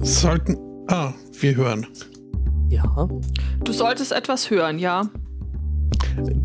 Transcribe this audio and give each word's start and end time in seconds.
Sollten. 0.00 0.56
Ah, 0.88 1.12
wir 1.40 1.56
hören. 1.56 1.86
Ja. 2.68 3.08
Du 3.64 3.72
solltest 3.72 4.12
etwas 4.12 4.50
hören, 4.50 4.78
ja. 4.78 5.08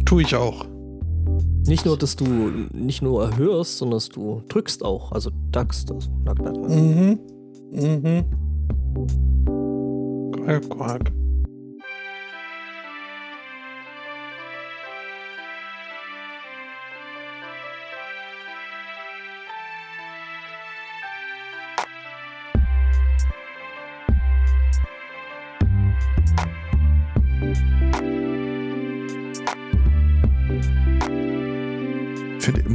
Tue 0.05 0.23
ich 0.23 0.35
auch. 0.35 0.65
Nicht 1.67 1.85
nur, 1.85 1.97
dass 1.97 2.15
du 2.15 2.25
nicht 2.73 3.01
nur 3.01 3.23
erhörst, 3.23 3.77
sondern 3.77 3.97
dass 3.97 4.09
du 4.09 4.41
drückst 4.49 4.83
auch. 4.83 5.11
Also 5.11 5.31
dackst. 5.51 5.91
Also. 5.91 6.09
Mhm. 6.67 7.19
Mhm. 7.71 8.25
Quack, 10.31 10.69
quack. 10.69 11.11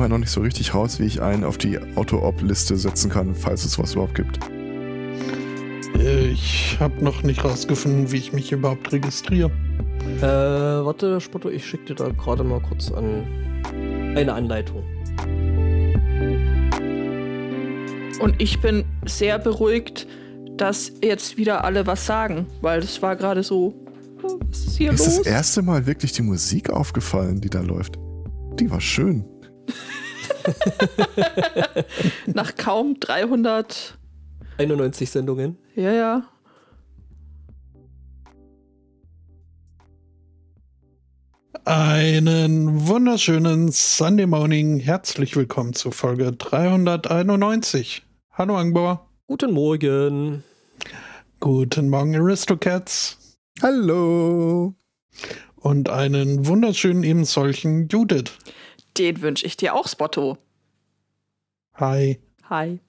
Immer 0.01 0.09
noch 0.09 0.19
nicht 0.19 0.31
so 0.31 0.41
richtig 0.41 0.75
raus, 0.75 0.99
wie 0.99 1.05
ich 1.05 1.21
einen 1.21 1.45
auf 1.45 1.59
die 1.59 1.79
Auto-Op-Liste 1.95 2.75
setzen 2.77 3.11
kann, 3.11 3.35
falls 3.35 3.67
es 3.67 3.79
was 3.79 3.93
überhaupt 3.93 4.15
gibt. 4.15 4.39
Äh, 5.99 6.29
Ich 6.31 6.79
habe 6.81 7.05
noch 7.05 7.23
nicht 7.23 7.45
rausgefunden, 7.45 8.11
wie 8.11 8.17
ich 8.17 8.33
mich 8.33 8.51
überhaupt 8.51 8.91
registriere. 8.93 9.51
Äh, 10.19 10.23
warte, 10.23 11.21
Spotto, 11.21 11.51
ich 11.51 11.67
schicke 11.67 11.85
dir 11.87 11.95
da 11.97 12.09
gerade 12.09 12.43
mal 12.45 12.61
kurz 12.61 12.91
an 12.91 13.27
eine 14.17 14.33
Anleitung. 14.33 14.83
Und 18.21 18.35
ich 18.41 18.59
bin 18.61 18.85
sehr 19.05 19.39
beruhigt, 19.39 20.07
dass 20.57 20.93
jetzt 21.03 21.37
wieder 21.37 21.65
alle 21.65 21.87
was 21.87 22.07
sagen, 22.07 22.47
weil 22.63 22.81
das 22.81 23.03
war 23.03 23.17
gerade 23.17 23.43
so. 23.43 23.75
Was 24.51 24.61
ist 24.67 24.77
hier 24.79 24.89
Mir 24.93 24.95
ist 24.95 25.07
das 25.07 25.17
los? 25.19 25.27
erste 25.27 25.63
Mal 25.63 25.85
wirklich 25.87 26.13
die 26.13 26.23
Musik 26.23 26.71
aufgefallen, 26.71 27.41
die 27.43 27.51
da 27.51 27.61
läuft. 27.61 27.97
Die 28.59 28.71
war 28.71 28.81
schön. 28.81 29.25
Nach 32.27 32.57
kaum 32.57 32.99
300. 33.01 33.99
91 34.59 35.11
Sendungen. 35.11 35.59
Ja, 35.75 35.93
ja. 35.93 36.23
Einen 41.65 42.89
wunderschönen 42.89 43.71
Sunday 43.71 44.27
Morning. 44.27 44.81
Herzlich 44.81 45.37
willkommen 45.37 45.75
zu 45.75 45.91
Folge 45.91 46.33
391. 46.33 48.03
Hallo 48.33 48.57
Angbor. 48.57 49.11
Guten 49.27 49.53
Morgen. 49.53 50.43
Guten 51.39 51.89
Morgen 51.89 52.17
Aristocats. 52.17 53.39
Hallo. 53.63 54.75
Und 55.57 55.91
einen 55.91 56.47
wunderschönen 56.47 57.05
eben 57.05 57.25
solchen 57.25 57.89
Judith. 57.89 58.33
Den 58.99 59.21
wünsche 59.23 59.47
ich 59.47 59.57
dir 59.57 59.75
auch, 59.75 59.89
Spotto. 59.89 60.39
Hi. 61.75 62.21
Hi. 62.49 62.81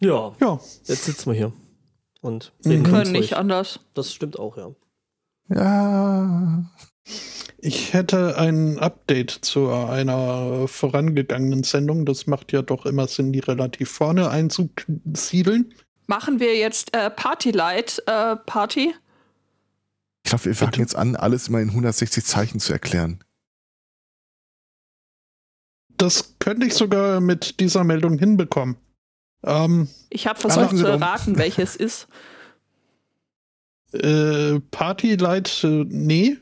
Ja, 0.00 0.34
Ja, 0.40 0.58
jetzt 0.84 1.04
sitzen 1.04 1.30
wir 1.30 1.36
hier. 1.36 1.52
Und 2.22 2.52
Mhm. 2.64 2.70
reden 2.70 2.82
Können 2.84 3.12
nicht 3.12 3.34
anders. 3.34 3.80
Das 3.94 4.12
stimmt 4.12 4.38
auch, 4.38 4.56
ja. 4.56 4.70
Ja. 5.48 6.64
ich 7.58 7.92
hätte 7.92 8.36
ein 8.38 8.78
Update 8.78 9.30
zu 9.30 9.68
einer 9.70 10.68
vorangegangenen 10.68 11.64
Sendung. 11.64 12.06
Das 12.06 12.26
macht 12.26 12.52
ja 12.52 12.62
doch 12.62 12.86
immer 12.86 13.08
Sinn, 13.08 13.32
die 13.32 13.40
relativ 13.40 13.90
vorne 13.90 14.30
einzusiedeln. 14.30 15.74
Machen 16.06 16.40
wir 16.40 16.56
jetzt 16.56 16.94
äh, 16.94 17.10
Party 17.10 17.50
Light 17.50 18.02
äh, 18.06 18.36
Party? 18.36 18.94
Ich 20.30 20.32
glaube, 20.32 20.44
wir 20.44 20.54
fangen 20.54 20.78
jetzt 20.78 20.94
an, 20.94 21.16
alles 21.16 21.48
immer 21.48 21.58
in 21.58 21.70
160 21.70 22.24
Zeichen 22.24 22.60
zu 22.60 22.72
erklären. 22.72 23.18
Das 25.88 26.36
könnte 26.38 26.68
ich 26.68 26.74
sogar 26.74 27.20
mit 27.20 27.58
dieser 27.58 27.82
Meldung 27.82 28.16
hinbekommen. 28.16 28.76
Ähm, 29.42 29.88
Ich 30.08 30.28
habe 30.28 30.38
versucht 30.38 30.76
zu 30.76 30.86
erraten, 30.86 31.36
welches 31.36 31.74
ist. 31.74 32.06
äh, 33.92 34.60
Party 34.70 35.16
Light, 35.16 35.64
äh, 35.64 35.84
nee. 35.88 36.36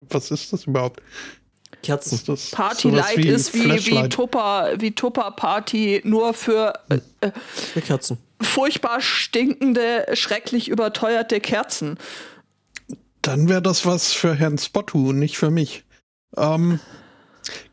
Was 0.00 0.30
ist 0.30 0.50
das 0.54 0.64
überhaupt? 0.64 1.02
Kerzen. 1.82 2.14
Ist 2.16 2.28
das 2.28 2.50
Party 2.50 2.90
sowas 2.90 3.14
Light 3.14 3.24
ist 3.24 3.54
wie, 3.54 3.58
wie 3.58 3.62
Flashlight? 3.64 4.12
Tupper, 4.12 4.72
wie 4.78 4.92
Tupper 4.92 5.30
Party, 5.32 6.00
nur 6.04 6.34
für 6.34 6.72
äh, 6.88 6.98
äh, 7.20 7.30
Für 7.72 7.80
Kerzen. 7.80 8.18
furchtbar 8.42 9.00
stinkende, 9.00 10.06
schrecklich 10.14 10.68
überteuerte 10.68 11.40
Kerzen. 11.40 11.98
Dann 13.22 13.48
wäre 13.48 13.62
das 13.62 13.84
was 13.86 14.12
für 14.12 14.34
Herrn 14.34 14.58
Spottu, 14.58 15.12
nicht 15.12 15.38
für 15.38 15.50
mich. 15.50 15.84
Ähm, 16.36 16.80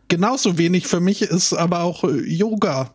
genauso 0.08 0.58
wenig 0.58 0.88
für 0.88 1.00
mich 1.00 1.22
ist 1.22 1.54
aber 1.54 1.82
auch 1.82 2.04
äh, 2.04 2.22
Yoga. 2.22 2.92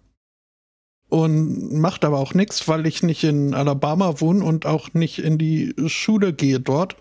Und 1.08 1.72
macht 1.72 2.04
aber 2.04 2.18
auch 2.18 2.34
nichts, 2.34 2.68
weil 2.68 2.86
ich 2.86 3.02
nicht 3.02 3.24
in 3.24 3.52
Alabama 3.52 4.20
wohne 4.20 4.44
und 4.44 4.64
auch 4.64 4.94
nicht 4.94 5.18
in 5.18 5.38
die 5.38 5.74
Schule 5.86 6.32
gehe 6.32 6.60
dort. 6.60 6.94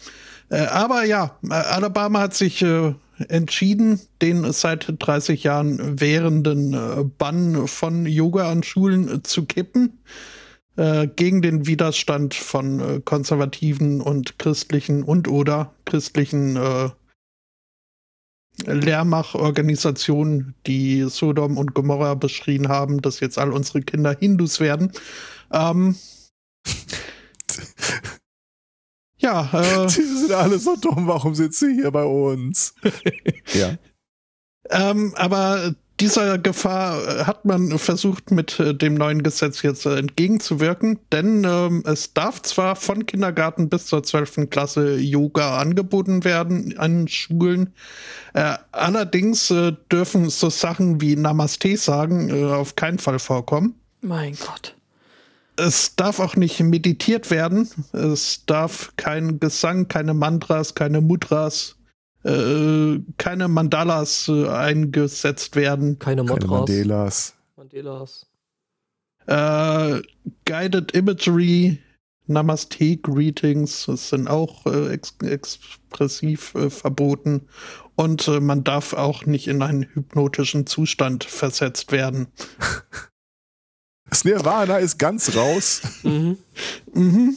Äh, 0.50 0.66
aber 0.66 1.04
ja, 1.04 1.38
äh, 1.48 1.54
Alabama 1.54 2.22
hat 2.22 2.34
sich 2.34 2.64
äh, 2.64 2.96
entschieden, 3.28 4.00
den 4.22 4.52
seit 4.52 4.94
30 4.98 5.44
Jahren 5.44 6.00
währenden 6.00 6.74
äh, 6.74 7.04
Bann 7.18 7.68
von 7.68 8.06
Yoga 8.06 8.50
an 8.52 8.64
Schulen 8.64 9.08
äh, 9.10 9.24
zu 9.24 9.46
kippen 9.46 10.00
äh, 10.78 11.08
gegen 11.08 11.42
den 11.42 11.68
Widerstand 11.68 12.34
von 12.34 13.04
konservativen 13.06 14.02
und 14.02 14.40
christlichen 14.40 15.04
und 15.04 15.28
oder 15.28 15.74
christlichen 15.86 16.58
Lehrmachorganisationen, 18.66 20.54
die 20.68 21.06
Sodom 21.10 21.58
und 21.58 21.74
Gomorra 21.74 22.16
beschrien 22.16 22.68
haben, 22.68 23.02
dass 23.02 23.22
jetzt 23.22 23.38
all 23.38 23.54
unsere 23.54 23.82
Kinder 23.82 24.16
Hindus 24.20 24.60
werden. 24.60 24.92
Ähm, 25.52 25.96
ja, 29.20 29.50
äh, 29.54 29.88
Die 29.96 30.02
sind 30.02 30.32
alle 30.32 30.60
so 30.60 30.76
dumm, 30.76 31.08
warum 31.08 31.36
sind 31.36 31.54
sie 31.54 31.76
hier 31.76 31.92
bei 31.92 32.04
uns? 32.04 32.74
ja. 33.54 33.78
Ähm, 34.72 35.14
aber 35.16 35.74
dieser 36.00 36.38
Gefahr 36.38 37.02
äh, 37.04 37.24
hat 37.26 37.46
man 37.46 37.78
versucht, 37.78 38.32
mit 38.32 38.60
äh, 38.60 38.74
dem 38.74 38.94
neuen 38.94 39.24
Gesetz 39.24 39.62
jetzt 39.62 39.86
äh, 39.86 39.98
entgegenzuwirken, 39.98 41.00
denn 41.12 41.44
ähm, 41.44 41.84
es 41.86 42.14
darf 42.14 42.42
zwar 42.42 42.76
von 42.76 43.06
Kindergarten 43.06 43.70
bis 43.70 43.88
zur 43.88 44.04
12. 44.04 44.50
Klasse 44.50 44.98
Yoga 44.98 45.58
angeboten 45.58 46.24
werden 46.24 46.78
an 46.78 47.08
Schulen, 47.08 47.74
äh, 48.34 48.56
allerdings 48.72 49.52
äh, 49.52 49.74
dürfen 49.92 50.30
so 50.30 50.50
Sachen 50.50 51.02
wie 51.02 51.16
Namaste 51.16 51.76
sagen 51.78 52.30
äh, 52.30 52.46
auf 52.46 52.76
keinen 52.76 53.00
Fall 53.00 53.20
vorkommen. 53.20 53.76
Mein 54.02 54.36
Gott. 54.36 54.76
Es 55.60 55.96
darf 55.96 56.20
auch 56.20 56.36
nicht 56.36 56.60
meditiert 56.62 57.32
werden. 57.32 57.70
Es 57.92 58.46
darf 58.46 58.94
kein 58.96 59.40
Gesang, 59.40 59.88
keine 59.88 60.14
Mantras, 60.14 60.74
keine 60.74 61.02
Mudras, 61.02 61.76
äh, 62.24 63.00
keine 63.18 63.48
Mandalas 63.48 64.28
äh, 64.28 64.48
eingesetzt 64.48 65.56
werden. 65.56 66.00
Keine 66.00 66.24
Keine 66.24 66.40
Modras. 66.40 66.70
Mandelas. 66.70 67.34
Mandelas. 67.56 68.26
Äh, 69.28 70.02
Guided 70.46 70.94
Imagery, 70.94 71.80
Namaste 72.26 72.98
Greetings 72.98 73.86
das 73.86 74.10
sind 74.10 74.28
auch 74.28 74.66
äh, 74.66 74.94
ex 74.94 75.16
expressiv 75.24 76.56
äh, 76.56 76.70
verboten. 76.70 77.48
Und 77.96 78.28
äh, 78.28 78.40
man 78.40 78.64
darf 78.64 78.94
auch 78.94 79.26
nicht 79.26 79.48
in 79.48 79.62
einen 79.62 79.84
hypnotischen 79.84 80.66
Zustand 80.66 81.24
versetzt 81.26 81.92
werden. 81.92 82.28
Das 84.10 84.26
Nirvana 84.26 84.78
ist 84.78 84.98
ganz 84.98 85.36
raus. 85.36 85.82
Mhm. 86.04 86.38
Mhm. 86.94 87.36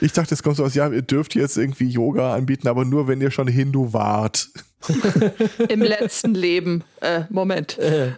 Ich 0.00 0.12
dachte, 0.12 0.34
es 0.34 0.42
kommt 0.42 0.56
so 0.56 0.64
aus, 0.64 0.74
ja, 0.74 0.88
ihr 0.88 1.02
dürft 1.02 1.34
jetzt 1.34 1.56
irgendwie 1.56 1.88
Yoga 1.88 2.34
anbieten, 2.34 2.68
aber 2.68 2.84
nur, 2.84 3.08
wenn 3.08 3.20
ihr 3.20 3.30
schon 3.30 3.48
Hindu 3.48 3.92
wart. 3.92 4.48
Im 5.68 5.80
letzten 5.80 6.34
Leben. 6.34 6.84
Äh, 7.00 7.24
Moment. 7.30 7.78
Äh, 7.78 8.12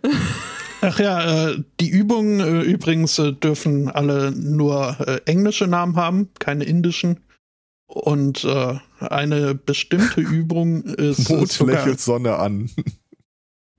Ach 0.80 0.98
ja, 0.98 1.50
äh, 1.50 1.62
die 1.78 1.88
Übungen 1.88 2.40
äh, 2.40 2.62
übrigens 2.62 3.18
äh, 3.18 3.32
dürfen 3.32 3.88
alle 3.88 4.32
nur 4.32 4.96
äh, 5.06 5.20
englische 5.26 5.68
Namen 5.68 5.94
haben, 5.96 6.30
keine 6.40 6.64
indischen. 6.64 7.20
Und 7.86 8.42
äh, 8.44 8.78
eine 8.98 9.54
bestimmte 9.54 10.20
Übung 10.22 10.82
ist 10.82 11.28
Mond 11.28 11.58
lächelt 11.60 12.00
Sonne 12.00 12.36
an. 12.36 12.70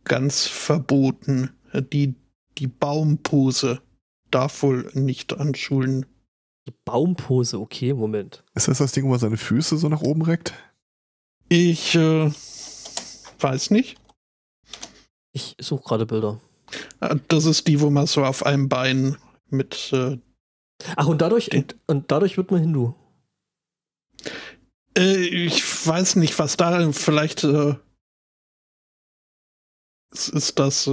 ganz 0.06 0.48
verboten. 0.48 1.50
Die, 1.92 2.15
die 2.58 2.68
Baumpose 2.68 3.82
darf 4.32 4.64
wohl 4.64 4.90
nicht 4.94 5.34
an 5.34 5.54
Schulen. 5.56 6.06
die 6.68 6.74
Baumpose, 6.86 7.60
okay, 7.60 7.94
Moment. 7.94 8.44
Ist 8.56 8.68
das 8.68 8.78
das 8.78 8.92
Ding, 8.94 9.06
wo 9.06 9.10
man 9.10 9.20
seine 9.20 9.38
Füße 9.38 9.78
so 9.78 9.90
nach 9.90 10.02
oben 10.02 10.22
reckt? 10.22 10.54
Ich 11.50 11.94
äh, 11.96 12.32
weiß 13.40 13.70
nicht. 13.72 13.98
Ich 15.34 15.56
suche 15.60 15.84
gerade 15.84 16.06
Bilder. 16.06 16.40
Äh, 17.02 17.18
Das 17.28 17.46
ist 17.46 17.68
die, 17.68 17.82
wo 17.82 17.90
man 17.90 18.08
so 18.08 18.24
auf 18.24 18.46
einem 18.46 18.70
Bein 18.70 19.18
mit. 19.50 19.92
Äh, 19.94 20.18
Ach, 20.96 21.08
und 21.08 21.22
dadurch, 21.22 21.52
und, 21.54 21.76
und 21.88 22.12
dadurch 22.12 22.38
wird 22.38 22.50
man 22.52 22.62
Hindu. 22.62 22.94
äh, 24.98 25.16
ich 25.18 25.86
weiß 25.86 26.16
nicht, 26.16 26.38
was 26.40 26.58
da 26.58 26.92
vielleicht. 26.92 27.44
Äh, 27.44 27.76
es 30.12 30.30
ist 30.30 30.60
das. 30.60 30.90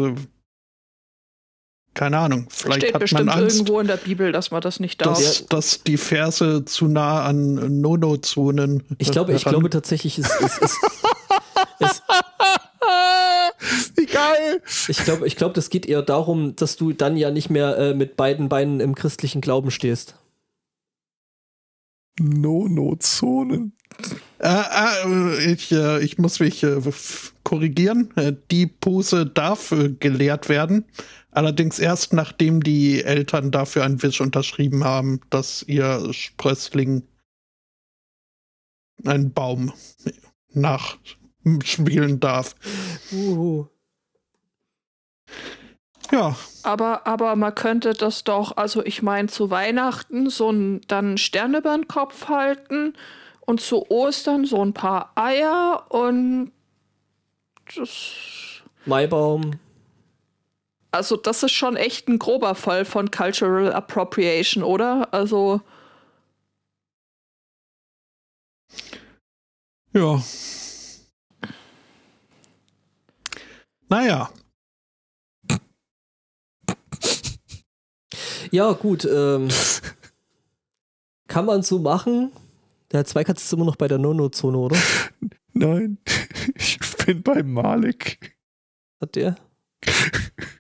Keine 1.95 2.19
Ahnung. 2.19 2.47
Vielleicht 2.51 2.83
Steht 2.83 2.95
hat 2.95 3.01
bestimmt 3.01 3.27
man 3.27 3.41
Angst, 3.41 3.57
irgendwo 3.57 3.81
in 3.81 3.89
der 3.89 3.97
Bibel, 3.97 4.31
dass 4.33 4.51
man 4.51 4.61
das 4.61 4.79
nicht 4.79 5.01
darf. 5.01 5.19
dass, 5.19 5.47
dass 5.47 5.83
die 5.83 5.97
Verse 5.97 6.65
zu 6.65 6.87
nah 6.87 7.25
an 7.25 7.81
Nono-Zonen. 7.81 8.85
Ich 8.99 9.11
glaube, 9.11 9.33
ich 9.33 9.45
glaube 9.45 9.71
tatsächlich, 9.71 10.19
es, 10.19 10.31
es, 11.81 12.03
Wie 13.97 14.07
geil! 14.07 14.63
ich 14.89 14.99
glaube, 15.05 15.27
ich 15.27 15.37
glaube, 15.37 15.55
das 15.55 15.69
geht 15.69 15.87
eher 15.87 16.03
darum, 16.03 16.55
dass 16.57 16.77
du 16.77 16.93
dann 16.93 17.17
ja 17.17 17.31
nicht 17.31 17.51
mehr 17.51 17.77
äh, 17.77 17.95
mit 17.95 18.17
beiden 18.17 18.49
Beinen 18.49 18.81
im 18.81 18.95
christlichen 18.95 19.41
Glauben 19.41 19.71
stehst. 19.71 20.15
No-No-Zonen. 22.21 23.73
Äh, 24.39 24.49
äh, 24.49 25.53
ich, 25.53 25.73
äh, 25.73 26.03
ich 26.03 26.19
muss 26.19 26.41
mich 26.41 26.63
äh, 26.63 26.81
korrigieren. 27.45 28.11
Äh, 28.17 28.33
die 28.51 28.67
Pose 28.67 29.27
darf 29.27 29.73
äh, 29.73 29.91
gelehrt 29.91 30.49
werden. 30.49 30.85
Allerdings 31.33 31.79
erst 31.79 32.13
nachdem 32.13 32.63
die 32.63 33.03
Eltern 33.03 33.51
dafür 33.51 33.85
einen 33.85 34.03
Wisch 34.03 34.21
unterschrieben 34.21 34.85
haben, 34.85 35.21
dass 35.31 35.63
ihr 35.63 36.13
Sprössling 36.13 37.05
einen 39.05 39.33
Baum 39.33 39.73
nachspielen 40.53 42.21
darf. 42.21 42.55
Uh. 43.13 43.67
Ja, 46.13 46.37
Aber, 46.65 47.07
aber 47.07 47.37
man 47.37 47.55
könnte 47.55 47.93
das 47.93 48.25
doch, 48.25 48.57
also 48.57 48.85
ich 48.85 49.01
meine, 49.01 49.29
zu 49.29 49.51
Weihnachten 49.51 50.29
so 50.29 50.51
ein, 50.51 50.81
dann 50.89 51.07
einen 51.07 51.19
Stern 51.19 51.55
über 51.55 51.77
den 51.77 51.87
Kopf 51.87 52.29
halten 52.29 52.95
und 53.41 53.61
zu 53.61 53.89
Ostern 53.91 54.45
so 54.45 54.61
ein 54.65 54.75
paar 54.75 55.13
Eier 55.15 55.87
und 55.89 56.51
das, 57.77 58.63
Maibaum. 58.87 59.53
Also 60.93 61.17
das 61.17 61.43
ist 61.43 61.53
schon 61.53 61.77
echt 61.77 62.09
ein 62.09 62.19
grober 62.19 62.55
Fall 62.55 62.85
von 62.85 63.11
Cultural 63.11 63.73
Appropriation, 63.73 64.63
oder? 64.65 65.09
Also 65.13 65.61
ja. 69.93 70.23
Naja, 73.89 74.31
Ja, 78.51 78.73
gut. 78.73 79.05
Ähm, 79.05 79.49
kann 81.29 81.47
man 81.47 81.63
so 81.63 81.79
machen. 81.79 82.33
Der 82.91 83.05
Zweikatz 83.05 83.45
ist 83.45 83.53
immer 83.53 83.65
noch 83.65 83.77
bei 83.77 83.87
der 83.87 83.99
No-No-Zone, 83.99 84.59
oder? 84.59 84.77
Nein, 85.53 85.99
ich 86.55 86.79
bin 87.07 87.23
bei 87.23 87.43
Malik. 87.43 88.37
Hat 89.01 89.15
der? 89.15 89.37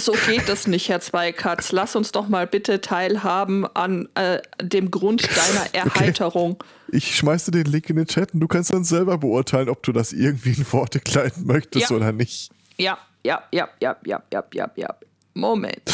so 0.00 0.12
geht 0.26 0.48
das 0.48 0.66
nicht, 0.66 0.88
Herr 0.88 1.00
Zweikatz. 1.00 1.72
Lass 1.72 1.94
uns 1.96 2.12
doch 2.12 2.28
mal 2.28 2.46
bitte 2.46 2.80
teilhaben 2.80 3.66
an 3.76 4.08
äh, 4.14 4.40
dem 4.62 4.90
Grund 4.90 5.28
deiner 5.36 5.74
Erheiterung. 5.74 6.62
Ich 6.88 7.16
schmeiße 7.16 7.50
den 7.50 7.66
Link 7.66 7.88
in 7.90 7.96
den 7.96 8.06
Chat 8.06 8.34
und 8.34 8.40
du 8.40 8.48
kannst 8.48 8.72
dann 8.72 8.84
selber 8.84 9.18
beurteilen, 9.18 9.68
ob 9.68 9.82
du 9.82 9.92
das 9.92 10.12
irgendwie 10.12 10.50
in 10.50 10.72
Worte 10.72 11.00
kleiden 11.00 11.46
möchtest 11.46 11.90
Ja. 11.90 11.96
oder 11.96 12.12
nicht. 12.12 12.50
Ja, 12.76 12.98
ja, 13.24 13.42
ja, 13.52 13.68
ja, 13.80 13.96
ja, 14.04 14.22
ja, 14.32 14.44
ja, 14.54 14.70
ja. 14.76 14.94
Moment. 15.34 15.82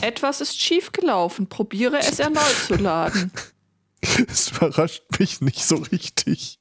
Etwas 0.00 0.40
ist 0.40 0.58
schiefgelaufen. 0.60 1.48
Probiere 1.48 1.98
es 1.98 2.18
erneut 2.18 2.56
zu 2.66 2.74
laden. 2.76 3.32
Es 4.28 4.50
überrascht 4.50 5.04
mich 5.18 5.40
nicht 5.40 5.64
so 5.64 5.76
richtig. 5.76 6.58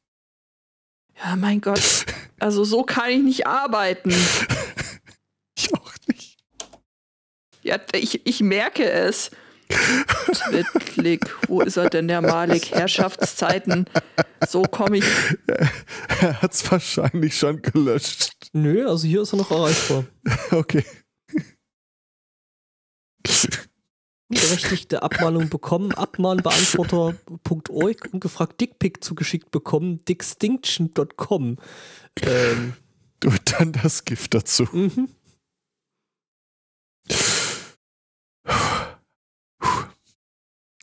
Ja, 1.24 1.36
mein 1.36 1.62
Gott. 1.62 2.06
Also 2.40 2.64
so 2.64 2.84
kann 2.84 3.10
ich 3.10 3.22
nicht 3.22 3.48
arbeiten. 3.48 4.14
Ich 5.58 5.72
auch 5.76 5.94
nicht. 6.08 6.38
Ja, 7.62 7.78
ich, 7.94 8.26
ich 8.26 8.40
merke 8.40 8.90
es. 8.90 9.30
Klick, 10.88 11.30
wo 11.48 11.62
ist 11.62 11.78
er 11.78 11.90
denn, 11.90 12.08
der 12.08 12.22
Malik? 12.22 12.72
Herrschaftszeiten. 12.72 13.86
So 14.48 14.64
komme 14.64 14.98
ich. 14.98 15.06
Er 16.22 16.42
hat 16.42 16.54
es 16.54 16.72
wahrscheinlich 16.72 17.38
schon 17.38 17.62
gelöscht. 17.62 18.32
Nö, 18.54 18.88
also 18.88 19.06
hier 19.06 19.22
ist 19.22 19.34
er 19.34 19.38
noch 19.38 19.52
erreichbar. 19.52 20.06
Okay. 20.52 20.84
Berechtigte 24.32 25.04
Abmahnung 25.04 25.50
bekommen, 25.50 25.92
abmahnbeantworter.org 25.94 28.10
und 28.12 28.20
gefragt 28.20 28.60
Dickpick 28.62 29.04
zugeschickt 29.04 29.52
bekommen, 29.52 30.04
dickstinction.com. 30.06 31.58
Ähm, 32.22 32.74
Und 33.24 33.54
dann 33.60 33.74
das 33.74 34.06
Gift 34.06 34.34
dazu. 34.34 34.64
mhm. 34.72 35.10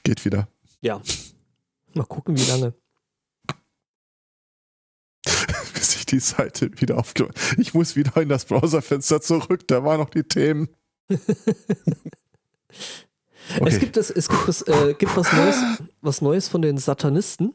Geht 0.05 0.25
wieder. 0.25 0.49
Ja. 0.81 1.03
Mal 1.95 2.07
gucken, 2.07 2.37
wie 2.39 2.45
lange. 2.45 2.75
Bis 5.75 5.97
ich 5.97 6.07
die 6.07 6.21
Seite 6.21 6.71
wieder 6.81 6.99
aufgemacht 6.99 7.37
Ich 7.59 7.75
muss 7.75 7.97
wieder 7.97 8.17
in 8.21 8.29
das 8.29 8.45
Browserfenster 8.47 9.21
zurück. 9.21 9.67
Da 9.69 9.85
waren 9.85 10.01
noch 10.01 10.11
die 10.11 10.23
Themen. 10.23 10.69
Es 13.57 13.61
Okay. 13.61 13.79
gibt, 13.79 13.97
das, 13.97 14.11
es 14.11 14.29
gibt, 14.29 14.47
was, 14.49 14.63
äh, 14.63 14.95
gibt 14.95 15.17
was, 15.17 15.33
Neues, 15.33 15.57
was 16.01 16.21
Neues 16.21 16.49
von 16.49 16.63
den 16.63 16.79
Satanisten. 16.79 17.55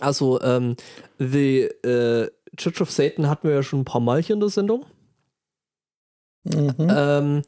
Also, 0.00 0.40
ähm, 0.42 0.76
The 1.18 1.62
äh, 1.62 2.30
Church 2.56 2.80
of 2.80 2.90
Satan 2.90 3.28
hatten 3.28 3.48
wir 3.48 3.54
ja 3.54 3.62
schon 3.62 3.80
ein 3.80 3.84
paar 3.84 4.00
Mal 4.00 4.22
hier 4.22 4.34
in 4.34 4.40
der 4.40 4.48
Sendung. 4.48 4.86
mhm. 6.44 6.74
Ähm, 6.90 7.42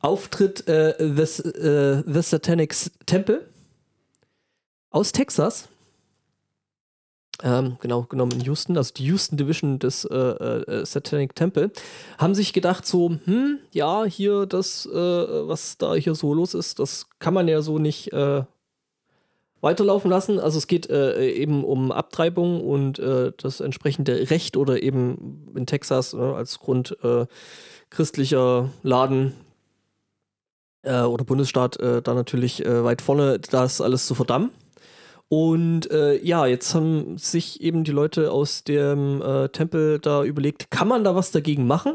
Auftritt 0.00 0.66
äh, 0.66 0.94
the, 0.98 1.42
äh, 1.48 2.02
the 2.06 2.22
Satanic 2.22 2.74
Temple 3.06 3.46
aus 4.90 5.12
Texas. 5.12 5.68
Ähm, 7.42 7.76
genau, 7.80 8.02
genommen 8.02 8.32
in 8.32 8.40
Houston, 8.40 8.76
also 8.76 8.92
die 8.94 9.04
Houston 9.06 9.36
Division 9.36 9.78
des 9.78 10.04
äh, 10.04 10.14
äh, 10.14 10.84
Satanic 10.84 11.34
Temple, 11.34 11.70
haben 12.18 12.34
sich 12.34 12.52
gedacht 12.52 12.86
so, 12.86 13.16
hm, 13.24 13.58
ja, 13.72 14.04
hier 14.04 14.46
das, 14.46 14.84
äh, 14.86 14.92
was 14.92 15.78
da 15.78 15.94
hier 15.94 16.14
so 16.14 16.34
los 16.34 16.54
ist, 16.54 16.78
das 16.78 17.06
kann 17.18 17.32
man 17.32 17.48
ja 17.48 17.62
so 17.62 17.78
nicht 17.78 18.12
äh, 18.12 18.42
weiterlaufen 19.60 20.10
lassen. 20.10 20.38
Also 20.38 20.58
es 20.58 20.66
geht 20.66 20.90
äh, 20.90 21.30
eben 21.30 21.64
um 21.64 21.92
Abtreibung 21.92 22.62
und 22.62 22.98
äh, 22.98 23.32
das 23.36 23.60
entsprechende 23.60 24.30
Recht 24.30 24.56
oder 24.56 24.82
eben 24.82 25.52
in 25.54 25.66
Texas 25.66 26.14
äh, 26.14 26.18
als 26.18 26.58
Grund 26.58 26.96
äh, 27.02 27.26
christlicher 27.90 28.70
Laden 28.82 29.34
äh, 30.82 31.02
oder 31.02 31.24
Bundesstaat 31.24 31.78
äh, 31.78 32.02
da 32.02 32.14
natürlich 32.14 32.64
äh, 32.64 32.84
weit 32.84 33.02
vorne, 33.02 33.38
das 33.38 33.80
alles 33.80 34.06
zu 34.06 34.14
verdammen. 34.14 34.50
Und 35.30 35.88
äh, 35.92 36.20
ja, 36.24 36.44
jetzt 36.46 36.74
haben 36.74 37.16
sich 37.16 37.60
eben 37.60 37.84
die 37.84 37.92
Leute 37.92 38.32
aus 38.32 38.64
dem 38.64 39.22
äh, 39.22 39.48
Tempel 39.50 40.00
da 40.00 40.24
überlegt, 40.24 40.72
kann 40.72 40.88
man 40.88 41.04
da 41.04 41.14
was 41.14 41.30
dagegen 41.30 41.68
machen? 41.68 41.94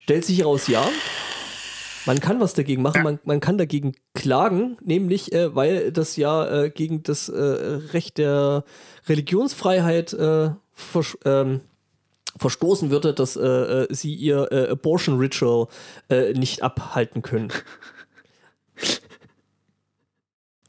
Stellt 0.00 0.24
sich 0.24 0.40
heraus, 0.40 0.66
ja. 0.66 0.84
Man 2.04 2.18
kann 2.18 2.40
was 2.40 2.54
dagegen 2.54 2.82
machen, 2.82 3.04
man, 3.04 3.20
man 3.22 3.38
kann 3.38 3.58
dagegen 3.58 3.94
klagen, 4.12 4.76
nämlich 4.82 5.32
äh, 5.32 5.54
weil 5.54 5.92
das 5.92 6.16
ja 6.16 6.64
äh, 6.64 6.70
gegen 6.70 7.04
das 7.04 7.28
äh, 7.28 7.38
Recht 7.38 8.18
der 8.18 8.64
Religionsfreiheit 9.06 10.12
äh, 10.12 10.50
versch 10.72 11.16
ähm, 11.24 11.60
verstoßen 12.38 12.90
würde, 12.90 13.12
dass 13.12 13.34
sie 13.34 14.14
ihr 14.14 14.70
Abortion 14.70 15.18
Ritual 15.18 15.66
nicht 16.32 16.62
abhalten 16.62 17.22
können. 17.22 17.52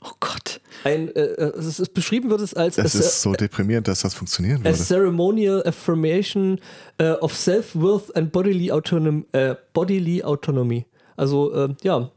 Oh 0.03 0.13
Gott. 0.19 0.61
Ein, 0.83 1.15
äh, 1.15 1.21
äh, 1.21 1.57
es 1.57 1.79
ist 1.79 1.93
beschrieben 1.93 2.31
wird 2.31 2.41
es 2.41 2.55
als 2.55 2.79
a, 2.79 2.83
ist 2.83 3.21
so 3.21 3.33
deprimierend, 3.33 3.87
dass 3.87 4.01
das 4.01 4.15
funktionieren 4.15 4.61
a 4.61 4.65
würde. 4.65 4.77
ceremonial 4.83 5.63
affirmation 5.65 6.59
äh, 6.97 7.11
of 7.11 7.35
self-worth 7.35 8.15
and 8.15 8.31
bodily, 8.31 8.71
autonom 8.71 9.25
äh, 9.31 9.55
bodily 9.73 10.23
autonomy. 10.23 10.87
Also, 11.17 11.53
äh, 11.53 11.75
ja. 11.83 12.11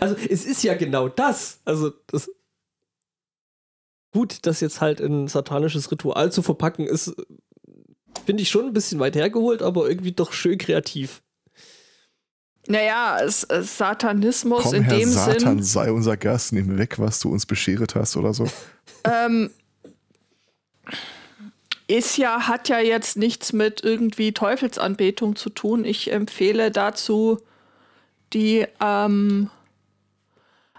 Also, 0.00 0.14
es 0.14 0.44
ist 0.44 0.62
ja 0.62 0.74
genau 0.74 1.08
das. 1.08 1.60
Also, 1.64 1.90
das. 2.06 2.30
Gut, 4.12 4.46
das 4.46 4.60
jetzt 4.60 4.80
halt 4.80 5.00
in 5.00 5.24
ein 5.24 5.28
satanisches 5.28 5.90
Ritual 5.90 6.30
zu 6.30 6.42
verpacken, 6.42 6.86
ist, 6.86 7.12
finde 8.24 8.44
ich 8.44 8.50
schon 8.50 8.66
ein 8.66 8.72
bisschen 8.72 9.00
weit 9.00 9.16
hergeholt, 9.16 9.62
aber 9.62 9.88
irgendwie 9.88 10.12
doch 10.12 10.32
schön 10.32 10.58
kreativ. 10.58 11.23
Naja, 12.66 13.18
es, 13.20 13.44
es 13.44 13.76
Satanismus 13.76 14.62
Komm, 14.62 14.74
in 14.74 14.82
Herr 14.84 14.98
dem 14.98 15.10
Satan, 15.10 15.38
Sinn. 15.38 15.62
sei 15.62 15.92
unser 15.92 16.16
Gast, 16.16 16.52
nimm 16.52 16.78
weg, 16.78 16.98
was 16.98 17.20
du 17.20 17.30
uns 17.30 17.46
bescheret 17.46 17.94
hast 17.94 18.16
oder 18.16 18.32
so. 18.32 18.46
Ähm, 19.04 19.50
ist 21.86 22.16
ja, 22.16 22.48
hat 22.48 22.68
ja 22.68 22.78
jetzt 22.78 23.16
nichts 23.16 23.52
mit 23.52 23.84
irgendwie 23.84 24.32
Teufelsanbetung 24.32 25.36
zu 25.36 25.50
tun. 25.50 25.84
Ich 25.84 26.10
empfehle 26.10 26.70
dazu 26.70 27.40
die 28.32 28.66
ähm, 28.80 29.50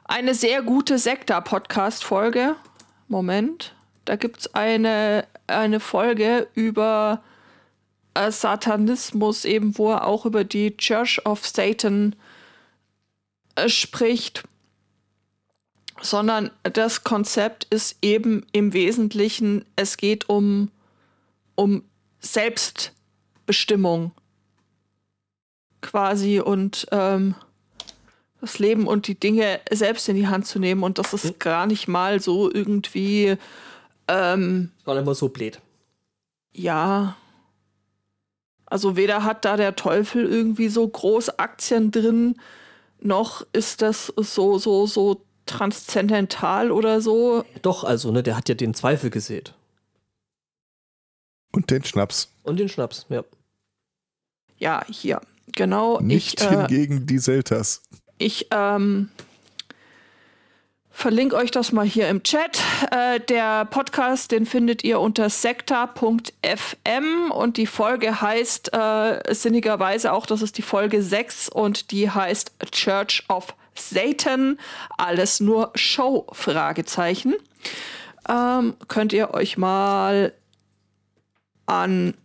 eine 0.03 0.33
sehr 0.33 0.61
gute 0.61 0.97
Sekta-Podcast-Folge. 0.97 2.55
Moment. 3.07 3.75
Da 4.05 4.15
gibt 4.15 4.39
es 4.39 4.53
eine, 4.53 5.25
eine 5.47 5.79
Folge 5.79 6.47
über 6.53 7.21
äh, 8.15 8.31
Satanismus, 8.31 9.45
eben 9.45 9.77
wo 9.77 9.91
er 9.91 10.07
auch 10.07 10.25
über 10.25 10.43
die 10.43 10.75
Church 10.75 11.25
of 11.25 11.45
Satan 11.45 12.15
äh, 13.55 13.69
spricht. 13.69 14.43
Sondern 16.01 16.51
das 16.63 17.05
Konzept 17.05 17.65
ist 17.65 17.97
eben 18.01 18.45
im 18.51 18.73
Wesentlichen, 18.73 19.63
es 19.77 19.95
geht 19.95 20.27
um 20.27 20.69
um 21.55 21.83
Selbstbestimmung 22.19 24.11
quasi 25.81 26.39
und 26.39 26.87
ähm, 26.91 27.35
das 28.41 28.59
Leben 28.59 28.87
und 28.87 29.07
die 29.07 29.19
Dinge 29.19 29.59
selbst 29.71 30.07
in 30.09 30.15
die 30.15 30.27
Hand 30.27 30.45
zu 30.45 30.59
nehmen. 30.59 30.83
Und 30.83 30.99
das 30.99 31.13
ist 31.13 31.25
hm. 31.25 31.39
gar 31.39 31.65
nicht 31.65 31.87
mal 31.87 32.19
so 32.19 32.51
irgendwie. 32.51 33.37
Ähm, 34.07 34.71
gar 34.85 34.95
nicht 34.95 35.05
mal 35.05 35.15
so 35.15 35.29
blöd. 35.29 35.59
Ja. 36.53 37.17
Also 38.65 38.95
weder 38.95 39.23
hat 39.23 39.45
da 39.45 39.57
der 39.57 39.75
Teufel 39.75 40.25
irgendwie 40.25 40.69
so 40.69 40.87
groß 40.87 41.39
Aktien 41.39 41.91
drin, 41.91 42.39
noch 42.99 43.45
ist 43.53 43.81
das 43.81 44.11
so, 44.17 44.57
so, 44.57 44.87
so 44.87 45.21
transzendental 45.45 46.71
oder 46.71 47.01
so. 47.01 47.45
Doch, 47.61 47.83
also, 47.83 48.11
ne, 48.11 48.23
der 48.23 48.35
hat 48.35 48.49
ja 48.49 48.55
den 48.55 48.73
Zweifel 48.73 49.09
gesät. 49.09 49.53
Und 51.51 51.69
den 51.69 51.83
Schnaps. 51.83 52.29
Und 52.43 52.59
den 52.59 52.67
Schnaps, 52.67 53.05
ja. 53.09 53.23
Ja, 54.57 54.83
hier. 54.89 55.21
Genau. 55.53 55.99
Nicht 55.99 56.41
ich, 56.41 56.47
äh, 56.47 56.67
hingegen 56.67 57.05
die 57.05 57.19
Seltas. 57.19 57.83
Ich 58.17 58.47
ähm, 58.51 59.09
verlinke 60.95 61.35
euch 61.35 61.51
das 61.51 61.71
mal 61.71 61.85
hier 61.85 62.07
im 62.07 62.23
Chat. 62.23 62.61
Äh, 62.89 63.19
der 63.19 63.65
Podcast, 63.65 64.31
den 64.31 64.45
findet 64.45 64.83
ihr 64.83 64.99
unter 64.99 65.29
sekta.fm 65.29 67.31
und 67.31 67.57
die 67.57 67.67
Folge 67.67 68.21
heißt 68.21 68.73
äh, 68.73 69.33
sinnigerweise 69.33 70.13
auch, 70.13 70.25
das 70.25 70.41
ist 70.41 70.57
die 70.57 70.61
Folge 70.61 71.03
6 71.03 71.49
und 71.49 71.91
die 71.91 72.09
heißt 72.09 72.53
Church 72.71 73.23
of 73.27 73.53
Satan. 73.75 74.57
Alles 74.97 75.41
nur 75.41 75.71
Show? 75.75 76.27
Fragezeichen. 76.31 77.35
Ähm, 78.29 78.75
könnt 78.87 79.11
ihr 79.11 79.33
euch 79.33 79.57
mal 79.57 80.33
anhören. 81.65 82.15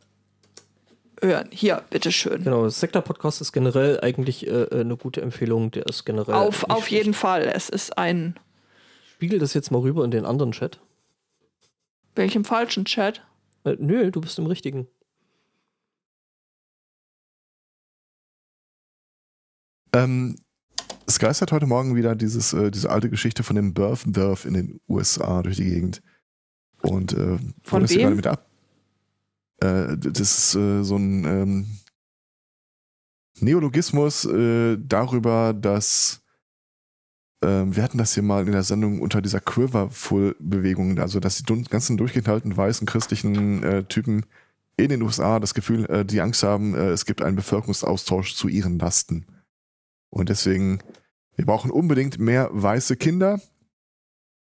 Hier, 1.50 1.82
bitteschön. 1.90 2.44
Genau, 2.44 2.68
Sektor-Podcast 2.68 3.40
ist 3.40 3.52
generell 3.52 4.00
eigentlich 4.00 4.46
äh, 4.46 4.50
äh, 4.50 4.80
eine 4.80 4.96
gute 4.96 5.22
Empfehlung. 5.22 5.72
Der 5.72 5.86
ist 5.86 6.06
generell. 6.06 6.36
Auf, 6.36 6.70
auf 6.70 6.88
jeden 6.88 7.14
Fall. 7.14 7.50
Es 7.52 7.68
ist 7.68 7.98
ein. 7.98 8.38
Spiegel 9.20 9.38
das 9.38 9.52
jetzt 9.52 9.70
mal 9.70 9.82
rüber 9.82 10.02
in 10.02 10.10
den 10.10 10.24
anderen 10.24 10.52
Chat. 10.52 10.80
Welchem 12.14 12.42
falschen 12.42 12.86
Chat? 12.86 13.22
Äh, 13.64 13.76
nö, 13.78 14.10
du 14.10 14.22
bist 14.22 14.38
im 14.38 14.46
richtigen. 14.46 14.88
Ähm, 19.92 20.36
es 21.06 21.18
geistert 21.18 21.52
heute 21.52 21.66
Morgen 21.66 21.96
wieder 21.96 22.16
dieses, 22.16 22.54
äh, 22.54 22.70
diese 22.70 22.88
alte 22.88 23.10
Geschichte 23.10 23.42
von 23.42 23.56
dem 23.56 23.74
Birth 23.74 24.04
Birth 24.06 24.46
in 24.46 24.54
den 24.54 24.80
USA 24.88 25.42
durch 25.42 25.56
die 25.56 25.66
Gegend. 25.66 26.00
Und 26.80 27.12
äh, 27.12 27.36
von 27.62 27.90
wem? 27.90 28.16
Mit 28.16 28.26
ab 28.26 28.48
äh, 29.58 29.98
das 29.98 30.18
ist 30.18 30.54
äh, 30.54 30.82
so 30.82 30.96
ein 30.96 31.26
ähm, 31.26 31.66
Neologismus 33.38 34.24
äh, 34.24 34.78
darüber, 34.78 35.52
dass 35.52 36.19
ähm, 37.42 37.75
wir 37.75 37.82
hatten 37.82 37.99
das 37.99 38.14
hier 38.14 38.23
mal 38.23 38.47
in 38.47 38.52
der 38.52 38.62
Sendung 38.62 39.00
unter 39.00 39.23
dieser 39.23 39.40
Quiverful-Bewegung, 39.40 40.99
also 40.99 41.20
dass 41.20 41.42
die 41.42 41.64
ganzen 41.64 41.97
durchgeknallten 41.97 42.56
weißen 42.56 42.87
christlichen 42.87 43.62
äh, 43.62 43.85
Typen 43.85 44.26
in 44.76 44.90
den 44.90 45.02
USA 45.02 45.40
das 45.40 45.54
Gefühl, 45.54 45.87
äh, 45.87 46.04
die 46.04 46.20
Angst 46.20 46.42
haben, 46.42 46.75
äh, 46.75 46.90
es 46.90 47.06
gibt 47.06 47.23
einen 47.23 47.37
Bevölkerungsaustausch 47.37 48.35
zu 48.35 48.49
ihren 48.49 48.78
Lasten. 48.78 49.26
Und 50.11 50.28
deswegen, 50.28 50.80
wir 51.37 51.47
brauchen 51.47 51.70
unbedingt 51.70 52.18
mehr 52.18 52.50
weiße 52.52 52.97
Kinder. 52.97 53.40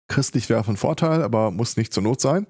Christlich 0.08 0.48
wäre 0.48 0.64
von 0.64 0.76
Vorteil, 0.76 1.22
aber 1.22 1.50
muss 1.50 1.76
nicht 1.76 1.94
zur 1.94 2.02
Not 2.02 2.20
sein. 2.20 2.46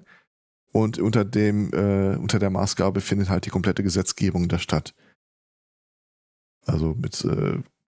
Und 0.73 0.99
unter 0.99 1.23
dem, 1.23 1.71
äh, 1.73 2.15
unter 2.17 2.39
der 2.39 2.49
Maßgabe 2.49 3.01
findet 3.01 3.29
halt 3.29 3.45
die 3.45 3.49
komplette 3.49 3.83
Gesetzgebung 3.83 4.47
der 4.47 4.59
Stadt. 4.59 4.95
Also 6.65 6.93
mit 6.93 7.25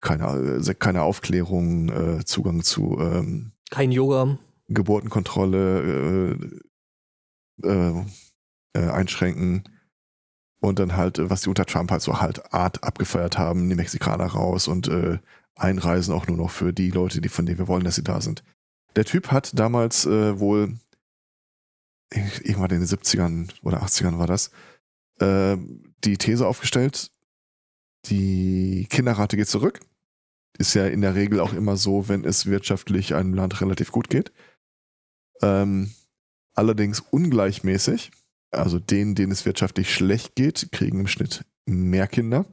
keiner, 0.01 0.35
äh, 0.35 0.73
keiner 0.73 1.03
Aufklärung, 1.03 1.89
äh, 1.89 2.25
Zugang 2.25 2.63
zu 2.63 2.97
ähm, 2.99 3.53
kein 3.69 3.91
Yoga, 3.91 4.37
Geburtenkontrolle 4.67 6.37
äh, 7.63 7.67
äh, 7.67 8.05
äh, 8.73 8.89
einschränken 8.89 9.63
und 10.59 10.79
dann 10.79 10.95
halt, 10.95 11.19
äh, 11.19 11.29
was 11.29 11.41
die 11.41 11.49
unter 11.49 11.65
Trump 11.65 11.91
halt 11.91 12.01
so 12.01 12.19
halt 12.19 12.53
Art 12.53 12.83
abgefeiert 12.83 13.37
haben, 13.37 13.69
die 13.69 13.75
Mexikaner 13.75 14.25
raus 14.25 14.67
und 14.67 14.89
einreisen 15.55 16.13
auch 16.13 16.27
nur 16.27 16.37
noch 16.37 16.49
für 16.49 16.73
die 16.73 16.89
Leute, 16.89 17.21
die 17.21 17.29
von 17.29 17.45
denen 17.45 17.59
wir 17.59 17.67
wollen, 17.67 17.83
dass 17.83 17.95
sie 17.95 18.03
da 18.03 18.21
sind. 18.21 18.43
Der 18.95 19.05
Typ 19.05 19.31
hat 19.31 19.57
damals 19.57 20.05
wohl 20.05 20.73
irgendwann 22.09 22.71
in 22.71 22.79
den 22.79 22.87
70ern 22.87 23.51
oder 23.61 23.83
80ern 23.83 24.17
war 24.17 24.27
das, 24.27 24.51
die 25.19 26.17
These 26.17 26.47
aufgestellt, 26.47 27.11
die 28.05 28.87
Kinderrate 28.89 29.37
geht 29.37 29.47
zurück. 29.47 29.81
Ist 30.57 30.73
ja 30.73 30.85
in 30.85 31.01
der 31.01 31.15
Regel 31.15 31.39
auch 31.39 31.53
immer 31.53 31.77
so, 31.77 32.07
wenn 32.07 32.25
es 32.25 32.45
wirtschaftlich 32.45 33.15
einem 33.15 33.33
Land 33.33 33.61
relativ 33.61 33.91
gut 33.91 34.09
geht. 34.09 34.31
Ähm, 35.41 35.91
allerdings 36.53 36.99
ungleichmäßig. 36.99 38.11
Also 38.51 38.79
denen, 38.79 39.15
denen 39.15 39.31
es 39.31 39.45
wirtschaftlich 39.45 39.93
schlecht 39.93 40.35
geht, 40.35 40.71
kriegen 40.71 40.99
im 40.99 41.07
Schnitt 41.07 41.45
mehr 41.65 42.07
Kinder. 42.07 42.45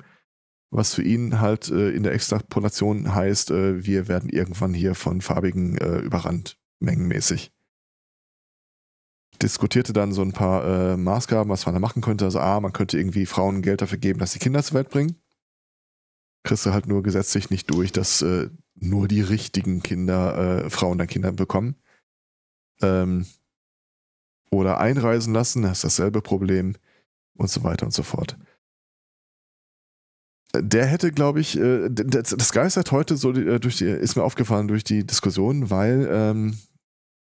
Was 0.70 0.94
für 0.94 1.02
ihn 1.02 1.40
halt 1.40 1.70
äh, 1.70 1.90
in 1.90 2.04
der 2.04 2.12
Extrapolation 2.12 3.14
heißt, 3.14 3.50
äh, 3.50 3.84
wir 3.84 4.06
werden 4.06 4.30
irgendwann 4.30 4.74
hier 4.74 4.94
von 4.94 5.20
Farbigen 5.20 5.76
äh, 5.78 5.98
überrannt, 5.98 6.58
mengenmäßig 6.78 7.50
diskutierte 9.42 9.92
dann 9.92 10.12
so 10.12 10.22
ein 10.22 10.32
paar 10.32 10.64
äh, 10.64 10.96
Maßgaben, 10.96 11.50
was 11.50 11.66
man 11.66 11.74
da 11.74 11.80
machen 11.80 12.02
könnte. 12.02 12.24
Also 12.24 12.40
A, 12.40 12.60
man 12.60 12.72
könnte 12.72 12.98
irgendwie 12.98 13.26
Frauen 13.26 13.62
Geld 13.62 13.82
dafür 13.82 13.98
geben, 13.98 14.18
dass 14.18 14.32
sie 14.32 14.38
Kinder 14.38 14.62
zur 14.62 14.74
Welt 14.74 14.90
bringen. 14.90 15.16
Kriegst 16.44 16.66
du 16.66 16.72
halt 16.72 16.86
nur 16.86 17.02
gesetzlich 17.02 17.50
nicht 17.50 17.70
durch, 17.70 17.92
dass 17.92 18.22
äh, 18.22 18.48
nur 18.74 19.08
die 19.08 19.20
richtigen 19.20 19.82
Kinder, 19.82 20.64
äh, 20.64 20.70
Frauen 20.70 20.98
dann 20.98 21.06
Kinder 21.06 21.32
bekommen. 21.32 21.76
Ähm, 22.80 23.26
oder 24.50 24.78
einreisen 24.78 25.34
lassen, 25.34 25.62
das 25.62 25.78
ist 25.78 25.84
dasselbe 25.84 26.22
Problem 26.22 26.76
und 27.36 27.50
so 27.50 27.64
weiter 27.64 27.86
und 27.86 27.92
so 27.92 28.02
fort. 28.02 28.38
Der 30.54 30.86
hätte, 30.86 31.12
glaube 31.12 31.40
ich, 31.40 31.58
äh, 31.58 31.88
das, 31.90 32.30
das 32.30 32.52
geistert 32.52 32.90
heute 32.90 33.16
so 33.16 33.32
äh, 33.32 33.60
durch 33.60 33.76
die, 33.76 33.84
ist 33.84 34.16
mir 34.16 34.22
aufgefallen 34.22 34.68
durch 34.68 34.84
die 34.84 35.04
Diskussion, 35.04 35.70
weil 35.70 36.08
ähm, 36.10 36.58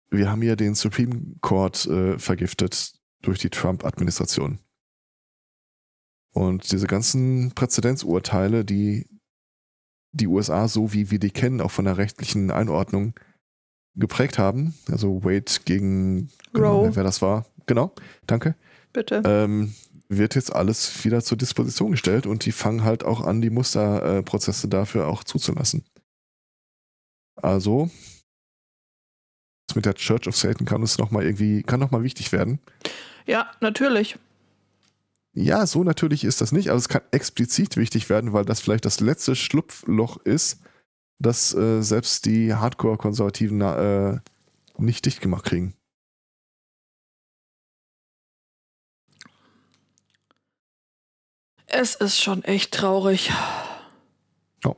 wir 0.10 0.32
haben 0.32 0.42
ja 0.42 0.56
den 0.56 0.76
Supreme 0.76 1.36
Court 1.42 1.86
äh, 1.88 2.18
vergiftet 2.18 2.94
durch 3.22 3.40
die 3.40 3.50
Trump-Administration. 3.50 4.60
Und 6.34 6.72
diese 6.72 6.88
ganzen 6.88 7.52
Präzedenzurteile, 7.52 8.64
die 8.64 9.08
die 10.12 10.28
USA 10.28 10.68
so 10.68 10.94
wie 10.94 11.12
wir 11.12 11.20
die 11.20 11.32
kennen, 11.32 11.62
auch 11.62 11.72
von 11.72 11.86
der 11.86 11.98
rechtlichen 11.98 12.52
Einordnung 12.52 13.14
geprägt 13.96 14.38
haben, 14.38 14.76
also 14.90 15.24
Wade 15.24 15.52
gegen 15.66 16.30
genau, 16.54 16.96
wer 16.96 17.04
das 17.04 17.22
war, 17.22 17.46
genau, 17.66 17.94
danke. 18.26 18.56
Bitte. 18.94 19.22
Ähm, 19.26 19.74
wird 20.08 20.34
jetzt 20.34 20.54
alles 20.54 21.06
wieder 21.06 21.22
zur 21.22 21.38
Disposition 21.38 21.92
gestellt 21.92 22.26
und 22.26 22.46
die 22.46 22.52
fangen 22.52 22.84
halt 22.84 23.04
auch 23.04 23.22
an, 23.22 23.42
die 23.42 23.52
Musterprozesse 23.52 24.68
äh, 24.68 24.70
dafür 24.70 25.08
auch 25.08 25.24
zuzulassen. 25.24 25.86
Also, 27.36 27.90
mit 29.76 29.86
der 29.86 29.94
Church 29.94 30.28
of 30.28 30.36
Satan 30.36 30.66
kann 30.66 30.82
es 30.82 30.98
noch 30.98 31.12
mal 31.12 31.24
irgendwie, 31.24 31.62
kann 31.62 31.80
noch 31.80 31.92
mal 31.92 32.04
wichtig 32.04 32.32
werden. 32.32 32.60
Ja, 33.28 33.52
natürlich. 33.62 34.18
Ja, 35.42 35.66
so 35.66 35.86
natürlich 35.86 36.26
ist 36.26 36.42
das 36.42 36.52
nicht, 36.52 36.68
aber 36.68 36.78
es 36.78 36.90
kann 36.90 37.02
explizit 37.12 37.78
wichtig 37.78 38.10
werden, 38.10 38.34
weil 38.34 38.44
das 38.44 38.60
vielleicht 38.60 38.84
das 38.84 39.00
letzte 39.00 39.38
Schlupfloch 39.38 40.18
ist, 40.18 40.60
das 41.18 41.54
äh, 41.54 41.82
selbst 41.82 42.26
die 42.26 42.54
Hardcore-Konservativen 42.54 43.62
äh, 43.62 44.20
nicht 44.78 45.06
dicht 45.06 45.22
gemacht 45.22 45.46
kriegen. 45.46 45.76
Es 51.68 51.96
ist 51.96 52.20
schon 52.20 52.44
echt 52.44 52.74
traurig. 52.74 53.32
Oh. 54.66 54.76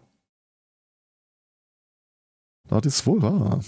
Das 2.65 2.85
ist 2.85 3.07
wohl 3.07 3.23
wahr. 3.23 3.61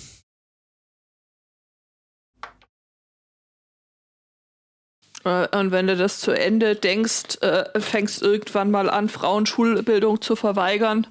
Und 5.24 5.72
wenn 5.72 5.88
du 5.88 5.96
das 5.96 6.20
zu 6.20 6.32
Ende 6.32 6.76
denkst, 6.76 7.38
äh, 7.42 7.80
fängst 7.80 8.22
irgendwann 8.22 8.72
mal 8.72 8.90
an, 8.90 9.08
Frauen 9.08 9.46
Schulbildung 9.46 10.22
zu 10.22 10.36
verweigern. 10.36 11.08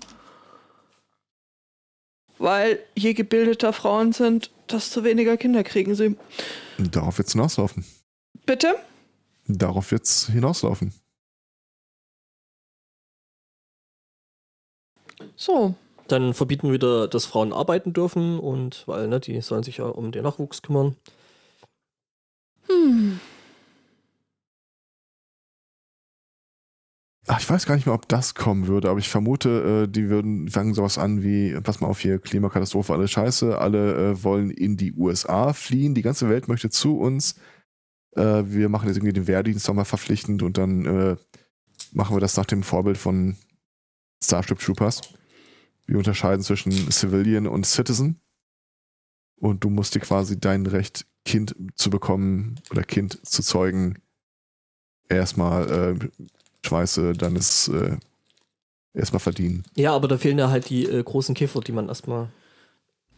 Weil 2.38 2.78
je 2.94 3.14
gebildeter 3.14 3.72
Frauen 3.72 4.12
sind, 4.12 4.50
desto 4.70 5.04
weniger 5.04 5.36
Kinder 5.36 5.64
kriegen 5.64 5.94
sie. 5.94 6.16
Darauf 6.78 7.18
wird 7.18 7.28
es 7.28 7.32
hinauslaufen. 7.32 7.84
Bitte? 8.44 8.74
Darauf 9.46 9.90
wird 9.92 10.04
es 10.04 10.26
hinauslaufen. 10.26 10.92
So. 15.36 15.74
Dann 16.08 16.34
verbieten 16.34 16.66
wir 16.66 16.74
wieder, 16.74 17.08
dass 17.08 17.24
Frauen 17.24 17.52
arbeiten 17.52 17.92
dürfen 17.92 18.38
und 18.38 18.86
weil, 18.86 19.08
ne, 19.08 19.20
die 19.20 19.40
sollen 19.40 19.62
sich 19.62 19.78
ja 19.78 19.86
um 19.86 20.12
den 20.12 20.24
Nachwuchs 20.24 20.60
kümmern. 20.60 20.96
Hm. 22.68 23.20
Ach, 27.28 27.40
ich 27.40 27.48
weiß 27.48 27.66
gar 27.66 27.76
nicht 27.76 27.86
mehr, 27.86 27.94
ob 27.94 28.08
das 28.08 28.34
kommen 28.34 28.66
würde, 28.66 28.90
aber 28.90 28.98
ich 28.98 29.08
vermute, 29.08 29.84
äh, 29.84 29.88
die 29.88 30.08
würden 30.08 30.48
fangen 30.48 30.74
sowas 30.74 30.98
an 30.98 31.22
wie, 31.22 31.54
pass 31.60 31.80
mal 31.80 31.86
auf 31.86 32.00
hier, 32.00 32.18
Klimakatastrophe, 32.18 32.92
alle 32.92 33.06
scheiße, 33.06 33.58
alle 33.58 34.10
äh, 34.10 34.24
wollen 34.24 34.50
in 34.50 34.76
die 34.76 34.92
USA 34.92 35.52
fliehen, 35.52 35.94
die 35.94 36.02
ganze 36.02 36.28
Welt 36.28 36.48
möchte 36.48 36.68
zu 36.68 36.98
uns. 36.98 37.36
Äh, 38.16 38.42
wir 38.46 38.68
machen 38.68 38.88
jetzt 38.88 38.96
irgendwie 38.96 39.12
den 39.12 39.28
Wehrdienst 39.28 39.68
nochmal 39.68 39.84
verpflichtend 39.84 40.42
und 40.42 40.58
dann 40.58 40.84
äh, 40.84 41.16
machen 41.92 42.16
wir 42.16 42.20
das 42.20 42.36
nach 42.36 42.46
dem 42.46 42.64
Vorbild 42.64 42.98
von 42.98 43.36
Starship 44.22 44.58
Troopers. 44.58 45.02
Wir 45.86 45.98
unterscheiden 45.98 46.42
zwischen 46.42 46.72
Civilian 46.90 47.46
und 47.46 47.66
Citizen. 47.66 48.20
Und 49.36 49.64
du 49.64 49.70
musst 49.70 49.94
dir 49.94 50.00
quasi 50.00 50.38
dein 50.38 50.66
Recht, 50.66 51.06
Kind 51.24 51.54
zu 51.74 51.90
bekommen 51.90 52.60
oder 52.70 52.82
Kind 52.82 53.24
zu 53.26 53.42
zeugen, 53.42 53.98
erstmal 55.08 55.70
äh, 55.70 56.08
Schweiße 56.64 57.12
deines 57.14 57.68
äh, 57.68 57.96
erstmal 58.94 59.20
verdienen. 59.20 59.64
Ja, 59.74 59.92
aber 59.94 60.08
da 60.08 60.18
fehlen 60.18 60.38
ja 60.38 60.50
halt 60.50 60.68
die 60.70 60.84
äh, 60.84 61.02
großen 61.02 61.34
Käfer, 61.34 61.60
die 61.60 61.72
man 61.72 61.88
erstmal. 61.88 62.28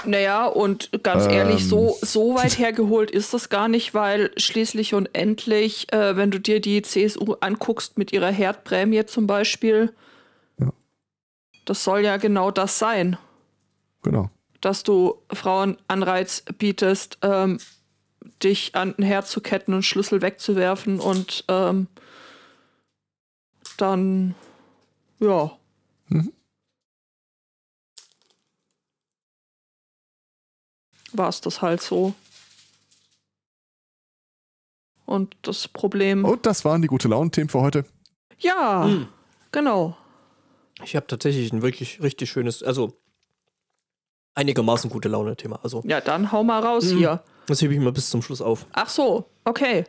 Naja, 0.04 0.46
und 0.46 0.90
ganz 1.02 1.24
Ähm. 1.24 1.30
ehrlich, 1.30 1.68
so, 1.68 1.96
so 2.02 2.34
weit 2.34 2.58
hergeholt 2.58 3.10
ist 3.10 3.32
das 3.32 3.48
gar 3.48 3.68
nicht, 3.68 3.94
weil 3.94 4.32
schließlich 4.36 4.92
und 4.94 5.08
endlich, 5.14 5.92
äh, 5.92 6.16
wenn 6.16 6.30
du 6.30 6.40
dir 6.40 6.60
die 6.60 6.82
CSU 6.82 7.34
anguckst 7.40 7.96
mit 7.96 8.12
ihrer 8.12 8.30
Herdprämie 8.30 9.06
zum 9.06 9.26
Beispiel, 9.26 9.92
Ja. 10.58 10.72
das 11.64 11.84
soll 11.84 12.00
ja 12.00 12.16
genau 12.16 12.50
das 12.50 12.78
sein, 12.78 13.16
Genau. 14.02 14.30
dass 14.60 14.82
du 14.82 15.14
Frauen 15.32 15.78
Anreiz 15.86 16.42
bietest, 16.58 17.18
ähm, 17.22 17.58
dich 18.42 18.74
an 18.74 18.94
den 18.96 19.04
Herd 19.04 19.26
zu 19.28 19.40
ketten 19.40 19.72
und 19.74 19.84
Schlüssel 19.84 20.20
wegzuwerfen 20.22 20.98
und 20.98 21.44
ähm, 21.48 21.86
dann, 23.76 24.34
ja. 25.20 25.50
Mhm. 26.08 26.32
War 31.12 31.28
es 31.28 31.40
das 31.40 31.62
halt 31.62 31.80
so. 31.80 32.14
Und 35.06 35.36
das 35.42 35.68
Problem. 35.68 36.24
Und 36.24 36.46
das 36.46 36.64
waren 36.64 36.82
die 36.82 36.88
gute 36.88 37.08
Laune-Themen 37.08 37.48
für 37.50 37.60
heute. 37.60 37.84
Ja, 38.38 38.84
Hm. 38.86 39.08
genau. 39.52 39.96
Ich 40.82 40.96
habe 40.96 41.06
tatsächlich 41.06 41.52
ein 41.52 41.62
wirklich 41.62 42.02
richtig 42.02 42.30
schönes, 42.30 42.62
also 42.62 42.98
einigermaßen 44.34 44.90
gute 44.90 45.08
Laune-Thema. 45.08 45.60
Also, 45.62 45.82
Ja, 45.84 46.00
dann 46.00 46.32
hau 46.32 46.42
mal 46.42 46.60
raus 46.62 46.92
Mhm. 46.92 46.96
hier. 46.98 47.22
das 47.46 47.60
hebe 47.62 47.74
ich 47.74 47.80
mal 47.80 47.92
bis 47.92 48.08
zum 48.10 48.22
Schluss 48.22 48.40
auf. 48.40 48.66
Ach 48.72 48.88
so, 48.88 49.26
okay. 49.44 49.84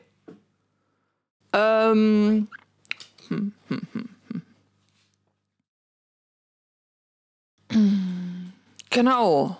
Ähm. 1.53 2.47
Genau. 8.89 9.57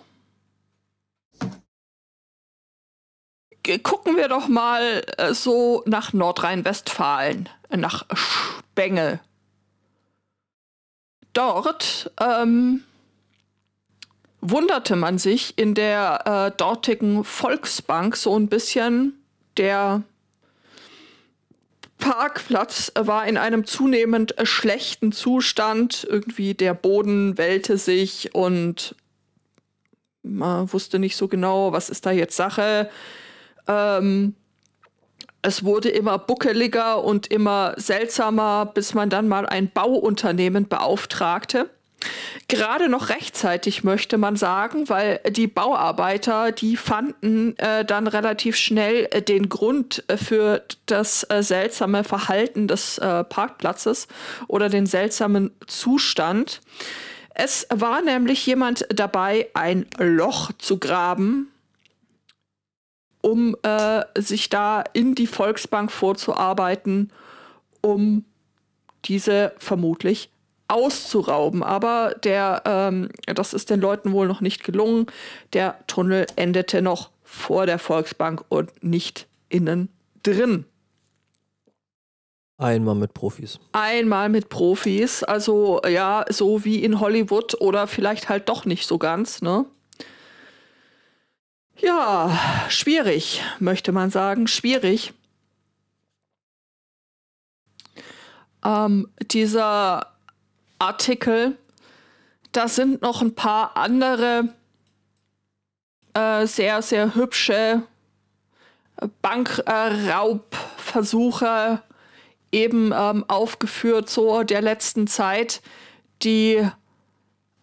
Ge- 3.62 3.78
Gucken 3.78 4.16
wir 4.16 4.28
doch 4.28 4.48
mal 4.48 5.04
äh, 5.18 5.34
so 5.34 5.82
nach 5.86 6.12
Nordrhein-Westfalen, 6.12 7.48
nach 7.70 8.06
Spenge. 8.14 9.20
Dort 11.32 12.10
ähm, 12.20 12.84
wunderte 14.40 14.96
man 14.96 15.18
sich 15.18 15.58
in 15.58 15.74
der 15.74 16.26
äh, 16.54 16.56
dortigen 16.56 17.24
Volksbank 17.24 18.16
so 18.16 18.38
ein 18.38 18.48
bisschen. 18.48 19.22
Der 19.58 20.02
Parkplatz 22.06 22.92
war 22.94 23.26
in 23.26 23.36
einem 23.36 23.66
zunehmend 23.66 24.36
schlechten 24.44 25.10
Zustand. 25.10 26.06
Irgendwie 26.08 26.54
der 26.54 26.72
Boden 26.72 27.36
wellte 27.36 27.78
sich 27.78 28.32
und 28.32 28.94
man 30.22 30.72
wusste 30.72 31.00
nicht 31.00 31.16
so 31.16 31.26
genau, 31.26 31.72
was 31.72 31.90
ist 31.90 32.06
da 32.06 32.12
jetzt 32.12 32.36
Sache. 32.36 32.90
Ähm, 33.66 34.36
es 35.42 35.64
wurde 35.64 35.88
immer 35.88 36.16
buckeliger 36.16 37.02
und 37.02 37.26
immer 37.26 37.74
seltsamer, 37.76 38.66
bis 38.66 38.94
man 38.94 39.10
dann 39.10 39.26
mal 39.26 39.44
ein 39.44 39.68
Bauunternehmen 39.72 40.68
beauftragte. 40.68 41.70
Gerade 42.48 42.88
noch 42.88 43.08
rechtzeitig 43.08 43.84
möchte 43.84 44.18
man 44.18 44.36
sagen, 44.36 44.88
weil 44.88 45.20
die 45.28 45.46
Bauarbeiter, 45.46 46.52
die 46.52 46.76
fanden 46.76 47.58
äh, 47.58 47.84
dann 47.84 48.06
relativ 48.06 48.56
schnell 48.56 49.08
äh, 49.10 49.22
den 49.22 49.48
Grund 49.48 50.04
äh, 50.08 50.16
für 50.16 50.62
das 50.86 51.24
äh, 51.30 51.42
seltsame 51.42 52.04
Verhalten 52.04 52.68
des 52.68 52.98
äh, 52.98 53.24
Parkplatzes 53.24 54.08
oder 54.46 54.68
den 54.68 54.86
seltsamen 54.86 55.50
Zustand. 55.66 56.60
Es 57.34 57.66
war 57.70 58.00
nämlich 58.00 58.46
jemand 58.46 58.86
dabei, 58.88 59.48
ein 59.54 59.86
Loch 59.98 60.52
zu 60.58 60.78
graben, 60.78 61.50
um 63.20 63.56
äh, 63.62 64.04
sich 64.16 64.48
da 64.48 64.84
in 64.92 65.14
die 65.14 65.26
Volksbank 65.26 65.90
vorzuarbeiten, 65.90 67.10
um 67.82 68.24
diese 69.04 69.52
vermutlich 69.58 70.30
auszurauben. 70.68 71.62
Aber 71.62 72.14
der, 72.22 72.62
ähm, 72.64 73.10
das 73.26 73.54
ist 73.54 73.70
den 73.70 73.80
Leuten 73.80 74.12
wohl 74.12 74.26
noch 74.26 74.40
nicht 74.40 74.64
gelungen. 74.64 75.06
Der 75.52 75.78
Tunnel 75.86 76.26
endete 76.36 76.82
noch 76.82 77.10
vor 77.22 77.66
der 77.66 77.78
Volksbank 77.78 78.44
und 78.48 78.82
nicht 78.82 79.26
innen 79.48 79.88
drin. 80.22 80.64
Einmal 82.58 82.94
mit 82.94 83.12
Profis. 83.12 83.60
Einmal 83.72 84.30
mit 84.30 84.48
Profis, 84.48 85.22
also 85.22 85.82
ja, 85.86 86.24
so 86.30 86.64
wie 86.64 86.82
in 86.82 87.00
Hollywood 87.00 87.60
oder 87.60 87.86
vielleicht 87.86 88.30
halt 88.30 88.48
doch 88.48 88.64
nicht 88.64 88.86
so 88.86 88.96
ganz, 88.96 89.42
ne? 89.42 89.66
Ja, 91.78 92.38
schwierig, 92.70 93.42
möchte 93.58 93.92
man 93.92 94.10
sagen, 94.10 94.46
schwierig. 94.46 95.12
Ähm, 98.64 99.10
dieser 99.20 100.15
Artikel, 100.78 101.56
da 102.52 102.68
sind 102.68 103.02
noch 103.02 103.22
ein 103.22 103.34
paar 103.34 103.76
andere 103.76 104.50
äh, 106.14 106.46
sehr, 106.46 106.82
sehr 106.82 107.14
hübsche 107.14 107.82
Bankraubversuche 109.20 111.82
eben 112.52 112.92
ähm, 112.94 113.24
aufgeführt, 113.28 114.08
so 114.08 114.42
der 114.42 114.62
letzten 114.62 115.06
Zeit, 115.06 115.60
die, 116.22 116.66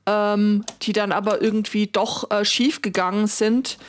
ähm, 0.05 0.63
die 0.83 0.93
dann 0.93 1.11
aber 1.11 1.41
irgendwie 1.41 1.87
doch 1.87 2.29
äh, 2.29 2.45
schiefgegangen 2.45 3.25
sind. 3.27 3.79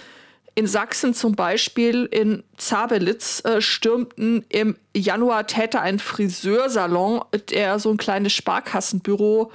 In 0.57 0.67
Sachsen 0.69 1.15
zum 1.15 1.35
Beispiel, 1.35 2.05
in 2.05 2.45
Zabelitz, 2.57 3.45
äh, 3.45 3.61
stürmten 3.61 4.45
im 4.49 4.77
Januar 4.97 5.49
Täter 5.49 5.81
ein 5.81 5.99
Friseursalon, 5.99 7.23
der 7.51 7.81
so 7.81 7.91
ein 7.91 7.97
kleines 7.97 8.33
Sparkassenbüro 8.35 9.51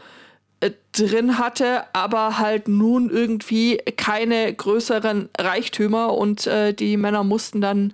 äh, 0.60 0.72
drin 0.92 1.38
hatte, 1.38 1.84
aber 1.94 2.38
halt 2.38 2.68
nun 2.68 3.10
irgendwie 3.10 3.78
keine 3.96 4.54
größeren 4.54 5.30
Reichtümer 5.38 6.14
und 6.16 6.48
äh, 6.48 6.74
die 6.74 6.98
Männer 6.98 7.24
mussten 7.24 7.62
dann 7.62 7.94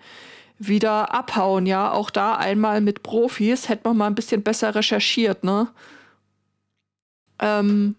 wieder 0.58 1.14
abhauen, 1.14 1.68
ja. 1.68 1.92
Auch 1.92 2.10
da 2.10 2.36
einmal 2.36 2.82
mit 2.82 3.04
Profis 3.04 3.70
hätte 3.70 3.88
man 3.88 3.98
mal 3.98 4.08
ein 4.08 4.16
bisschen 4.16 4.42
besser 4.42 4.74
recherchiert, 4.74 5.44
ne? 5.44 5.68
Ähm 7.40 7.96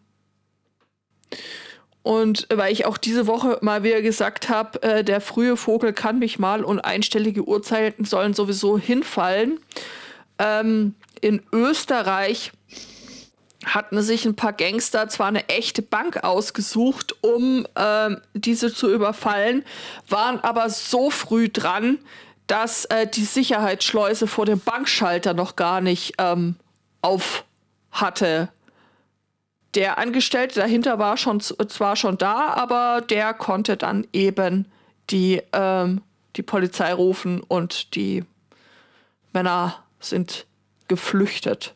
und 2.07 2.47
weil 2.55 2.73
ich 2.73 2.87
auch 2.87 2.99
diese 2.99 3.27
Woche 3.27 3.59
mal 3.63 3.83
wieder 3.83 4.01
gesagt 4.01 4.49
habe, 4.49 4.81
äh, 4.81 5.03
der 5.03 5.21
frühe 5.21 5.57
Vogel 5.57 5.93
kann 5.93 6.21
mich 6.21 6.39
mal 6.39 6.63
und 6.63 6.79
einstellige 6.79 7.43
Uhrzeiten 7.49 8.05
sollen 8.05 8.33
sowieso 8.33 8.79
hinfallen. 8.79 9.59
Ähm, 10.39 10.95
in 11.21 11.43
Österreich 11.53 12.53
hatten 13.65 14.01
sich 14.03 14.25
ein 14.25 14.37
paar 14.37 14.53
Gangster 14.53 15.09
zwar 15.09 15.27
eine 15.27 15.49
echte 15.49 15.83
Bank 15.83 16.23
ausgesucht, 16.23 17.17
um 17.23 17.67
ähm, 17.75 18.21
diese 18.35 18.73
zu 18.73 18.89
überfallen, 18.89 19.65
waren 20.09 20.39
aber 20.39 20.71
so 20.71 21.11
früh 21.11 21.49
dran, 21.49 21.99
dass 22.47 22.85
äh, 22.85 23.09
die 23.09 23.25
Sicherheitsschleuse 23.25 24.29
vor 24.29 24.47
dem 24.47 24.61
Bankschalter 24.61 25.35
noch 25.35 25.57
gar 25.57 25.81
nicht 25.81 26.15
ähm, 26.19 26.55
auf 27.03 27.43
hatte. 27.91 28.51
Der 29.77 29.99
Angestellte 29.99 30.59
dahinter 30.61 30.99
war 30.99 31.19
schon 31.19 31.39
zwar 31.41 31.97
schon 31.97 32.17
da, 32.17 32.55
aber 32.55 33.03
der 33.03 33.35
konnte 33.35 33.77
dann 33.77 34.07
eben 34.11 34.73
die, 35.11 35.43
ähm, 35.53 36.01
die 36.35 36.43
Polizei 36.43 36.95
rufen 36.95 37.43
und 37.43 37.95
die 37.95 38.25
Männer 39.35 39.85
sind 40.01 40.47
geflüchtet. 40.89 41.75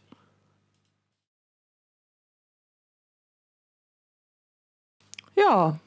Ja. 5.37 5.79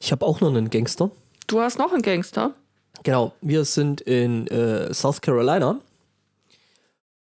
Ich 0.00 0.12
habe 0.12 0.24
auch 0.24 0.40
noch 0.40 0.48
einen 0.48 0.70
Gangster. 0.70 1.10
Du 1.48 1.60
hast 1.60 1.78
noch 1.78 1.92
einen 1.92 2.02
Gangster? 2.02 2.54
Genau, 3.02 3.32
wir 3.40 3.64
sind 3.64 4.00
in 4.02 4.46
äh, 4.46 4.94
South 4.94 5.20
Carolina. 5.20 5.80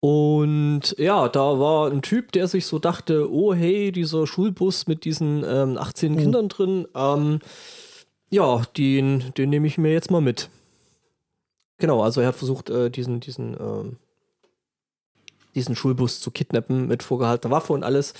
Und 0.02 0.96
ja, 0.98 1.30
da 1.30 1.60
war 1.60 1.92
ein 1.92 2.02
Typ, 2.02 2.32
der 2.32 2.48
sich 2.48 2.66
so 2.66 2.80
dachte, 2.80 3.32
oh 3.32 3.54
hey, 3.54 3.92
dieser 3.92 4.26
Schulbus 4.26 4.88
mit 4.88 5.06
diesen 5.06 5.46
ähm, 5.48 5.78
18 5.78 6.14
mhm. 6.14 6.18
Kindern 6.18 6.50
drin, 6.50 6.88
ähm, 6.96 7.40
ja, 8.32 8.64
den, 8.78 9.32
den 9.38 9.52
nehme 9.52 9.68
ich 9.68 9.78
mir 9.78 9.94
jetzt 9.94 10.10
mal 10.10 10.20
mit. 10.20 10.50
Genau, 11.78 12.02
also 12.02 12.20
er 12.20 12.30
hat 12.30 12.36
versucht, 12.36 12.72
äh, 12.72 12.90
diesen, 12.90 13.20
diesen, 13.20 13.56
ähm, 13.60 13.98
diesen 15.54 15.76
Schulbus 15.76 16.20
zu 16.20 16.32
kidnappen 16.32 16.88
mit 16.88 17.04
vorgehaltener 17.04 17.52
Waffe 17.52 17.74
und 17.74 17.84
alles. 17.84 18.16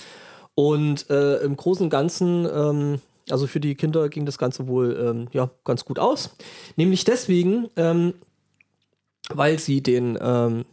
Und 0.54 1.10
äh, 1.10 1.38
im 1.38 1.56
Großen 1.56 1.84
und 1.84 1.90
Ganzen, 1.90 2.46
ähm, 2.46 3.00
also 3.28 3.48
für 3.48 3.58
die 3.58 3.74
Kinder 3.74 4.08
ging 4.08 4.24
das 4.24 4.38
Ganze 4.38 4.68
wohl 4.68 4.96
ähm, 5.00 5.28
ja, 5.32 5.50
ganz 5.64 5.84
gut 5.84 5.98
aus. 5.98 6.30
Nämlich 6.76 7.04
deswegen, 7.04 7.70
ähm, 7.74 8.14
weil 9.30 9.58
sie 9.58 9.82
den 9.82 10.16
ähm, 10.20 10.64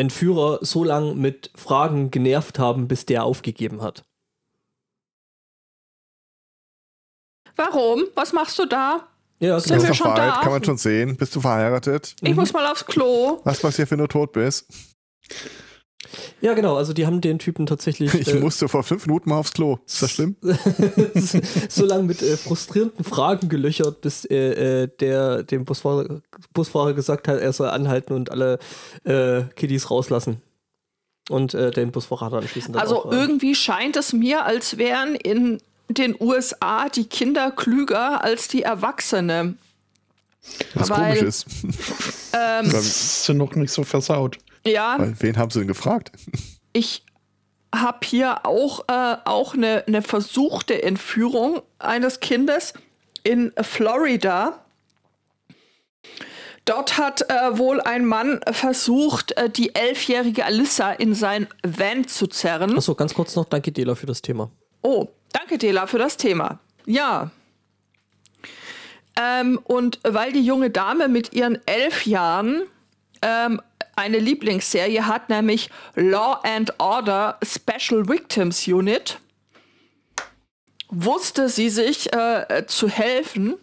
Entführer 0.00 0.58
so 0.62 0.82
lange 0.82 1.14
mit 1.14 1.50
Fragen 1.54 2.10
genervt 2.10 2.58
haben, 2.58 2.88
bis 2.88 3.06
der 3.06 3.24
aufgegeben 3.24 3.82
hat. 3.82 4.02
Warum? 7.56 8.04
Was 8.14 8.32
machst 8.32 8.58
du 8.58 8.66
da? 8.66 9.06
Ja, 9.38 9.60
Sind 9.60 9.76
genau. 9.76 9.88
wir 9.88 9.94
schon 9.94 10.14
da? 10.14 10.40
Kann 10.42 10.52
man 10.52 10.64
schon 10.64 10.78
sehen. 10.78 11.16
Bist 11.16 11.34
du 11.36 11.40
verheiratet? 11.40 12.16
Ich 12.22 12.30
mhm. 12.30 12.36
muss 12.36 12.52
mal 12.52 12.66
aufs 12.66 12.84
Klo. 12.84 13.40
Was 13.44 13.60
passiert, 13.60 13.90
wenn 13.90 13.98
du 13.98 14.06
tot 14.06 14.32
bist? 14.32 14.66
Ja, 16.40 16.54
genau, 16.54 16.76
also 16.76 16.92
die 16.92 17.06
haben 17.06 17.20
den 17.20 17.38
Typen 17.38 17.66
tatsächlich. 17.66 18.12
Ich 18.20 18.28
äh, 18.28 18.40
musste 18.40 18.68
vor 18.68 18.82
fünf 18.82 19.06
Minuten 19.06 19.30
mal 19.30 19.38
aufs 19.38 19.52
Klo. 19.52 19.78
Ist 19.86 20.02
das 20.02 20.12
schlimm? 20.12 20.36
so 21.68 21.84
lange 21.84 22.04
mit 22.04 22.22
äh, 22.22 22.36
frustrierenden 22.36 23.04
Fragen 23.04 23.48
gelöchert, 23.48 24.00
bis 24.00 24.24
äh, 24.24 24.82
äh, 24.82 24.88
der 25.00 25.42
dem 25.42 25.64
Busfahrer, 25.64 26.20
Busfahrer 26.52 26.94
gesagt 26.94 27.28
hat, 27.28 27.40
er 27.40 27.52
soll 27.52 27.68
anhalten 27.68 28.14
und 28.14 28.30
alle 28.30 28.58
äh, 29.04 29.42
Kiddies 29.56 29.90
rauslassen. 29.90 30.42
Und 31.28 31.54
äh, 31.54 31.70
den 31.70 31.92
Busfahrer 31.92 32.26
hat 32.26 32.34
anschließend 32.34 32.74
dann 32.74 32.82
Also 32.82 33.04
auch, 33.04 33.12
irgendwie 33.12 33.54
scheint 33.54 33.96
es 33.96 34.12
mir, 34.12 34.44
als 34.44 34.78
wären 34.78 35.14
in 35.14 35.60
den 35.88 36.16
USA 36.18 36.88
die 36.88 37.04
Kinder 37.04 37.50
klüger 37.50 38.24
als 38.24 38.48
die 38.48 38.62
Erwachsene. 38.62 39.54
Was 40.74 40.90
Weil, 40.90 41.18
komisch 41.18 41.22
ist. 41.22 41.46
Ähm, 42.32 42.70
das 42.70 43.28
ist 43.28 43.28
noch 43.34 43.54
nicht 43.54 43.72
so 43.72 43.84
versaut. 43.84 44.38
Ja. 44.66 44.96
Weil, 44.98 45.14
wen 45.20 45.36
haben 45.36 45.50
sie 45.50 45.60
denn 45.60 45.68
gefragt? 45.68 46.12
Ich 46.72 47.02
habe 47.74 47.98
hier 48.04 48.46
auch, 48.46 48.84
äh, 48.88 49.16
auch 49.24 49.54
eine, 49.54 49.82
eine 49.88 50.02
versuchte 50.02 50.84
Entführung 50.84 51.62
eines 51.80 52.20
Kindes 52.20 52.74
in 53.24 53.52
Florida. 53.60 54.64
Dort 56.64 56.98
hat 56.98 57.28
äh, 57.28 57.58
wohl 57.58 57.80
ein 57.80 58.04
Mann 58.04 58.40
versucht, 58.52 59.32
äh, 59.32 59.50
die 59.50 59.74
elfjährige 59.74 60.44
Alyssa 60.44 60.92
in 60.92 61.14
sein 61.14 61.48
Van 61.66 62.06
zu 62.06 62.26
zerren. 62.26 62.76
Achso, 62.76 62.94
ganz 62.94 63.14
kurz 63.14 63.34
noch, 63.34 63.46
danke 63.46 63.72
Dela 63.72 63.94
für 63.94 64.06
das 64.06 64.22
Thema. 64.22 64.50
Oh, 64.82 65.08
danke 65.32 65.58
Dela 65.58 65.86
für 65.86 65.98
das 65.98 66.16
Thema. 66.16 66.60
Ja. 66.86 67.30
Ähm, 69.20 69.58
und 69.64 69.98
weil 70.02 70.32
die 70.32 70.44
junge 70.44 70.70
Dame 70.70 71.08
mit 71.08 71.32
ihren 71.32 71.58
elf 71.66 72.06
Jahren 72.06 72.62
ähm, 73.22 73.60
eine 74.00 74.18
Lieblingsserie 74.18 75.06
hat, 75.06 75.28
nämlich 75.28 75.70
Law 75.94 76.40
and 76.42 76.72
Order 76.78 77.38
Special 77.44 78.08
Victims 78.08 78.66
Unit, 78.66 79.18
wusste 80.88 81.48
sie 81.48 81.70
sich 81.70 82.12
äh, 82.12 82.64
zu 82.66 82.88
helfen 82.88 83.54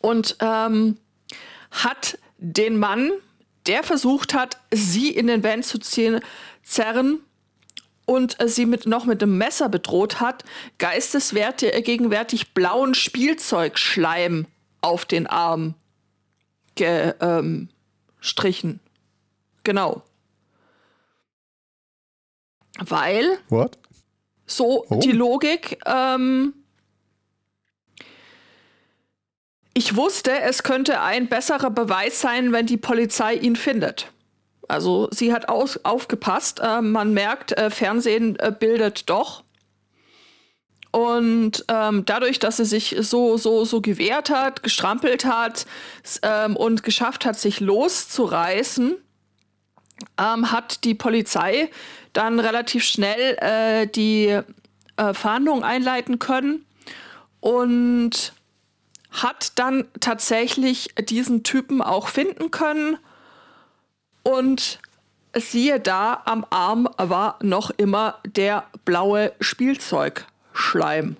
und 0.00 0.36
ähm, 0.40 0.98
hat 1.70 2.18
den 2.38 2.78
Mann, 2.78 3.10
der 3.66 3.82
versucht 3.82 4.34
hat, 4.34 4.58
sie 4.70 5.10
in 5.10 5.26
den 5.26 5.42
Van 5.42 5.62
zu 5.62 5.78
ziehen, 5.78 6.20
zerren 6.62 7.20
und 8.04 8.38
äh, 8.40 8.48
sie 8.48 8.66
mit, 8.66 8.86
noch 8.86 9.06
mit 9.06 9.22
einem 9.22 9.38
Messer 9.38 9.68
bedroht 9.68 10.20
hat, 10.20 10.44
geisteswerte 10.78 11.72
äh, 11.72 11.82
gegenwärtig 11.82 12.52
blauen 12.54 12.94
Spielzeugschleim 12.94 14.46
auf 14.80 15.04
den 15.06 15.26
Arm 15.26 15.74
gestrichen. 16.76 18.70
Ähm, 18.70 18.80
Genau. 19.66 20.02
Weil. 22.78 23.38
What? 23.48 23.76
So 24.46 24.84
oh. 24.88 25.00
die 25.00 25.10
Logik. 25.10 25.80
Ähm, 25.84 26.54
ich 29.74 29.96
wusste, 29.96 30.38
es 30.38 30.62
könnte 30.62 31.00
ein 31.00 31.28
besserer 31.28 31.70
Beweis 31.70 32.20
sein, 32.20 32.52
wenn 32.52 32.66
die 32.66 32.76
Polizei 32.76 33.34
ihn 33.34 33.56
findet. 33.56 34.12
Also 34.68 35.08
sie 35.10 35.32
hat 35.32 35.48
aus, 35.48 35.84
aufgepasst. 35.84 36.60
Äh, 36.60 36.80
man 36.80 37.12
merkt, 37.12 37.50
äh, 37.50 37.68
Fernsehen 37.70 38.38
äh, 38.38 38.54
bildet 38.56 39.10
doch. 39.10 39.42
Und 40.92 41.64
ähm, 41.66 42.04
dadurch, 42.06 42.38
dass 42.38 42.58
sie 42.58 42.64
sich 42.66 42.94
so, 43.00 43.36
so, 43.36 43.64
so 43.64 43.80
gewehrt 43.80 44.30
hat, 44.30 44.62
gestrampelt 44.62 45.24
hat 45.24 45.66
ähm, 46.22 46.54
und 46.54 46.84
geschafft 46.84 47.26
hat, 47.26 47.36
sich 47.36 47.58
loszureißen, 47.58 48.96
ähm, 50.18 50.50
hat 50.52 50.84
die 50.84 50.94
Polizei 50.94 51.70
dann 52.12 52.40
relativ 52.40 52.84
schnell 52.84 53.36
äh, 53.40 53.86
die 53.86 54.40
äh, 54.96 55.14
Fahndung 55.14 55.64
einleiten 55.64 56.18
können 56.18 56.64
und 57.40 58.32
hat 59.10 59.58
dann 59.58 59.86
tatsächlich 60.00 60.94
diesen 61.08 61.42
Typen 61.42 61.82
auch 61.82 62.08
finden 62.08 62.50
können. 62.50 62.98
Und 64.22 64.80
siehe 65.34 65.80
da, 65.80 66.22
am 66.24 66.44
Arm 66.50 66.88
war 66.96 67.38
noch 67.42 67.70
immer 67.70 68.18
der 68.26 68.64
blaue 68.84 69.32
Spielzeugschleim. 69.40 71.16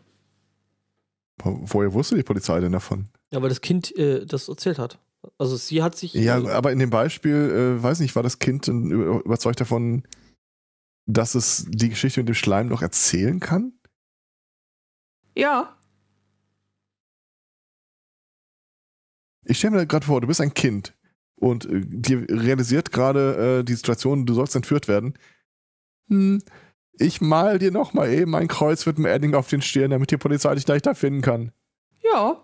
Woher 1.42 1.92
wusste 1.92 2.16
die 2.16 2.22
Polizei 2.22 2.60
denn 2.60 2.72
davon? 2.72 3.08
Ja, 3.30 3.40
weil 3.42 3.48
das 3.48 3.60
Kind 3.60 3.96
äh, 3.96 4.24
das 4.24 4.48
erzählt 4.48 4.78
hat. 4.78 4.98
Also 5.38 5.57
sie 5.57 5.83
hat 5.83 5.96
sich. 5.96 6.14
Ja, 6.14 6.44
aber 6.48 6.72
in 6.72 6.79
dem 6.79 6.90
Beispiel, 6.90 7.76
äh, 7.79 7.83
weiß 7.83 8.00
nicht, 8.00 8.14
war 8.16 8.22
das 8.22 8.38
Kind 8.38 8.68
überzeugt 8.68 9.61
davon, 9.61 10.05
dass 11.07 11.35
es 11.35 11.66
die 11.68 11.88
Geschichte 11.88 12.20
mit 12.20 12.29
dem 12.29 12.35
Schleim 12.35 12.68
noch 12.68 12.83
erzählen 12.83 13.40
kann? 13.40 13.72
Ja. 15.37 15.76
Ich 19.44 19.59
stelle 19.59 19.76
mir 19.76 19.87
gerade 19.87 20.07
vor, 20.07 20.20
du 20.20 20.26
bist 20.26 20.40
ein 20.40 20.55
Kind 20.55 20.94
und 21.37 21.66
äh, 21.66 21.81
dir 21.85 22.26
realisiert 22.29 22.90
gerade 22.90 23.61
äh, 23.61 23.64
die 23.64 23.74
Situation, 23.74 24.26
du 24.26 24.35
sollst 24.35 24.57
entführt 24.57 24.88
werden. 24.88 25.14
Hm, 26.09 26.42
ich 26.98 27.20
mal 27.20 27.59
dir 27.59 27.70
noch 27.70 27.92
mal 27.92 28.11
eben 28.11 28.35
ein 28.35 28.48
Kreuz 28.48 28.87
mit 28.87 28.96
einem 28.96 29.07
Edding 29.07 29.35
auf 29.35 29.48
den 29.48 29.62
Stirn, 29.62 29.90
damit 29.90 30.11
die 30.11 30.16
Polizei 30.16 30.55
dich 30.55 30.66
leichter 30.66 30.94
finden 30.94 31.22
kann. 31.22 31.52
Ja. 32.02 32.42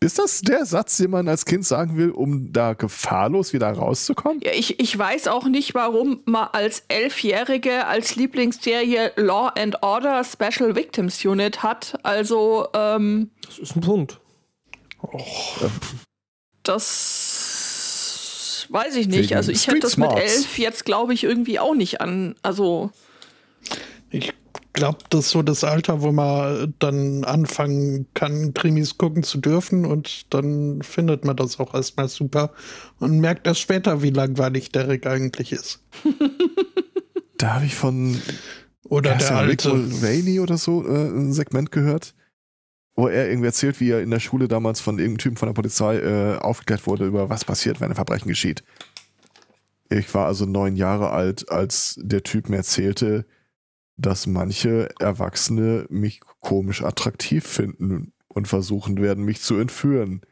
Ist 0.00 0.20
das 0.20 0.42
der 0.42 0.64
Satz, 0.64 0.98
den 0.98 1.10
man 1.10 1.26
als 1.26 1.44
Kind 1.44 1.66
sagen 1.66 1.96
will, 1.96 2.10
um 2.10 2.52
da 2.52 2.74
gefahrlos 2.74 3.52
wieder 3.52 3.72
rauszukommen? 3.72 4.40
Ja, 4.44 4.52
ich, 4.52 4.78
ich 4.78 4.96
weiß 4.96 5.26
auch 5.26 5.46
nicht, 5.46 5.74
warum 5.74 6.20
man 6.24 6.48
als 6.52 6.84
Elfjährige 6.86 7.86
als 7.86 8.14
Lieblingsserie 8.14 9.12
Law 9.16 9.48
and 9.58 9.82
Order 9.82 10.22
Special 10.22 10.76
Victims 10.76 11.24
Unit 11.24 11.64
hat. 11.64 11.98
Also, 12.04 12.68
ähm, 12.74 13.30
Das 13.44 13.58
ist 13.58 13.74
ein 13.74 13.80
Punkt. 13.80 14.20
Oh. 15.02 15.20
Das 16.62 18.66
weiß 18.68 18.94
ich 18.96 19.08
nicht. 19.08 19.34
Also 19.34 19.50
ich 19.50 19.66
hätte 19.66 19.80
das 19.80 19.96
mit 19.96 20.12
elf 20.12 20.58
jetzt, 20.58 20.84
glaube 20.84 21.14
ich, 21.14 21.24
irgendwie 21.24 21.58
auch 21.58 21.74
nicht 21.74 22.00
an. 22.00 22.36
Also. 22.42 22.90
Ich 24.10 24.32
glaube, 24.78 24.98
das 25.10 25.26
ist 25.26 25.30
so 25.30 25.42
das 25.42 25.64
Alter, 25.64 26.02
wo 26.02 26.12
man 26.12 26.72
dann 26.78 27.24
anfangen 27.24 28.06
kann, 28.14 28.54
Krimis 28.54 28.96
gucken 28.96 29.24
zu 29.24 29.38
dürfen 29.38 29.84
und 29.84 30.32
dann 30.32 30.82
findet 30.82 31.24
man 31.24 31.36
das 31.36 31.58
auch 31.58 31.74
erstmal 31.74 32.08
super 32.08 32.52
und 33.00 33.18
merkt 33.18 33.46
erst 33.48 33.60
später, 33.60 34.02
wie 34.02 34.10
langweilig 34.10 34.70
der 34.70 34.88
Rick 34.88 35.06
eigentlich 35.06 35.52
ist. 35.52 35.82
da 37.38 37.54
habe 37.54 37.66
ich 37.66 37.74
von 37.74 38.22
oder 38.84 39.16
der 39.16 39.36
alte 39.36 39.72
Rainey 40.00 40.38
oder 40.38 40.56
so 40.56 40.86
äh, 40.86 41.08
ein 41.08 41.32
Segment 41.32 41.72
gehört. 41.72 42.14
wo 42.94 43.08
er 43.08 43.28
irgendwie 43.28 43.46
erzählt, 43.46 43.80
wie 43.80 43.90
er 43.90 44.00
in 44.00 44.10
der 44.10 44.20
Schule 44.20 44.46
damals 44.46 44.80
von 44.80 44.98
irgendeinem 44.98 45.18
Typen 45.18 45.36
von 45.36 45.48
der 45.48 45.54
Polizei 45.54 45.98
äh, 45.98 46.36
aufgeklärt 46.38 46.86
wurde 46.86 47.04
über 47.04 47.28
was 47.28 47.44
passiert, 47.44 47.80
wenn 47.80 47.90
ein 47.90 47.96
Verbrechen 47.96 48.28
geschieht. 48.28 48.62
Ich 49.90 50.14
war 50.14 50.26
also 50.26 50.46
neun 50.46 50.76
Jahre 50.76 51.10
alt, 51.10 51.50
als 51.50 51.98
der 52.00 52.22
Typ 52.22 52.48
mir 52.48 52.58
erzählte, 52.58 53.26
dass 53.98 54.26
manche 54.26 54.88
Erwachsene 55.00 55.86
mich 55.90 56.20
komisch 56.40 56.82
attraktiv 56.82 57.46
finden 57.46 58.12
und 58.28 58.46
versuchen 58.46 59.02
werden, 59.02 59.24
mich 59.24 59.42
zu 59.42 59.58
entführen. 59.58 60.22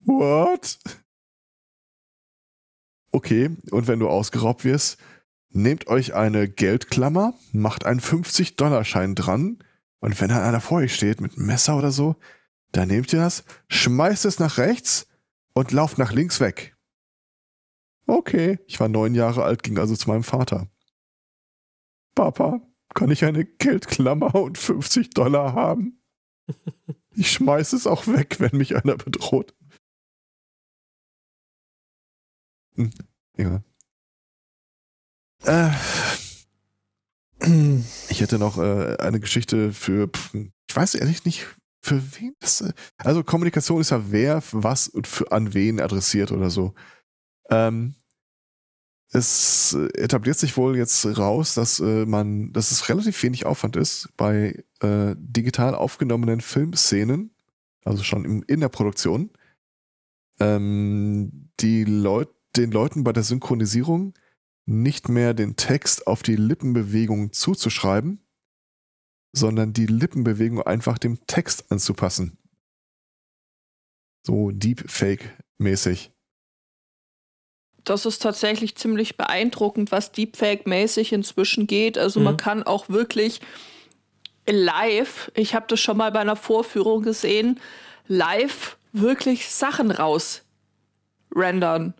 What? 0.00 0.78
Okay, 3.12 3.56
und 3.70 3.86
wenn 3.86 3.98
du 3.98 4.08
ausgeraubt 4.08 4.64
wirst, 4.64 4.98
nehmt 5.50 5.88
euch 5.88 6.14
eine 6.14 6.48
Geldklammer, 6.48 7.34
macht 7.52 7.84
einen 7.84 8.00
50-Dollar-Schein 8.00 9.14
dran 9.14 9.58
und 9.98 10.18
wenn 10.20 10.30
dann 10.30 10.42
einer 10.42 10.60
vor 10.60 10.78
euch 10.78 10.94
steht 10.94 11.20
mit 11.20 11.36
Messer 11.36 11.76
oder 11.76 11.90
so, 11.90 12.16
dann 12.72 12.88
nehmt 12.88 13.12
ihr 13.12 13.18
das, 13.20 13.44
schmeißt 13.68 14.24
es 14.24 14.38
nach 14.38 14.56
rechts 14.56 15.06
und 15.52 15.72
lauft 15.72 15.98
nach 15.98 16.12
links 16.12 16.40
weg. 16.40 16.76
Okay, 18.06 18.58
ich 18.66 18.80
war 18.80 18.88
neun 18.88 19.14
Jahre 19.14 19.44
alt, 19.44 19.62
ging 19.62 19.78
also 19.78 19.94
zu 19.94 20.08
meinem 20.08 20.24
Vater. 20.24 20.68
Papa, 22.14 22.60
kann 22.94 23.10
ich 23.10 23.24
eine 23.24 23.44
Geldklammer 23.44 24.34
und 24.34 24.58
50 24.58 25.10
Dollar 25.10 25.54
haben? 25.54 26.00
Ich 27.16 27.32
schmeiß 27.32 27.72
es 27.72 27.88
auch 27.88 28.06
weg, 28.06 28.36
wenn 28.38 28.56
mich 28.56 28.76
einer 28.76 28.96
bedroht. 28.96 29.52
Hm, 32.76 32.92
ja. 33.36 33.62
Äh, 35.44 35.70
ich 38.10 38.20
hätte 38.20 38.38
noch 38.38 38.58
äh, 38.58 38.96
eine 38.98 39.18
Geschichte 39.18 39.72
für, 39.72 40.08
ich 40.32 40.76
weiß 40.76 40.94
ehrlich 40.94 41.24
nicht, 41.24 41.48
für 41.82 42.00
wen 42.18 42.34
das. 42.40 42.60
Äh, 42.60 42.72
also 42.98 43.24
Kommunikation 43.24 43.80
ist 43.80 43.90
ja 43.90 44.10
wer, 44.10 44.42
was 44.52 44.88
und 44.88 45.06
für, 45.06 45.32
an 45.32 45.54
wen 45.54 45.80
adressiert 45.80 46.32
oder 46.32 46.50
so. 46.50 46.74
Ähm, 47.50 47.94
es 49.12 49.76
etabliert 49.94 50.38
sich 50.38 50.56
wohl 50.56 50.76
jetzt 50.76 51.04
raus, 51.18 51.54
dass 51.54 51.80
äh, 51.80 52.06
man, 52.06 52.52
dass 52.52 52.70
es 52.70 52.88
relativ 52.88 53.20
wenig 53.22 53.44
Aufwand 53.44 53.76
ist 53.76 54.08
bei 54.16 54.62
äh, 54.80 55.14
digital 55.18 55.74
aufgenommenen 55.74 56.40
Filmszenen, 56.40 57.34
also 57.84 58.04
schon 58.04 58.24
im, 58.24 58.44
in 58.46 58.60
der 58.60 58.68
Produktion, 58.68 59.30
ähm, 60.38 61.50
die 61.58 61.84
Leut, 61.84 62.30
den 62.56 62.70
Leuten 62.70 63.02
bei 63.02 63.12
der 63.12 63.24
Synchronisierung 63.24 64.14
nicht 64.66 65.08
mehr 65.08 65.34
den 65.34 65.56
Text 65.56 66.06
auf 66.06 66.22
die 66.22 66.36
Lippenbewegung 66.36 67.32
zuzuschreiben, 67.32 68.24
sondern 69.32 69.72
die 69.72 69.86
Lippenbewegung 69.86 70.62
einfach 70.62 70.98
dem 70.98 71.26
Text 71.26 71.70
anzupassen. 71.72 72.38
So 74.24 74.50
Deepfake-mäßig. 74.50 76.12
Das 77.84 78.06
ist 78.06 78.20
tatsächlich 78.20 78.76
ziemlich 78.76 79.16
beeindruckend, 79.16 79.92
was 79.92 80.12
Deepfake-mäßig 80.12 81.12
inzwischen 81.12 81.66
geht. 81.66 81.98
Also 81.98 82.20
mhm. 82.20 82.24
man 82.24 82.36
kann 82.36 82.62
auch 82.62 82.88
wirklich 82.88 83.40
live, 84.46 85.30
ich 85.34 85.54
habe 85.54 85.66
das 85.68 85.80
schon 85.80 85.96
mal 85.96 86.12
bei 86.12 86.20
einer 86.20 86.36
Vorführung 86.36 87.02
gesehen, 87.02 87.60
live 88.08 88.76
wirklich 88.92 89.48
Sachen 89.48 89.90
raus 89.90 90.42
rendern. 91.34 91.94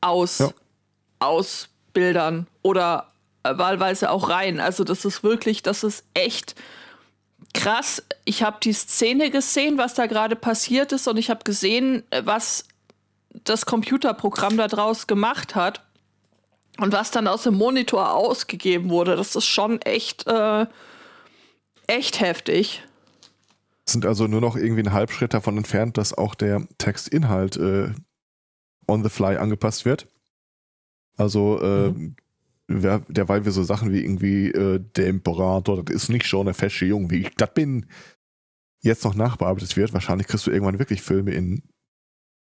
Aus. 0.00 0.38
Ja 0.38 0.50
aus 1.20 1.68
Bildern 1.92 2.48
oder 2.62 3.12
wahlweise 3.42 4.10
auch 4.10 4.28
rein. 4.28 4.58
Also 4.58 4.82
das 4.82 5.04
ist 5.04 5.22
wirklich, 5.22 5.62
das 5.62 5.84
ist 5.84 6.04
echt 6.14 6.56
krass. 7.54 8.02
Ich 8.24 8.42
habe 8.42 8.58
die 8.62 8.72
Szene 8.72 9.30
gesehen, 9.30 9.78
was 9.78 9.94
da 9.94 10.06
gerade 10.06 10.34
passiert 10.34 10.92
ist 10.92 11.06
und 11.06 11.16
ich 11.16 11.30
habe 11.30 11.44
gesehen, 11.44 12.02
was 12.24 12.64
das 13.30 13.66
Computerprogramm 13.66 14.56
da 14.56 14.68
draus 14.68 15.06
gemacht 15.06 15.54
hat 15.54 15.84
und 16.78 16.92
was 16.92 17.10
dann 17.10 17.26
aus 17.26 17.44
dem 17.44 17.54
Monitor 17.54 18.14
ausgegeben 18.14 18.90
wurde. 18.90 19.16
Das 19.16 19.36
ist 19.36 19.46
schon 19.46 19.80
echt, 19.82 20.26
äh, 20.26 20.66
echt 21.86 22.20
heftig. 22.20 22.82
Sind 23.86 24.06
also 24.06 24.26
nur 24.26 24.40
noch 24.40 24.56
irgendwie 24.56 24.82
ein 24.82 24.92
Halbschritt 24.92 25.34
davon 25.34 25.56
entfernt, 25.56 25.98
dass 25.98 26.16
auch 26.16 26.34
der 26.34 26.66
Textinhalt 26.78 27.56
äh, 27.56 27.92
on 28.86 29.02
the 29.02 29.08
fly 29.08 29.36
angepasst 29.36 29.84
wird. 29.84 30.08
Also, 31.16 31.60
äh, 31.60 31.90
mhm. 31.90 32.16
wer, 32.66 33.00
derweil 33.08 33.44
wir 33.44 33.52
so 33.52 33.62
Sachen 33.62 33.92
wie 33.92 34.02
irgendwie 34.02 34.48
äh, 34.48 34.80
der 34.96 35.08
Imperator, 35.08 35.84
das 35.84 35.94
ist 35.94 36.08
nicht 36.08 36.26
schon 36.26 36.46
eine 36.46 36.54
fesche 36.54 36.86
Jung, 36.86 37.10
wie 37.10 37.22
ich 37.22 37.34
das 37.36 37.52
bin, 37.52 37.86
jetzt 38.82 39.04
noch 39.04 39.14
nachbearbeitet 39.14 39.76
wird. 39.76 39.92
Wahrscheinlich 39.92 40.26
kriegst 40.26 40.46
du 40.46 40.50
irgendwann 40.50 40.78
wirklich 40.78 41.02
Filme 41.02 41.32
in 41.32 41.62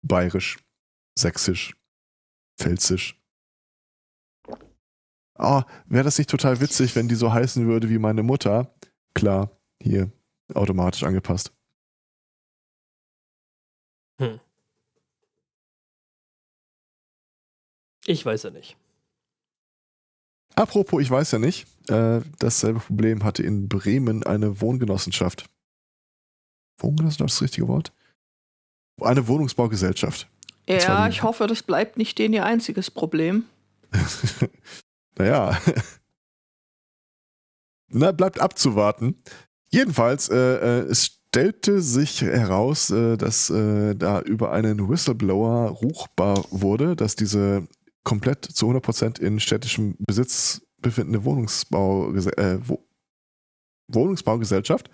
Bayerisch, 0.02 0.58
Sächsisch, 1.18 1.74
Pfälzisch. 2.60 3.20
Ah, 5.34 5.64
wäre 5.86 6.04
das 6.04 6.16
nicht 6.16 6.30
total 6.30 6.60
witzig, 6.60 6.94
wenn 6.94 7.08
die 7.08 7.16
so 7.16 7.32
heißen 7.32 7.66
würde 7.66 7.90
wie 7.90 7.98
meine 7.98 8.22
Mutter? 8.22 8.72
Klar, 9.14 9.50
hier, 9.82 10.12
automatisch 10.54 11.02
angepasst. 11.02 11.52
Hm. 14.20 14.38
Ich 18.06 18.24
weiß 18.24 18.44
ja 18.44 18.50
nicht. 18.50 18.76
Apropos, 20.54 21.02
ich 21.02 21.10
weiß 21.10 21.32
ja 21.32 21.40
nicht, 21.40 21.66
äh, 21.90 22.20
dasselbe 22.38 22.78
Problem 22.78 23.24
hatte 23.24 23.42
in 23.42 23.68
Bremen 23.68 24.22
eine 24.22 24.60
Wohngenossenschaft. 24.60 25.50
Wohngenossenschaft 26.78 27.30
ist 27.30 27.40
das 27.40 27.42
richtige 27.42 27.66
Wort? 27.66 27.92
Eine 29.00 29.26
Wohnungsbaugesellschaft. 29.26 30.28
Ja, 30.68 31.08
ich 31.08 31.22
hoffe, 31.22 31.46
das 31.46 31.62
bleibt 31.62 31.96
nicht 31.96 32.18
denen 32.18 32.34
ihr 32.34 32.44
einziges 32.44 32.90
Problem. 32.90 33.44
naja. 35.18 35.58
Na, 37.88 38.12
bleibt 38.12 38.38
abzuwarten. 38.38 39.16
Jedenfalls, 39.70 40.28
äh, 40.28 40.36
äh, 40.36 40.80
es 40.90 41.06
stellte 41.06 41.80
sich 41.80 42.20
heraus, 42.20 42.90
äh, 42.90 43.16
dass 43.16 43.48
äh, 43.50 43.94
da 43.94 44.20
über 44.20 44.52
einen 44.52 44.88
Whistleblower 44.88 45.70
ruchbar 45.70 46.44
wurde, 46.50 46.96
dass 46.96 47.16
diese 47.16 47.66
komplett 48.04 48.44
zu 48.44 48.70
100% 48.70 49.20
in 49.20 49.40
städtischem 49.40 49.96
Besitz 49.98 50.62
befindende 50.80 51.24
Wohnungsbau, 51.24 52.14
äh, 52.14 52.58
Wo 52.62 52.84
Wohnungsbaugesellschaft 53.90 54.90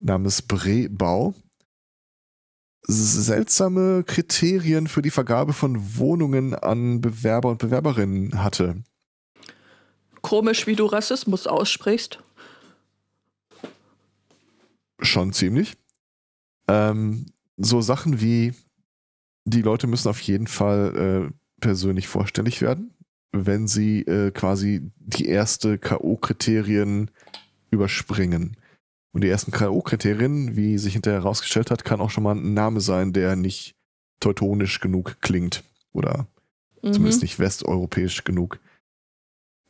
namens 0.00 0.42
Brebau 0.42 1.34
seltsame 2.86 4.04
Kriterien 4.04 4.86
für 4.88 5.02
die 5.02 5.10
Vergabe 5.10 5.52
von 5.52 5.96
Wohnungen 5.98 6.54
an 6.54 7.00
Bewerber 7.00 7.50
und 7.50 7.58
Bewerberinnen 7.58 8.42
hatte. 8.42 8.82
Komisch, 10.20 10.66
wie 10.66 10.76
du 10.76 10.86
Rassismus 10.86 11.46
aussprichst. 11.46 12.22
Schon 15.00 15.32
ziemlich. 15.32 15.74
Ähm, 16.68 17.26
so 17.56 17.80
Sachen 17.80 18.20
wie, 18.20 18.54
die 19.44 19.62
Leute 19.62 19.86
müssen 19.86 20.08
auf 20.08 20.20
jeden 20.20 20.46
Fall 20.46 21.30
äh, 21.30 21.34
persönlich 21.60 22.08
vorstellig 22.08 22.62
werden, 22.62 22.94
wenn 23.32 23.66
sie 23.66 24.00
äh, 24.02 24.30
quasi 24.30 24.90
die 24.96 25.26
erste 25.26 25.78
K.O.-Kriterien 25.78 27.08
überspringen. 27.70 28.56
Und 29.14 29.22
die 29.22 29.28
ersten 29.28 29.52
K.O.-Kriterien, 29.52 30.56
wie 30.56 30.76
sich 30.76 30.94
hinterher 30.94 31.20
herausgestellt 31.20 31.70
hat, 31.70 31.84
kann 31.84 32.00
auch 32.00 32.10
schon 32.10 32.24
mal 32.24 32.34
ein 32.34 32.52
Name 32.52 32.80
sein, 32.80 33.12
der 33.12 33.36
nicht 33.36 33.76
teutonisch 34.18 34.80
genug 34.80 35.18
klingt 35.20 35.62
oder 35.92 36.26
mhm. 36.82 36.92
zumindest 36.92 37.22
nicht 37.22 37.38
westeuropäisch 37.38 38.24
genug. 38.24 38.58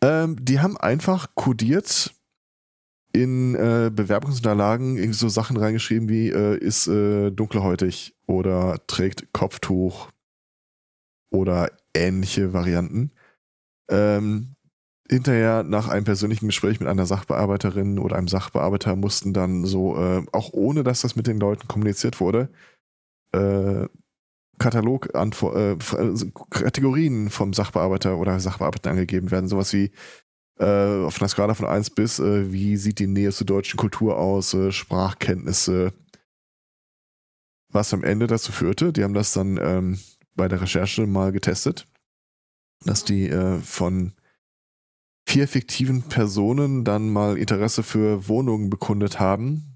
Ähm, 0.00 0.42
die 0.42 0.61
haben 0.61 0.78
einfach 0.78 1.35
kodiert 1.35 2.14
in 3.12 3.54
äh, 3.54 3.90
Bewerbungsunterlagen 3.94 4.96
irgendwie 4.96 5.18
so 5.18 5.28
Sachen 5.28 5.59
reingeschrieben 5.59 6.09
wie 6.09 6.30
äh, 6.30 6.57
ist 6.57 6.87
äh, 6.88 7.30
dunkelhäutig 7.30 8.16
oder 8.26 8.78
trägt 8.87 9.30
Kopftuch 9.35 10.09
oder 11.30 11.70
ähnliche 11.92 12.54
Varianten. 12.54 13.12
Ähm, 13.90 14.53
hinterher 15.10 15.62
nach 15.62 15.88
einem 15.88 16.04
persönlichen 16.04 16.46
Gespräch 16.46 16.80
mit 16.80 16.88
einer 16.88 17.06
Sachbearbeiterin 17.06 17.98
oder 17.98 18.16
einem 18.16 18.28
Sachbearbeiter 18.28 18.96
mussten 18.96 19.32
dann 19.32 19.64
so, 19.64 19.96
äh, 19.96 20.24
auch 20.32 20.52
ohne 20.52 20.82
dass 20.82 21.02
das 21.02 21.16
mit 21.16 21.26
den 21.26 21.38
Leuten 21.38 21.68
kommuniziert 21.68 22.20
wurde, 22.20 22.48
äh, 23.32 23.86
Katalog 24.58 25.10
äh, 25.14 25.18
also 25.18 26.30
Kategorien 26.50 27.28
vom 27.28 27.52
Sachbearbeiter 27.52 28.16
oder 28.18 28.38
Sachbearbeiter 28.40 28.90
angegeben 28.90 29.30
werden. 29.30 29.48
Sowas 29.48 29.72
wie 29.72 29.90
äh, 30.58 31.04
auf 31.04 31.20
einer 31.20 31.28
Skala 31.28 31.54
von 31.54 31.66
1 31.66 31.90
bis, 31.90 32.20
äh, 32.20 32.52
wie 32.52 32.76
sieht 32.76 32.98
die 32.98 33.08
Nähe 33.08 33.32
zur 33.32 33.46
deutschen 33.46 33.76
Kultur 33.76 34.18
aus, 34.18 34.54
äh, 34.54 34.70
Sprachkenntnisse, 34.70 35.92
was 37.72 37.92
am 37.92 38.04
Ende 38.04 38.28
dazu 38.28 38.52
führte, 38.52 38.92
die 38.92 39.02
haben 39.02 39.14
das 39.14 39.32
dann 39.32 39.58
ähm, 39.60 39.98
bei 40.36 40.46
der 40.46 40.60
Recherche 40.60 41.06
mal 41.06 41.32
getestet, 41.32 41.88
dass 42.84 43.04
die 43.04 43.30
von 43.62 44.12
vier 45.26 45.48
fiktiven 45.48 46.02
Personen 46.02 46.84
dann 46.84 47.10
mal 47.10 47.38
Interesse 47.38 47.82
für 47.82 48.28
Wohnungen 48.28 48.70
bekundet 48.70 49.20
haben 49.20 49.70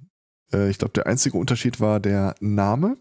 Äh, 0.53 0.71
ich 0.71 0.79
glaube, 0.79 0.93
der 0.93 1.07
einzige 1.07 1.37
Unterschied 1.37 1.81
war 1.81 2.01
der 2.01 2.35
Name. 2.41 2.97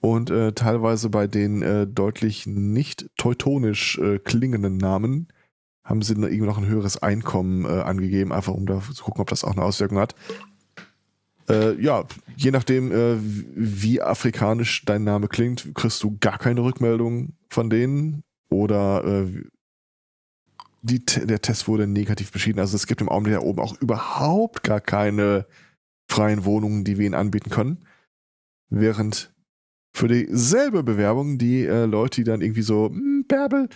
Und 0.00 0.30
äh, 0.30 0.52
teilweise 0.52 1.10
bei 1.10 1.26
den 1.28 1.62
äh, 1.62 1.86
deutlich 1.86 2.46
nicht 2.46 3.08
teutonisch 3.16 3.98
äh, 3.98 4.18
klingenden 4.18 4.76
Namen 4.76 5.28
haben 5.84 6.02
sie 6.02 6.14
irgendwie 6.14 6.46
noch 6.46 6.58
ein 6.58 6.66
höheres 6.66 7.02
Einkommen 7.02 7.64
äh, 7.64 7.68
angegeben, 7.82 8.32
einfach 8.32 8.54
um 8.54 8.66
da 8.66 8.80
zu 8.80 9.04
gucken, 9.04 9.20
ob 9.20 9.28
das 9.30 9.44
auch 9.44 9.52
eine 9.52 9.62
Auswirkung 9.62 9.98
hat. 9.98 10.14
Äh, 11.48 11.80
ja, 11.80 12.04
je 12.36 12.50
nachdem, 12.52 12.90
wie 13.54 14.00
afrikanisch 14.00 14.84
dein 14.84 15.04
Name 15.04 15.28
klingt, 15.28 15.72
kriegst 15.74 16.02
du 16.02 16.16
gar 16.18 16.38
keine 16.38 16.62
Rückmeldung 16.62 17.34
von 17.48 17.68
denen 17.68 18.22
oder 18.48 19.26
die, 20.82 21.04
der 21.04 21.40
Test 21.40 21.68
wurde 21.68 21.86
negativ 21.86 22.32
beschieden. 22.32 22.60
Also 22.60 22.76
es 22.76 22.86
gibt 22.86 23.00
im 23.00 23.08
Augenblick 23.08 23.36
da 23.36 23.40
oben 23.40 23.60
auch 23.60 23.80
überhaupt 23.80 24.62
gar 24.62 24.80
keine 24.80 25.46
freien 26.08 26.44
Wohnungen, 26.44 26.84
die 26.84 26.98
wir 26.98 27.06
ihnen 27.06 27.14
anbieten 27.14 27.50
können. 27.50 27.78
Während 28.68 29.32
für 29.94 30.08
dieselbe 30.08 30.82
Bewerbung 30.82 31.38
die 31.38 31.64
äh, 31.64 31.84
Leute, 31.84 32.16
die 32.16 32.24
dann 32.24 32.40
irgendwie 32.40 32.62
so 32.62 32.88
hm, 32.88 33.24
Bärbel 33.28 33.68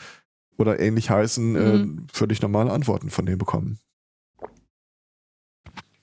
oder 0.58 0.80
ähnlich 0.80 1.10
heißen, 1.10 1.52
mhm. 1.52 1.98
äh, 2.08 2.12
völlig 2.12 2.42
normale 2.42 2.72
Antworten 2.72 3.10
von 3.10 3.26
denen 3.26 3.38
bekommen. 3.38 3.78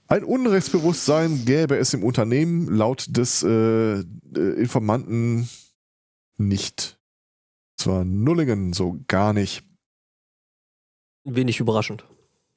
Ein 0.08 0.24
Unrechtsbewusstsein 0.24 1.44
gäbe 1.46 1.76
es 1.78 1.94
im 1.94 2.04
Unternehmen 2.04 2.68
laut 2.68 3.08
des 3.10 3.42
äh, 3.44 4.00
äh 4.00 4.04
Informanten 4.34 5.50
nicht. 6.38 7.00
Zwar 7.78 8.06
Nullingen 8.06 8.74
so 8.74 9.00
gar 9.08 9.34
nicht. 9.34 9.64
Wenig 11.24 11.60
überraschend. 11.60 12.06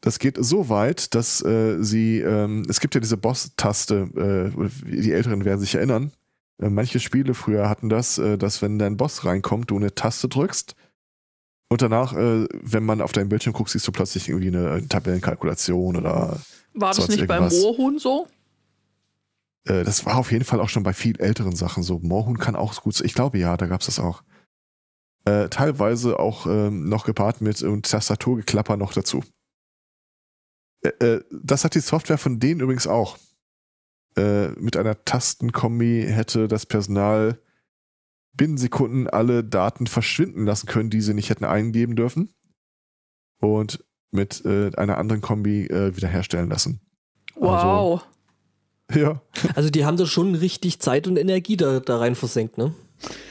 Das 0.00 0.18
geht 0.18 0.36
so 0.38 0.68
weit, 0.68 1.14
dass 1.14 1.42
äh, 1.44 1.82
sie, 1.82 2.20
ähm, 2.20 2.64
es 2.68 2.80
gibt 2.80 2.94
ja 2.94 3.00
diese 3.00 3.16
Boss-Taste, 3.16 4.52
äh, 4.54 4.68
die 4.86 5.12
Älteren 5.12 5.44
werden 5.44 5.60
sich 5.60 5.74
erinnern. 5.74 6.12
Äh, 6.58 6.68
manche 6.68 7.00
Spiele 7.00 7.34
früher 7.34 7.68
hatten 7.68 7.88
das, 7.88 8.18
äh, 8.18 8.36
dass 8.38 8.62
wenn 8.62 8.78
dein 8.78 8.96
Boss 8.96 9.24
reinkommt, 9.24 9.70
du 9.70 9.76
eine 9.76 9.94
Taste 9.94 10.28
drückst 10.28 10.76
und 11.68 11.82
danach, 11.82 12.12
äh, 12.12 12.46
wenn 12.52 12.84
man 12.84 13.00
auf 13.00 13.12
deinen 13.12 13.28
Bildschirm 13.28 13.52
guckt, 13.52 13.70
siehst 13.70 13.86
du 13.88 13.92
plötzlich 13.92 14.28
irgendwie 14.28 14.48
eine 14.48 14.86
Tabellenkalkulation 14.88 15.96
oder. 15.96 16.38
War 16.74 16.94
das 16.94 17.08
nicht 17.08 17.20
irgendwas. 17.20 17.52
beim 17.52 17.62
Moorhuhn 17.62 17.98
so? 17.98 18.28
Äh, 19.64 19.82
das 19.82 20.06
war 20.06 20.16
auf 20.16 20.30
jeden 20.30 20.44
Fall 20.44 20.60
auch 20.60 20.68
schon 20.68 20.82
bei 20.82 20.92
viel 20.92 21.18
älteren 21.20 21.56
Sachen 21.56 21.82
so. 21.82 21.98
Moorhuhn 21.98 22.38
kann 22.38 22.54
auch 22.54 22.80
gut 22.82 22.94
sein. 22.94 23.06
Ich 23.06 23.14
glaube 23.14 23.38
ja, 23.38 23.56
da 23.56 23.66
gab 23.66 23.80
es 23.80 23.86
das 23.86 23.98
auch. 23.98 24.22
Äh, 25.26 25.48
teilweise 25.48 26.20
auch 26.20 26.46
ähm, 26.46 26.88
noch 26.88 27.04
gepaart 27.04 27.40
mit 27.40 27.60
äh, 27.60 27.80
Tastaturgeklapper 27.80 28.76
noch 28.76 28.92
dazu. 28.92 29.24
Äh, 30.82 30.88
äh, 31.04 31.24
das 31.32 31.64
hat 31.64 31.74
die 31.74 31.80
Software 31.80 32.16
von 32.16 32.38
denen 32.38 32.60
übrigens 32.60 32.86
auch. 32.86 33.18
Äh, 34.16 34.50
mit 34.50 34.76
einer 34.76 35.04
Tastenkombi 35.04 36.06
hätte 36.08 36.46
das 36.46 36.64
Personal 36.64 37.40
binnen 38.34 38.56
Sekunden 38.56 39.08
alle 39.08 39.42
Daten 39.42 39.88
verschwinden 39.88 40.46
lassen 40.46 40.66
können, 40.66 40.90
die 40.90 41.00
sie 41.00 41.14
nicht 41.14 41.30
hätten 41.30 41.44
eingeben 41.44 41.96
dürfen. 41.96 42.32
Und 43.40 43.84
mit 44.12 44.44
äh, 44.44 44.70
einer 44.76 44.98
anderen 44.98 45.20
Kombi 45.20 45.68
wiederherstellen 45.68 46.48
lassen. 46.48 46.80
Wow. 47.34 48.06
Also, 48.88 49.00
ja. 49.00 49.22
Also 49.54 49.70
die 49.70 49.84
haben 49.84 49.96
da 49.96 50.06
schon 50.06 50.34
richtig 50.34 50.80
Zeit 50.80 51.08
und 51.08 51.16
Energie 51.16 51.56
da, 51.56 51.80
da 51.80 51.98
rein 51.98 52.14
versenkt, 52.14 52.56
ne? 52.56 52.74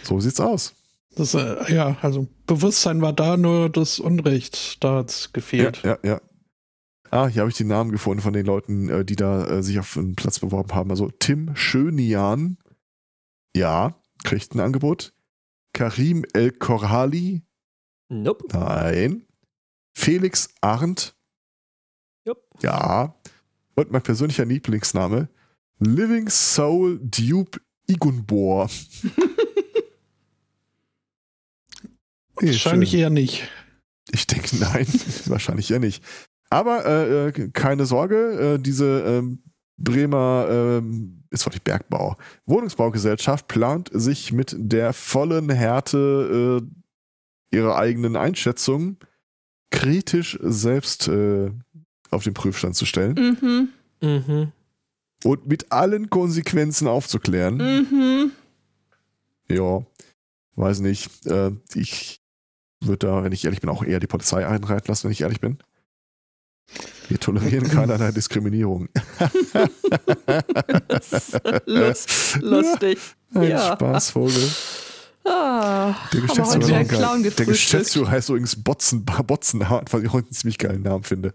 So 0.03 0.19
sieht's 0.19 0.39
aus. 0.39 0.74
Das, 1.15 1.33
äh, 1.33 1.73
ja, 1.73 1.97
also 2.01 2.27
Bewusstsein 2.45 3.01
war 3.01 3.13
da, 3.13 3.37
nur 3.37 3.69
das 3.69 3.99
Unrecht, 3.99 4.83
da 4.83 4.97
hat 4.97 5.09
es 5.09 5.33
gefehlt. 5.33 5.81
Ja, 5.83 5.97
ja, 6.03 6.09
ja. 6.11 6.21
Ah, 7.09 7.27
hier 7.27 7.41
habe 7.41 7.49
ich 7.49 7.55
die 7.57 7.63
Namen 7.63 7.91
gefunden 7.91 8.21
von 8.21 8.33
den 8.33 8.45
Leuten, 8.45 8.89
äh, 8.89 9.05
die 9.05 9.15
da 9.15 9.45
äh, 9.47 9.63
sich 9.63 9.79
auf 9.79 9.97
einen 9.97 10.15
Platz 10.15 10.39
beworben 10.39 10.73
haben. 10.73 10.89
Also 10.89 11.09
Tim 11.09 11.55
Schönian, 11.55 12.57
ja, 13.55 13.95
kriegt 14.23 14.53
ein 14.53 14.59
Angebot. 14.59 15.13
Karim 15.71 16.25
El 16.33 16.51
Korhali, 16.51 17.43
nope. 18.09 18.45
nein. 18.51 19.25
Felix 19.97 20.49
Arndt, 20.59 21.15
yep. 22.27 22.37
ja. 22.61 23.15
Und 23.75 23.91
mein 23.91 24.01
persönlicher 24.01 24.45
Lieblingsname, 24.45 25.29
Living 25.79 26.29
Soul 26.29 26.99
Dupe 27.01 27.61
Igunbor. 27.87 28.69
Wahrscheinlich 32.35 32.93
eher 32.93 33.09
nicht. 33.09 33.47
Ich 34.11 34.27
denke, 34.27 34.55
nein, 34.57 34.87
wahrscheinlich 35.25 35.71
eher 35.71 35.79
nicht. 35.79 36.03
Aber 36.49 36.85
äh, 36.85 37.27
äh, 37.27 37.49
keine 37.51 37.85
Sorge, 37.85 38.55
äh, 38.55 38.59
diese 38.59 39.01
ähm, 39.01 39.41
Bremer, 39.77 40.81
ist 41.35 41.45
doch 41.45 41.51
nicht 41.51 41.63
Bergbau, 41.63 42.15
Wohnungsbaugesellschaft 42.45 43.47
plant 43.47 43.89
sich 43.93 44.31
mit 44.31 44.55
der 44.57 44.93
vollen 44.93 45.49
Härte 45.49 46.61
äh, 47.51 47.55
ihrer 47.55 47.77
eigenen 47.77 48.15
Einschätzung 48.15 48.97
kritisch 49.69 50.39
selbst 50.41 51.07
äh, 51.07 51.51
auf 52.09 52.23
den 52.23 52.33
Prüfstand 52.33 52.75
zu 52.75 52.85
stellen. 52.85 53.13
Mhm. 53.41 53.69
Mhm. 54.01 54.51
Und 55.23 55.47
mit 55.47 55.71
allen 55.71 56.09
Konsequenzen 56.09 56.87
aufzuklären. 56.87 57.57
Mhm. 57.57 58.31
Ja, 59.49 59.85
weiß 60.55 60.79
nicht. 60.79 61.25
Äh, 61.25 61.51
ich 61.73 62.21
würde 62.85 63.07
da, 63.07 63.23
wenn 63.23 63.31
ich 63.31 63.45
ehrlich 63.45 63.61
bin, 63.61 63.69
auch 63.69 63.83
eher 63.83 63.99
die 63.99 64.07
Polizei 64.07 64.45
einreiten 64.45 64.87
lassen, 64.87 65.05
wenn 65.05 65.11
ich 65.11 65.21
ehrlich 65.21 65.41
bin. 65.41 65.57
Wir 67.07 67.19
tolerieren 67.19 67.69
keinerlei 67.69 68.11
Diskriminierung. 68.11 68.89
Lust, 71.65 72.39
lustig. 72.41 72.99
Ein 73.33 73.49
ja. 73.49 73.73
Spaßvogel. 73.73 74.49
Ah, 75.27 75.95
der 76.13 76.21
Geschäftsführer, 76.21 76.85
Clown 76.85 77.23
der 77.23 77.31
Geschäftsführer 77.31 78.11
heißt 78.11 78.29
übrigens 78.29 78.61
Botzen, 78.63 79.05
Botzenhart, 79.05 79.91
was 79.91 80.03
ich 80.03 80.13
heute 80.13 80.27
einen 80.27 80.33
ziemlich 80.33 80.57
geilen 80.59 80.83
Namen 80.83 81.03
finde. 81.03 81.33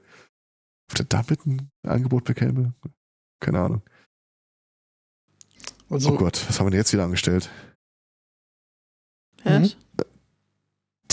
Ob 0.91 0.97
der 0.97 1.07
damit 1.07 1.45
ein 1.47 1.71
Angebot 1.83 2.25
bekäme? 2.25 2.75
Keine 3.41 3.61
Ahnung. 3.61 3.83
Also, 5.89 6.11
oh 6.13 6.17
Gott, 6.17 6.45
was 6.49 6.59
haben 6.59 6.67
wir 6.67 6.71
denn 6.71 6.81
jetzt 6.81 6.93
wieder 6.93 7.05
angestellt? 7.05 7.51
Yes. 9.45 9.77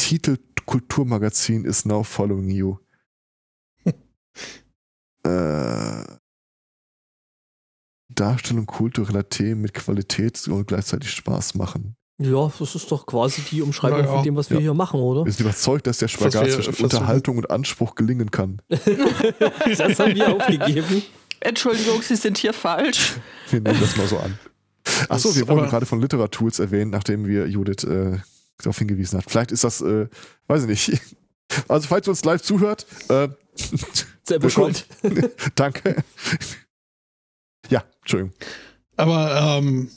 Titel 0.08 0.38
Kulturmagazin 0.65 1.65
is 1.65 1.84
now 1.84 2.02
following 2.02 2.50
you. 2.50 2.78
äh, 5.24 6.04
Darstellung 8.08 8.65
kultureller 8.65 9.28
Themen 9.28 9.60
mit 9.60 9.74
Qualität 9.74 10.48
und 10.48 10.65
gleichzeitig 10.65 11.12
Spaß 11.12 11.56
machen. 11.56 11.98
Ja, 12.20 12.50
das 12.58 12.74
ist 12.74 12.89
doch 12.89 13.06
quasi 13.06 13.41
die 13.52 13.62
Umschreibung 13.62 14.00
ja, 14.00 14.08
von 14.08 14.24
dem, 14.24 14.38
was 14.38 14.50
wir 14.50 14.60
ja. 14.60 14.62
hier 14.62 14.74
machen, 14.74 15.02
oder? 15.02 15.26
Wir 15.26 15.32
sind 15.34 15.41
überzeugt, 15.41 15.88
dass 15.88 15.98
der 15.98 16.08
Spagat 16.08 16.52
zwischen 16.52 16.86
Unterhaltung 16.86 17.36
und 17.36 17.52
Anspruch 17.52 17.96
gelingen 17.96 18.32
kann. 18.32 18.62
das 18.70 20.00
haben 20.00 20.15
wir 20.15 20.34
aufgegeben. 20.34 21.04
Entschuldigung, 21.41 22.02
Sie 22.02 22.15
sind 22.15 22.38
hier 22.38 22.54
falsch. 22.54 23.17
Wir 23.50 23.60
nehmen 23.60 23.82
das 23.82 23.98
mal 23.98 24.08
so 24.08 24.17
an. 24.20 24.39
Achso, 25.10 25.36
wir 25.36 25.46
wurden 25.50 25.67
gerade 25.67 25.86
von 25.86 26.00
Literatools 26.00 26.60
erwähnt, 26.60 26.91
nachdem 26.91 27.28
wir 27.28 27.46
Judith 27.48 27.84
äh, 27.84 28.20
darauf 28.58 28.78
hingewiesen 28.78 29.17
hat. 29.17 29.30
Vielleicht 29.30 29.52
ist 29.52 29.63
das, 29.63 29.82
äh, 29.82 30.08
weiß 30.48 30.63
ich 30.63 30.89
nicht. 30.89 31.02
Also, 31.70 31.88
falls 31.88 32.06
ihr 32.06 32.10
uns 32.10 32.26
live 32.26 32.41
zuhört, 32.41 32.86
äh, 33.08 33.30
selber 34.24 34.50
schuld. 34.50 34.86
Danke. 35.56 36.04
Ja, 37.70 37.86
Entschuldigung. 38.02 38.34
Aber 38.98 39.58
ähm, 39.58 39.89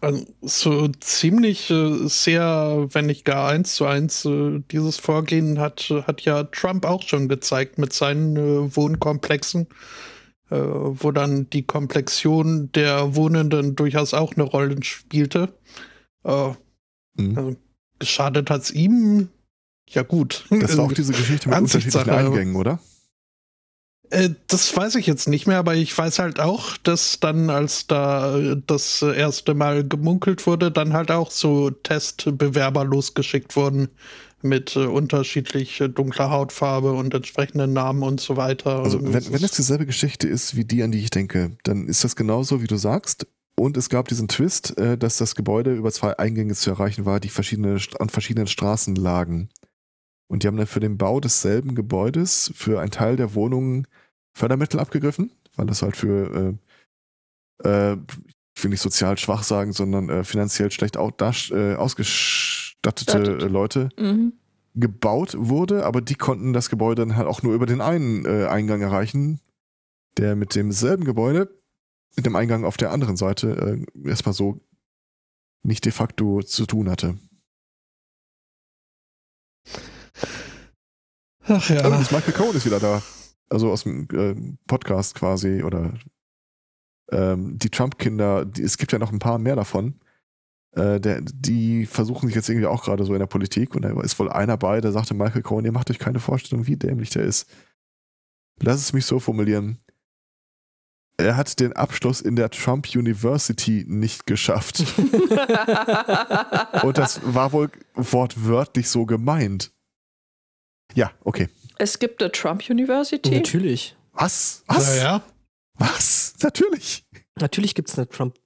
also 0.00 0.26
so 0.40 0.88
ziemlich 1.00 1.70
äh, 1.70 2.08
sehr, 2.08 2.88
wenn 2.92 3.06
nicht 3.06 3.24
gar 3.24 3.48
eins 3.48 3.74
zu 3.74 3.86
eins, 3.86 4.24
äh, 4.24 4.60
dieses 4.70 4.98
Vorgehen 4.98 5.58
hat, 5.58 5.92
hat 6.06 6.22
ja 6.22 6.44
Trump 6.44 6.86
auch 6.86 7.02
schon 7.02 7.28
gezeigt 7.28 7.78
mit 7.78 7.92
seinen 7.92 8.36
äh, 8.36 8.76
Wohnkomplexen, 8.76 9.66
äh, 10.50 10.56
wo 10.56 11.10
dann 11.10 11.50
die 11.50 11.66
Komplexion 11.66 12.72
der 12.72 13.14
Wohnenden 13.14 13.76
durchaus 13.76 14.14
auch 14.14 14.34
eine 14.34 14.44
Rolle 14.44 14.82
spielte. 14.82 15.54
Äh, 16.24 16.52
mhm. 17.16 17.38
Also 17.38 17.56
geschadet 18.00 18.50
hat 18.50 18.62
es 18.62 18.72
ihm. 18.72 19.28
Ja, 19.88 20.02
gut. 20.02 20.44
Das 20.50 20.76
war 20.76 20.86
auch 20.86 20.92
diese 20.96 21.12
Geschichte 21.12 21.48
mit 21.48 21.58
unterschiedlichen 21.58 22.10
Eingängen, 22.10 22.56
oder? 22.56 22.80
Äh, 24.10 24.30
das 24.48 24.76
weiß 24.76 24.96
ich 24.96 25.06
jetzt 25.06 25.28
nicht 25.28 25.46
mehr, 25.46 25.58
aber 25.58 25.74
ich 25.74 25.96
weiß 25.96 26.18
halt 26.18 26.40
auch, 26.40 26.76
dass 26.76 27.20
dann, 27.20 27.48
als 27.48 27.86
da 27.86 28.54
das 28.66 29.02
erste 29.02 29.54
Mal 29.54 29.86
gemunkelt 29.86 30.46
wurde, 30.46 30.72
dann 30.72 30.92
halt 30.92 31.10
auch 31.10 31.30
so 31.30 31.70
Testbewerber 31.70 32.84
losgeschickt 32.84 33.54
wurden 33.54 33.88
mit 34.42 34.74
äh, 34.74 34.80
unterschiedlich 34.80 35.82
dunkler 35.94 36.30
Hautfarbe 36.30 36.92
und 36.92 37.14
entsprechenden 37.14 37.72
Namen 37.72 38.02
und 38.02 38.20
so 38.20 38.36
weiter. 38.36 38.80
Also 38.80 39.00
wenn, 39.02 39.32
wenn 39.32 39.44
es 39.44 39.52
dieselbe 39.52 39.86
Geschichte 39.86 40.26
ist 40.26 40.56
wie 40.56 40.64
die, 40.64 40.82
an 40.82 40.92
die 40.92 41.00
ich 41.00 41.10
denke, 41.10 41.56
dann 41.62 41.86
ist 41.86 42.04
das 42.04 42.16
genauso, 42.16 42.62
wie 42.62 42.66
du 42.66 42.76
sagst. 42.76 43.26
Und 43.60 43.76
es 43.76 43.90
gab 43.90 44.08
diesen 44.08 44.26
Twist, 44.26 44.78
äh, 44.78 44.96
dass 44.96 45.18
das 45.18 45.34
Gebäude 45.34 45.74
über 45.74 45.92
zwei 45.92 46.18
Eingänge 46.18 46.54
zu 46.54 46.70
erreichen 46.70 47.04
war, 47.04 47.20
die 47.20 47.28
verschiedene, 47.28 47.78
an 47.98 48.08
verschiedenen 48.08 48.46
Straßen 48.46 48.94
lagen. 48.94 49.50
Und 50.28 50.42
die 50.42 50.46
haben 50.46 50.56
dann 50.56 50.66
für 50.66 50.80
den 50.80 50.96
Bau 50.96 51.20
desselben 51.20 51.74
Gebäudes 51.74 52.50
für 52.54 52.80
einen 52.80 52.90
Teil 52.90 53.16
der 53.16 53.34
Wohnungen 53.34 53.86
Fördermittel 54.32 54.80
abgegriffen, 54.80 55.32
weil 55.56 55.66
das 55.66 55.82
halt 55.82 55.94
für 55.94 56.58
äh, 57.62 57.68
äh, 57.68 57.98
ich 58.56 58.64
will 58.64 58.70
nicht 58.70 58.80
sozial 58.80 59.18
schwach 59.18 59.42
sagen, 59.42 59.74
sondern 59.74 60.08
äh, 60.08 60.24
finanziell 60.24 60.70
schlecht 60.70 60.96
äh, 60.96 61.74
ausgestattete 61.74 63.10
Stattet. 63.10 63.50
Leute 63.50 63.90
Mhm. 63.98 64.32
gebaut 64.74 65.36
wurde, 65.38 65.84
aber 65.84 66.00
die 66.00 66.14
konnten 66.14 66.54
das 66.54 66.70
Gebäude 66.70 67.02
dann 67.02 67.16
halt 67.16 67.28
auch 67.28 67.42
nur 67.42 67.52
über 67.52 67.66
den 67.66 67.82
einen 67.82 68.24
äh, 68.24 68.46
Eingang 68.46 68.80
erreichen, 68.80 69.38
der 70.16 70.34
mit 70.34 70.54
demselben 70.54 71.04
Gebäude, 71.04 71.59
mit 72.16 72.26
dem 72.26 72.36
Eingang 72.36 72.64
auf 72.64 72.76
der 72.76 72.90
anderen 72.90 73.16
Seite 73.16 73.86
äh, 74.04 74.08
erstmal 74.08 74.34
so 74.34 74.60
nicht 75.62 75.84
de 75.84 75.92
facto 75.92 76.42
zu 76.42 76.66
tun 76.66 76.90
hatte. 76.90 77.18
Ach 81.44 81.68
ja. 81.68 81.82
das 81.82 82.10
Michael 82.10 82.32
Cohen 82.32 82.56
ist 82.56 82.66
wieder 82.66 82.80
da. 82.80 83.02
Also 83.48 83.70
aus 83.70 83.82
dem 83.82 84.08
äh, 84.12 84.56
Podcast 84.66 85.14
quasi 85.14 85.62
oder 85.62 85.94
ähm, 87.10 87.58
die 87.58 87.70
Trump-Kinder, 87.70 88.46
es 88.58 88.78
gibt 88.78 88.92
ja 88.92 88.98
noch 88.98 89.12
ein 89.12 89.18
paar 89.18 89.38
mehr 89.38 89.56
davon. 89.56 90.00
Äh, 90.72 91.00
der, 91.00 91.20
die 91.20 91.86
versuchen 91.86 92.28
sich 92.28 92.36
jetzt 92.36 92.48
irgendwie 92.48 92.68
auch 92.68 92.84
gerade 92.84 93.04
so 93.04 93.12
in 93.12 93.18
der 93.18 93.26
Politik 93.26 93.74
und 93.74 93.82
da 93.82 94.00
ist 94.02 94.18
wohl 94.20 94.30
einer 94.30 94.56
bei, 94.56 94.80
der 94.80 94.92
sagte 94.92 95.14
Michael 95.14 95.42
Cohen, 95.42 95.64
ihr 95.64 95.72
macht 95.72 95.90
euch 95.90 95.98
keine 95.98 96.20
Vorstellung, 96.20 96.68
wie 96.68 96.76
dämlich 96.76 97.10
der 97.10 97.24
ist. 97.24 97.50
Lass 98.60 98.80
es 98.80 98.92
mich 98.92 99.06
so 99.06 99.18
formulieren. 99.18 99.78
Er 101.20 101.36
hat 101.36 101.60
den 101.60 101.72
Abschluss 101.74 102.20
in 102.20 102.36
der 102.36 102.50
Trump 102.50 102.88
University 102.94 103.84
nicht 103.86 104.26
geschafft. 104.26 104.80
Und 106.82 106.98
das 106.98 107.20
war 107.24 107.52
wohl 107.52 107.70
wortwörtlich 107.94 108.88
so 108.88 109.06
gemeint. 109.06 109.72
Ja, 110.94 111.12
okay. 111.22 111.48
es 111.78 111.98
gibt 111.98 112.22
eine 112.22 112.32
Trump 112.32 112.68
University. 112.68 113.30
Natürlich. 113.30 113.96
Was? 114.12 114.64
Was? 114.66 114.96
Naja. 114.96 115.22
Was? 115.74 116.34
Natürlich. 116.42 117.06
Natürlich 117.38 117.74
gibt 117.74 117.88
es 117.88 117.96
eine 117.96 118.08
Trump, 118.08 118.36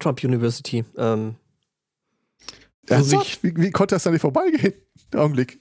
Trump 0.00 0.22
University. 0.24 0.84
Ähm, 0.96 1.36
Ernsthaft? 2.86 3.42
Wie, 3.42 3.56
wie 3.56 3.70
konnte 3.70 3.94
das 3.94 4.02
da 4.02 4.10
nicht 4.10 4.20
vorbeigehen? 4.20 4.74
Der 5.12 5.20
Augenblick. 5.20 5.60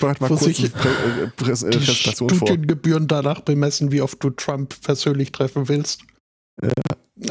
Bereite 0.00 0.20
mal 0.20 0.28
kurz 0.28 0.44
sich 0.44 0.58
eine 0.60 0.70
Prä 0.70 0.88
äh, 0.88 1.28
Präs 1.36 1.62
äh, 1.62 1.70
Die 1.70 1.78
Präsentation 1.78 2.30
vor. 2.30 2.48
Studiengebühren 2.48 3.06
danach 3.08 3.40
bemessen, 3.40 3.92
wie 3.92 4.02
oft 4.02 4.22
du 4.22 4.30
Trump 4.30 4.80
persönlich 4.82 5.30
treffen 5.32 5.68
willst. 5.68 6.02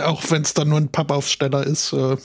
Auch 0.02 0.30
wenn 0.32 0.42
es 0.44 0.54
dann 0.54 0.70
nur 0.70 0.78
ein 0.80 0.90
Pappaufsteller 0.92 1.66
ist. 1.66 1.92
Äh, 1.94 2.18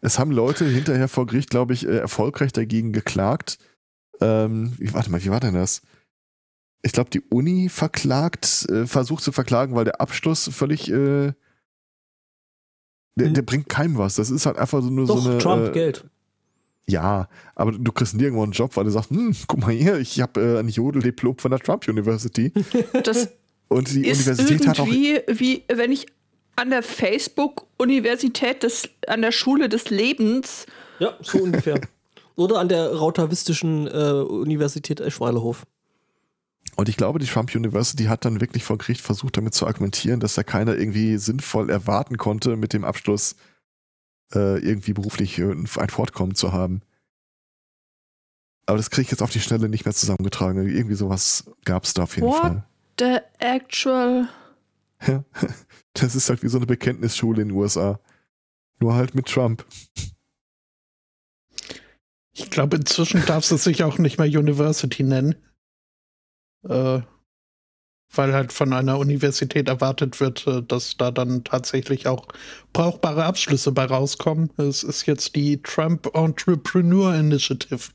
Es 0.00 0.18
haben 0.18 0.30
Leute 0.30 0.64
hinterher 0.64 1.08
vor 1.08 1.26
Gericht, 1.26 1.50
glaube 1.50 1.74
ich, 1.74 1.86
äh, 1.86 1.96
erfolgreich 1.98 2.52
dagegen 2.52 2.92
geklagt. 2.92 3.58
Ähm, 4.20 4.74
warte 4.92 5.10
mal, 5.10 5.22
wie 5.24 5.30
war 5.30 5.40
denn 5.40 5.54
das? 5.54 5.82
Ich 6.82 6.92
glaube, 6.92 7.10
die 7.10 7.20
Uni 7.22 7.68
verklagt, 7.68 8.66
äh, 8.68 8.86
versucht 8.86 9.24
zu 9.24 9.32
verklagen, 9.32 9.74
weil 9.74 9.84
der 9.84 10.00
Abschluss 10.00 10.48
völlig, 10.52 10.88
äh, 10.90 11.32
der, 13.16 13.26
Hm. 13.26 13.34
der 13.34 13.42
bringt 13.42 13.68
keinem 13.68 13.98
was. 13.98 14.14
Das 14.14 14.30
ist 14.30 14.46
halt 14.46 14.58
einfach 14.58 14.80
so 14.80 14.90
nur 14.90 15.06
doch, 15.06 15.20
so 15.20 15.30
eine. 15.30 15.38
Trump, 15.38 15.68
äh, 15.68 15.72
Geld. 15.72 16.04
Ja, 16.88 17.28
aber 17.54 17.72
du 17.72 17.92
kriegst 17.92 18.14
nirgendwo 18.14 18.42
einen 18.42 18.52
Job, 18.52 18.74
weil 18.76 18.84
du 18.84 18.90
sagst, 18.90 19.10
hm, 19.10 19.36
guck 19.46 19.60
mal 19.60 19.72
hier, 19.72 19.98
ich 19.98 20.20
habe 20.22 20.40
äh, 20.40 20.58
ein 20.58 20.68
Jodeldiplom 20.68 21.36
von 21.36 21.50
der 21.50 21.60
Trump 21.60 21.86
University. 21.86 22.52
Das 23.04 23.28
Und 23.68 23.92
die 23.92 24.06
ist 24.06 24.26
Universität 24.26 24.68
hat 24.68 24.80
auch. 24.80 24.86
wie 24.86 25.64
wenn 25.68 25.92
ich 25.92 26.06
an 26.56 26.70
der 26.70 26.82
Facebook-Universität 26.82 28.62
des, 28.62 28.88
an 29.06 29.22
der 29.22 29.32
Schule 29.32 29.68
des 29.68 29.90
Lebens 29.90 30.66
Ja, 30.98 31.12
so 31.20 31.38
ungefähr. 31.38 31.80
Oder 32.36 32.58
an 32.58 32.68
der 32.68 32.94
rautavistischen 32.94 33.86
äh, 33.86 34.12
Universität 34.22 35.00
Eschweilerhof. 35.00 35.66
Und 36.76 36.88
ich 36.88 36.96
glaube, 36.96 37.18
die 37.18 37.26
Trump 37.26 37.54
University 37.54 38.04
hat 38.04 38.24
dann 38.24 38.40
wirklich 38.40 38.64
vor 38.64 38.78
Gericht 38.78 39.00
versucht, 39.00 39.36
damit 39.36 39.54
zu 39.54 39.66
argumentieren, 39.66 40.20
dass 40.20 40.34
da 40.34 40.42
keiner 40.42 40.76
irgendwie 40.76 41.18
sinnvoll 41.18 41.70
erwarten 41.70 42.16
konnte, 42.16 42.56
mit 42.56 42.72
dem 42.72 42.84
Abschluss 42.84 43.34
äh, 44.34 44.58
irgendwie 44.58 44.92
beruflich 44.92 45.38
äh, 45.38 45.50
ein 45.52 45.66
Fortkommen 45.66 46.34
zu 46.34 46.52
haben. 46.52 46.82
Aber 48.66 48.76
das 48.76 48.90
kriege 48.90 49.02
ich 49.06 49.10
jetzt 49.10 49.22
auf 49.22 49.30
die 49.30 49.40
Schnelle 49.40 49.68
nicht 49.68 49.86
mehr 49.86 49.94
zusammengetragen. 49.94 50.66
Irgendwie 50.68 50.94
sowas 50.94 51.50
gab 51.64 51.84
es 51.84 51.94
da 51.94 52.02
auf 52.02 52.16
jeden 52.16 52.28
What? 52.28 52.40
Fall. 52.40 52.64
the 52.98 53.18
actual 53.38 54.28
Ja. 55.06 55.24
Das 55.94 56.14
ist 56.14 56.28
halt 56.28 56.44
wie 56.44 56.48
so 56.48 56.58
eine 56.58 56.66
Bekenntnisschule 56.66 57.42
in 57.42 57.48
den 57.48 57.56
USA. 57.56 57.98
Nur 58.78 58.94
halt 58.94 59.16
mit 59.16 59.26
Trump. 59.26 59.64
ich 62.32 62.50
glaube, 62.50 62.76
inzwischen 62.76 63.24
darf 63.26 63.50
es 63.50 63.64
sich 63.64 63.82
auch 63.82 63.98
nicht 63.98 64.16
mehr 64.18 64.28
University 64.28 65.02
nennen. 65.02 65.34
Äh, 66.68 67.00
weil 68.14 68.32
halt 68.32 68.52
von 68.52 68.72
einer 68.72 68.98
Universität 68.98 69.68
erwartet 69.68 70.20
wird, 70.20 70.46
äh, 70.46 70.62
dass 70.62 70.96
da 70.96 71.10
dann 71.10 71.44
tatsächlich 71.44 72.06
auch 72.06 72.26
brauchbare 72.72 73.24
Abschlüsse 73.24 73.72
bei 73.72 73.84
rauskommen. 73.84 74.50
Es 74.56 74.82
ist 74.82 75.06
jetzt 75.06 75.36
die 75.36 75.62
Trump 75.62 76.14
Entrepreneur 76.14 77.14
Initiative. 77.14 77.90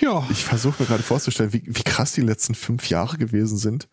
Ja, 0.00 0.26
Ich 0.30 0.44
versuche 0.44 0.82
mir 0.82 0.86
gerade 0.86 1.02
vorzustellen, 1.02 1.52
wie, 1.52 1.62
wie 1.66 1.82
krass 1.82 2.12
die 2.12 2.22
letzten 2.22 2.54
fünf 2.54 2.88
Jahre 2.88 3.18
gewesen 3.18 3.58
sind, 3.58 3.86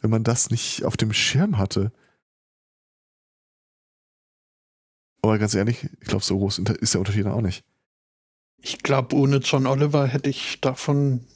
wenn 0.00 0.10
man 0.10 0.22
das 0.22 0.50
nicht 0.50 0.84
auf 0.84 0.96
dem 0.96 1.12
Schirm 1.12 1.58
hatte. 1.58 1.92
Aber 5.22 5.38
ganz 5.38 5.54
ehrlich, 5.54 5.84
ich 6.00 6.08
glaube, 6.08 6.24
so 6.24 6.38
groß 6.38 6.60
ist 6.60 6.94
der 6.94 7.00
Unterschied 7.00 7.26
auch 7.26 7.42
nicht. 7.42 7.64
Ich 8.62 8.82
glaube, 8.82 9.16
ohne 9.16 9.38
John 9.38 9.66
Oliver 9.66 10.06
hätte 10.06 10.30
ich 10.30 10.60
davon, 10.60 11.26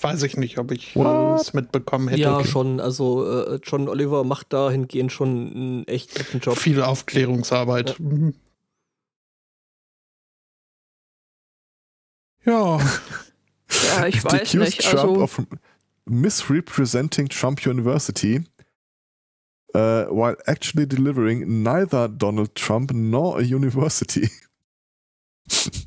weiß 0.00 0.22
ich 0.24 0.36
nicht, 0.36 0.58
ob 0.58 0.70
ich 0.72 0.94
es 0.96 1.52
mitbekommen 1.52 2.08
hätte. 2.08 2.22
Ja, 2.22 2.44
schon. 2.44 2.80
Also 2.80 3.26
äh, 3.26 3.60
John 3.62 3.88
Oliver 3.88 4.24
macht 4.24 4.52
dahingehend 4.52 5.12
schon 5.12 5.52
einen 5.52 5.88
echt 5.88 6.14
guten 6.14 6.40
Job. 6.40 6.56
Viel 6.58 6.82
Aufklärungsarbeit. 6.82 7.98
Mhm. 7.98 8.34
Ja, 12.44 12.78
Ja, 13.68 14.06
ich 14.06 14.24
weiß 14.24 14.54
nicht. 14.54 14.80
Trump 14.82 14.98
Also, 14.98 15.22
of 15.22 15.42
misrepresenting 16.04 17.28
Trump 17.28 17.66
University 17.66 18.44
uh, 19.74 20.06
while 20.10 20.36
actually 20.46 20.86
delivering 20.86 21.62
neither 21.62 22.08
Donald 22.08 22.54
Trump 22.54 22.92
nor 22.92 23.38
a 23.38 23.42
university. 23.42 24.30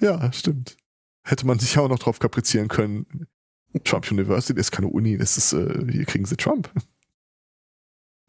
ja, 0.00 0.32
stimmt. 0.32 0.76
Hätte 1.22 1.46
man 1.46 1.58
sich 1.58 1.78
auch 1.78 1.88
noch 1.88 1.98
drauf 1.98 2.18
kaprizieren 2.18 2.68
können. 2.68 3.26
Trump 3.84 4.10
University 4.10 4.58
ist 4.58 4.70
keine 4.70 4.88
Uni, 4.88 5.18
das 5.18 5.36
ist, 5.36 5.52
äh, 5.52 5.86
hier 5.90 6.06
kriegen 6.06 6.24
sie 6.24 6.36
Trump. 6.36 6.70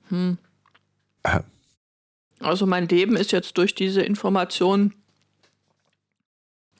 hm. 0.09 0.38
Aha. 1.24 1.43
also 2.39 2.65
mein 2.65 2.88
Leben 2.88 3.17
ist 3.17 3.32
jetzt 3.32 3.57
durch 3.57 3.76
diese 3.76 4.01
Information 4.01 4.93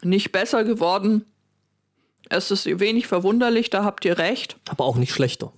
nicht 0.02 0.32
besser 0.32 0.64
geworden. 0.64 1.26
Es 2.30 2.52
ist 2.52 2.66
wenig 2.80 3.08
verwunderlich, 3.08 3.70
da 3.70 3.84
habt 3.84 4.06
ihr 4.06 4.18
recht. 4.18 4.58
Aber 4.70 4.86
auch 4.86 4.96
nicht 4.96 5.14
schlechter. 5.14 5.52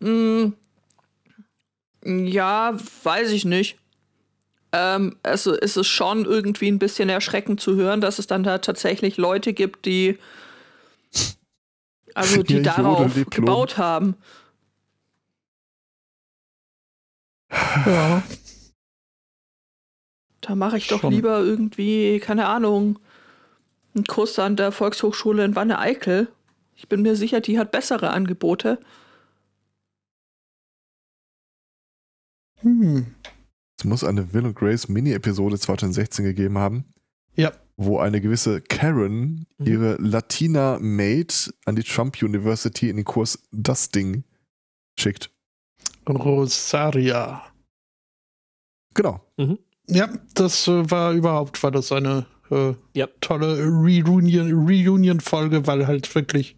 Hm, 0.00 0.54
ja, 2.04 2.78
weiß 3.02 3.30
ich 3.32 3.44
nicht. 3.44 3.78
Ähm, 4.76 5.16
also 5.22 5.54
ist 5.54 5.78
es 5.78 5.86
schon 5.86 6.26
irgendwie 6.26 6.68
ein 6.68 6.78
bisschen 6.78 7.08
erschreckend 7.08 7.60
zu 7.60 7.76
hören, 7.76 8.02
dass 8.02 8.18
es 8.18 8.26
dann 8.26 8.42
da 8.42 8.58
tatsächlich 8.58 9.16
Leute 9.16 9.54
gibt, 9.54 9.86
die 9.86 10.18
also 12.14 12.42
die 12.42 12.54
Ihr 12.56 12.62
darauf 12.62 13.14
gebaut 13.30 13.78
haben. 13.78 14.16
ja. 17.50 18.22
Da 20.42 20.54
mache 20.54 20.76
ich 20.76 20.88
doch 20.88 21.00
Schon. 21.00 21.12
lieber 21.12 21.40
irgendwie, 21.40 22.20
keine 22.20 22.46
Ahnung, 22.46 22.98
einen 23.94 24.04
Kurs 24.04 24.38
an 24.38 24.56
der 24.56 24.72
Volkshochschule 24.72 25.44
in 25.44 25.56
Wanne-Eickel. 25.56 26.28
Ich 26.76 26.88
bin 26.88 27.00
mir 27.00 27.16
sicher, 27.16 27.40
die 27.40 27.58
hat 27.58 27.72
bessere 27.72 28.10
Angebote. 28.10 28.78
Hm. 32.60 33.14
Es 33.86 33.88
muss 33.88 34.02
eine 34.02 34.32
Will 34.32 34.44
und 34.44 34.56
Grace 34.56 34.88
Mini-Episode 34.88 35.60
2016 35.60 36.24
gegeben 36.24 36.58
haben, 36.58 36.86
Ja. 37.36 37.52
wo 37.76 38.00
eine 38.00 38.20
gewisse 38.20 38.60
Karen 38.60 39.46
Mhm. 39.58 39.66
ihre 39.66 39.94
Latina-Maid 40.00 41.54
an 41.66 41.76
die 41.76 41.84
Trump 41.84 42.20
University 42.20 42.90
in 42.90 42.96
den 42.96 43.04
Kurs 43.04 43.38
Das 43.52 43.90
Ding 43.92 44.24
schickt. 44.98 45.30
Rosaria. 46.08 47.44
Genau. 48.94 49.20
Ja, 49.88 50.08
das 50.34 50.66
äh, 50.66 50.90
war 50.90 51.12
überhaupt, 51.12 51.62
war 51.62 51.70
das 51.70 51.92
eine 51.92 52.26
äh, 52.50 52.74
Ja. 52.94 53.06
tolle 53.20 53.56
Reunion- 53.68 54.66
Reunion-Folge, 54.66 55.68
weil 55.68 55.86
halt 55.86 56.12
wirklich 56.16 56.56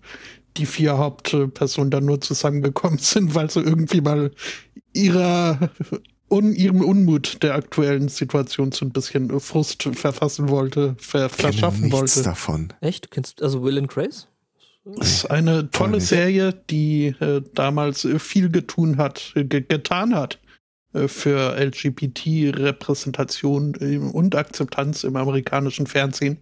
die 0.56 0.64
vier 0.64 0.96
Hauptpersonen 0.96 1.90
dann 1.90 2.06
nur 2.06 2.22
zusammengekommen 2.22 2.98
sind, 3.02 3.34
weil 3.34 3.50
sie 3.50 3.60
irgendwie 3.60 4.00
mal 4.00 4.30
ihrer 4.94 5.70
un, 6.28 6.52
ihrem 6.52 6.82
Unmut 6.82 7.42
der 7.42 7.54
aktuellen 7.54 8.08
Situation 8.08 8.72
so 8.72 8.84
ein 8.84 8.90
bisschen 8.90 9.40
Frust 9.40 9.82
verfassen 9.82 10.48
wollte, 10.48 10.94
ver, 10.98 11.28
verschaffen 11.28 11.82
nichts 11.82 11.98
wollte. 11.98 12.22
davon. 12.22 12.72
Echt? 12.80 13.06
Du 13.06 13.08
kennst 13.10 13.42
also 13.42 13.62
Will 13.62 13.78
and 13.78 13.88
Grace? 13.88 14.28
Das 14.96 15.08
ist 15.08 15.30
eine 15.30 15.70
tolle. 15.70 16.00
Serie, 16.00 16.54
die 16.70 17.08
äh, 17.20 17.42
damals 17.54 18.04
äh, 18.04 18.18
viel 18.18 18.50
getun 18.50 18.96
hat, 18.96 19.32
äh, 19.34 19.44
ge 19.44 19.60
getan 19.60 20.14
hat 20.14 20.38
äh, 20.94 21.08
für 21.08 21.56
LGBT-Repräsentation 21.58 23.74
äh, 23.80 23.98
und 23.98 24.34
Akzeptanz 24.34 25.04
im 25.04 25.16
amerikanischen 25.16 25.86
Fernsehen. 25.86 26.38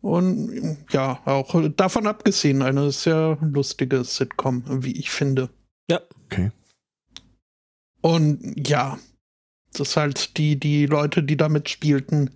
Und 0.00 0.78
ja, 0.90 1.20
auch 1.24 1.54
davon 1.76 2.06
abgesehen, 2.06 2.62
eine 2.62 2.92
sehr 2.92 3.38
lustige 3.40 4.04
Sitcom, 4.04 4.62
wie 4.84 4.98
ich 4.98 5.10
finde. 5.10 5.48
Ja. 5.90 6.00
Okay. 6.26 6.52
Und 8.06 8.68
ja, 8.68 9.00
das 9.72 9.88
ist 9.88 9.96
halt 9.96 10.36
die, 10.36 10.60
die 10.60 10.86
Leute, 10.86 11.24
die 11.24 11.36
da 11.36 11.48
mitspielten, 11.48 12.30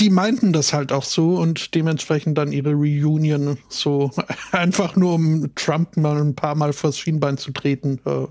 die 0.00 0.10
meinten 0.10 0.52
das 0.52 0.72
halt 0.72 0.90
auch 0.90 1.04
so 1.04 1.36
und 1.36 1.72
dementsprechend 1.76 2.36
dann 2.36 2.50
ihre 2.50 2.72
Reunion 2.72 3.58
so 3.68 4.10
einfach 4.50 4.96
nur 4.96 5.14
um 5.14 5.54
Trump 5.54 5.96
mal 5.96 6.20
ein 6.20 6.34
paar 6.34 6.56
Mal 6.56 6.72
vors 6.72 6.98
Schienbein 6.98 7.38
zu 7.38 7.52
treten. 7.52 8.00
Äh, 8.06 8.26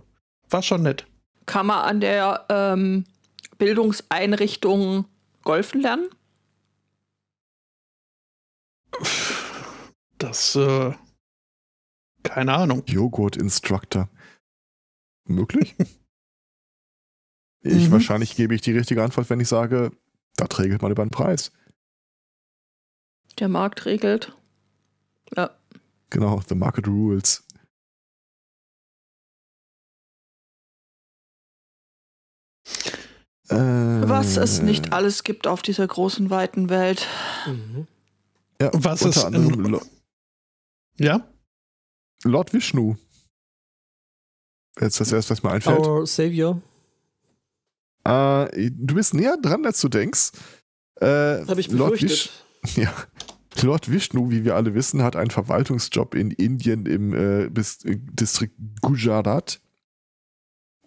war 0.50 0.62
schon 0.62 0.84
nett. 0.84 1.08
Kann 1.46 1.68
man 1.68 1.86
an 1.86 2.02
der 2.02 2.48
ähm, 2.50 3.06
Bildungseinrichtung 3.58 5.06
golfen 5.44 5.80
lernen? 5.80 6.10
Das, 10.18 10.58
äh, 10.58 10.92
keine 12.24 12.56
Ahnung. 12.56 12.84
Joghurt-Instructor. 12.88 14.10
Möglich? 15.26 15.76
ich 17.62 17.88
Mhm. 17.88 17.92
wahrscheinlich 17.92 18.36
gebe 18.36 18.54
ich 18.56 18.62
die 18.62 18.72
richtige 18.78 19.04
Antwort, 19.04 19.30
wenn 19.30 19.40
ich 19.40 19.48
sage, 19.48 19.92
da 20.36 20.46
regelt 20.58 20.82
man 20.82 20.92
über 20.92 21.06
den 21.06 21.12
Preis. 21.12 21.52
Der 23.40 23.48
Markt 23.50 23.86
regelt. 23.86 24.36
Ja. 25.36 25.58
Genau, 26.10 26.42
the 26.48 26.56
market 26.56 26.88
rules. 26.88 27.44
Äh, 33.50 33.56
Was 33.56 34.38
es 34.38 34.62
nicht 34.62 34.94
alles 34.94 35.24
gibt 35.24 35.48
auf 35.48 35.62
dieser 35.62 35.86
großen, 35.88 36.30
weiten 36.30 36.70
Welt. 36.70 37.08
Mhm. 37.46 37.88
Ja, 38.62 38.70
Was 38.74 39.02
unter 39.02 39.18
ist 39.20 39.26
anderem 39.26 39.66
in- 39.66 39.72
Lo 39.72 39.82
Ja? 40.98 41.28
Lord 42.24 42.54
Vishnu. 42.54 42.96
Jetzt 44.80 45.00
das 45.00 45.12
erste, 45.12 45.32
was 45.32 45.44
mir 45.44 45.52
einfällt. 45.52 45.80
Our 45.80 46.06
Savior. 46.08 46.62
Äh, 48.06 48.72
du 48.72 48.96
bist 48.96 49.14
näher 49.14 49.38
dran, 49.42 49.66
als 49.66 49.80
du 49.82 49.88
denkst. 49.90 50.32
Äh, 51.00 51.06
Habe 51.46 51.60
ich 51.60 51.72
Lord 51.72 51.92
befürchtet. 51.94 52.32
Vish- 52.64 52.78
ja. 52.82 52.94
Lord 53.62 53.92
Vishnu, 53.92 54.32
wie 54.32 54.44
wir 54.46 54.56
alle 54.56 54.74
wissen, 54.74 55.04
hat 55.04 55.16
einen 55.16 55.30
Verwaltungsjob 55.30 56.16
in 56.16 56.32
Indien 56.32 56.86
im 56.88 57.14
äh, 57.14 57.50
Distrikt 57.52 58.56
Gujarat, 58.82 59.62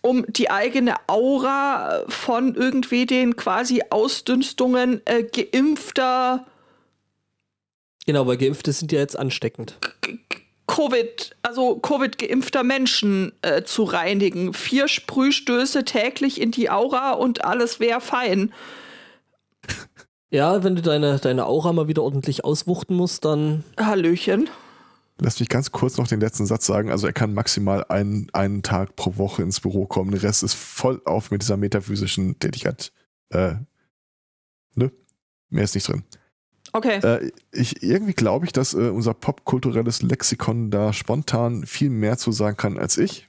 um 0.00 0.24
die 0.26 0.50
eigene 0.50 0.94
Aura 1.06 2.04
von 2.08 2.54
irgendwie 2.54 3.04
den 3.06 3.36
quasi 3.36 3.82
Ausdünstungen 3.90 5.02
äh, 5.04 5.22
geimpfter 5.22 6.46
Genau, 8.04 8.26
weil 8.26 8.36
Geimpfte 8.36 8.72
sind 8.72 8.90
ja 8.90 8.98
jetzt 8.98 9.16
ansteckend. 9.16 9.78
Covid, 10.66 11.36
also 11.42 11.78
Covid-geimpfter 11.78 12.62
Menschen 12.62 13.32
äh, 13.42 13.62
zu 13.62 13.84
reinigen. 13.84 14.54
Vier 14.54 14.88
Sprühstöße 14.88 15.84
täglich 15.84 16.40
in 16.40 16.50
die 16.50 16.70
Aura 16.70 17.12
und 17.12 17.44
alles 17.44 17.80
wäre 17.80 18.00
fein. 18.00 18.52
Ja, 20.30 20.64
wenn 20.64 20.76
du 20.76 20.82
deine, 20.82 21.18
deine 21.18 21.46
Aura 21.46 21.72
mal 21.72 21.88
wieder 21.88 22.02
ordentlich 22.02 22.44
auswuchten 22.44 22.96
musst, 22.96 23.24
dann 23.24 23.64
Hallöchen. 23.78 24.48
Lass 25.20 25.38
mich 25.38 25.50
ganz 25.50 25.72
kurz 25.72 25.98
noch 25.98 26.08
den 26.08 26.20
letzten 26.20 26.46
Satz 26.46 26.66
sagen. 26.66 26.90
Also 26.90 27.06
er 27.06 27.12
kann 27.12 27.34
maximal 27.34 27.84
einen, 27.84 28.28
einen 28.32 28.62
Tag 28.62 28.96
pro 28.96 29.18
Woche 29.18 29.42
ins 29.42 29.60
Büro 29.60 29.86
kommen. 29.86 30.10
Der 30.10 30.22
Rest 30.22 30.42
ist 30.42 30.54
voll 30.54 31.02
auf 31.04 31.30
mit 31.30 31.42
dieser 31.42 31.58
metaphysischen 31.58 32.38
Tätigkeit. 32.38 32.92
Äh, 33.28 33.56
ne? 34.74 34.90
Mehr 35.50 35.64
ist 35.64 35.74
nicht 35.74 35.86
drin. 35.86 36.02
Okay. 36.72 36.98
Äh, 36.98 37.30
ich, 37.52 37.82
irgendwie 37.82 38.14
glaube 38.14 38.46
ich, 38.46 38.52
dass 38.52 38.72
äh, 38.74 38.88
unser 38.88 39.12
popkulturelles 39.14 40.02
Lexikon 40.02 40.70
da 40.70 40.92
spontan 40.92 41.66
viel 41.66 41.90
mehr 41.90 42.16
zu 42.16 42.32
sagen 42.32 42.56
kann 42.56 42.78
als 42.78 42.96
ich. 42.96 43.28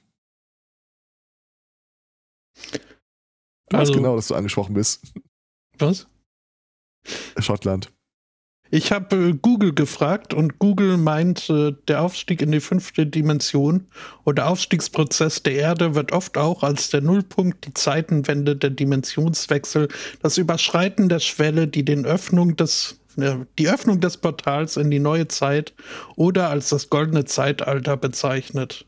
Du 3.68 3.76
weißt 3.78 3.90
Also- 3.90 3.92
genau, 3.94 4.16
dass 4.16 4.28
du 4.28 4.34
angesprochen 4.34 4.74
bist. 4.74 5.12
Was? 5.78 6.06
Schottland. 7.38 7.90
Ich 8.70 8.92
habe 8.92 9.16
äh, 9.16 9.32
Google 9.34 9.74
gefragt 9.74 10.32
und 10.32 10.58
Google 10.58 10.96
meint, 10.96 11.50
äh, 11.50 11.72
der 11.86 12.00
Aufstieg 12.02 12.40
in 12.40 12.50
die 12.50 12.60
fünfte 12.60 13.06
Dimension 13.06 13.86
oder 14.24 14.48
Aufstiegsprozess 14.48 15.42
der 15.42 15.54
Erde 15.54 15.94
wird 15.94 16.12
oft 16.12 16.38
auch 16.38 16.62
als 16.62 16.88
der 16.90 17.02
Nullpunkt, 17.02 17.66
die 17.66 17.74
Zeitenwende, 17.74 18.56
der 18.56 18.70
Dimensionswechsel, 18.70 19.88
das 20.22 20.38
Überschreiten 20.38 21.08
der 21.10 21.20
Schwelle, 21.20 21.68
die 21.68 21.84
den 21.84 22.06
Öffnung 22.06 22.56
des 22.56 23.00
die 23.16 23.68
Öffnung 23.68 24.00
des 24.00 24.16
Portals 24.16 24.76
in 24.76 24.90
die 24.90 24.98
neue 24.98 25.28
Zeit 25.28 25.72
oder 26.16 26.50
als 26.50 26.68
das 26.70 26.90
goldene 26.90 27.24
Zeitalter 27.24 27.96
bezeichnet. 27.96 28.86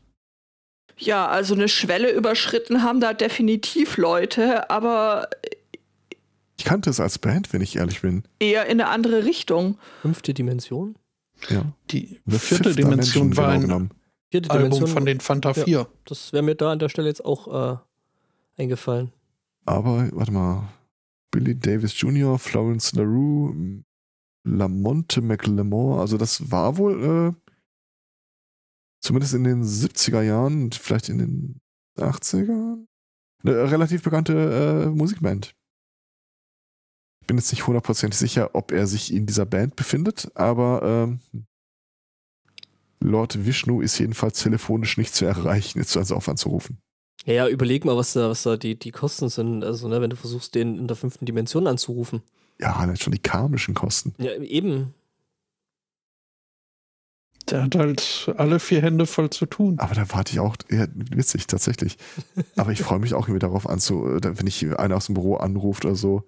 Ja, 0.97 1.27
also 1.27 1.53
eine 1.53 1.69
Schwelle 1.69 2.11
überschritten 2.11 2.81
haben 2.83 2.99
da 2.99 3.13
definitiv 3.13 3.97
Leute, 3.97 4.69
aber 4.69 5.29
Ich 6.57 6.65
kannte 6.65 6.89
es 6.89 6.99
als 6.99 7.19
Band, 7.19 7.53
wenn 7.53 7.61
ich 7.61 7.75
ehrlich 7.75 8.01
bin. 8.01 8.23
eher 8.39 8.65
in 8.65 8.81
eine 8.81 8.89
andere 8.89 9.23
Richtung. 9.25 9.77
fünfte 10.01 10.33
Dimension. 10.33 10.95
Ja. 11.49 11.71
Die 11.91 12.19
vierte 12.27 12.73
Dimension 12.73 13.29
Dimension, 13.31 13.37
war 13.37 13.45
genau 13.45 13.53
ein 13.55 13.61
genommen. 13.61 13.91
Vierte 14.31 14.49
Album 14.49 14.71
Dimension. 14.71 14.89
von 14.89 15.05
den 15.05 15.19
Fanta 15.19 15.51
Ja. 15.51 15.63
4. 15.63 15.87
das 16.05 16.33
wäre 16.33 16.41
mir 16.43 16.55
da 16.55 16.71
an 16.71 16.79
der 16.79 16.89
Stelle 16.89 17.07
jetzt 17.07 17.23
auch 17.23 17.75
äh, 17.75 17.77
eingefallen. 18.61 19.13
Aber, 19.65 20.09
warte 20.13 20.31
mal. 20.31 20.67
Billy 21.29 21.53
Davis 21.59 21.99
Jr., 21.99 22.39
Florence 22.39 22.93
LaRue, 22.93 23.83
Lamonte 24.47 25.21
McLemore, 25.21 25.99
also 25.99 26.17
das 26.17 26.51
war 26.51 26.77
wohl 26.77 27.35
äh, 27.35 27.51
zumindest 29.01 29.33
in 29.33 29.43
den 29.43 29.63
70er 29.63 30.21
Jahren 30.21 30.71
vielleicht 30.71 31.09
in 31.09 31.17
den 31.17 31.61
80ern 31.97 32.85
eine 33.43 33.71
relativ 33.71 34.03
bekannte 34.03 34.85
äh, 34.85 34.89
Musikband. 34.89 35.53
Ich 37.21 37.27
bin 37.27 37.37
jetzt 37.37 37.51
nicht 37.51 37.67
hundertprozentig 37.67 38.17
sicher, 38.17 38.51
ob 38.53 38.71
er 38.71 38.87
sich 38.87 39.13
in 39.13 39.25
dieser 39.25 39.45
Band 39.45 39.75
befindet, 39.75 40.31
aber 40.35 40.81
ähm, 40.83 41.19
Lord 42.99 43.45
Vishnu 43.45 43.81
ist 43.81 43.99
jedenfalls 43.99 44.41
telefonisch 44.41 44.97
nicht 44.97 45.13
zu 45.13 45.25
erreichen, 45.25 45.79
jetzt 45.79 45.95
also 45.97 46.15
auf 46.15 46.29
anzurufen. 46.29 46.79
Ja, 47.25 47.33
ja, 47.33 47.47
überleg 47.49 47.83
mal, 47.83 47.97
was 47.97 48.13
da, 48.13 48.29
was 48.29 48.43
da 48.43 48.55
die, 48.55 48.79
die 48.79 48.91
Kosten 48.91 49.27
sind. 49.27 49.63
Also, 49.63 49.87
ne, 49.87 49.99
wenn 50.01 50.09
du 50.09 50.15
versuchst, 50.15 50.55
den 50.55 50.77
in 50.77 50.87
der 50.87 50.95
fünften 50.95 51.25
Dimension 51.25 51.67
anzurufen. 51.67 52.21
Ja, 52.59 52.85
das 52.85 52.99
schon 52.99 53.13
die 53.13 53.19
karmischen 53.19 53.73
Kosten. 53.73 54.13
Ja, 54.17 54.33
eben. 54.33 54.93
Der 57.49 57.63
hat 57.63 57.75
halt 57.75 58.33
alle 58.37 58.59
vier 58.59 58.81
Hände 58.81 59.05
voll 59.05 59.29
zu 59.29 59.45
tun. 59.45 59.79
Aber 59.79 59.95
da 59.95 60.09
warte 60.11 60.33
ich 60.33 60.39
auch, 60.39 60.57
ja, 60.69 60.85
witzig, 60.93 61.47
tatsächlich. 61.47 61.97
Aber 62.57 62.71
ich 62.71 62.81
freue 62.81 62.99
mich 62.99 63.13
auch 63.13 63.27
irgendwie 63.27 63.39
darauf 63.39 63.69
anzu, 63.69 64.03
wenn 64.03 64.47
ich 64.47 64.77
einer 64.77 64.97
aus 64.97 65.05
dem 65.05 65.15
Büro 65.15 65.35
anruft 65.35 65.85
oder 65.85 65.95
so. 65.95 66.23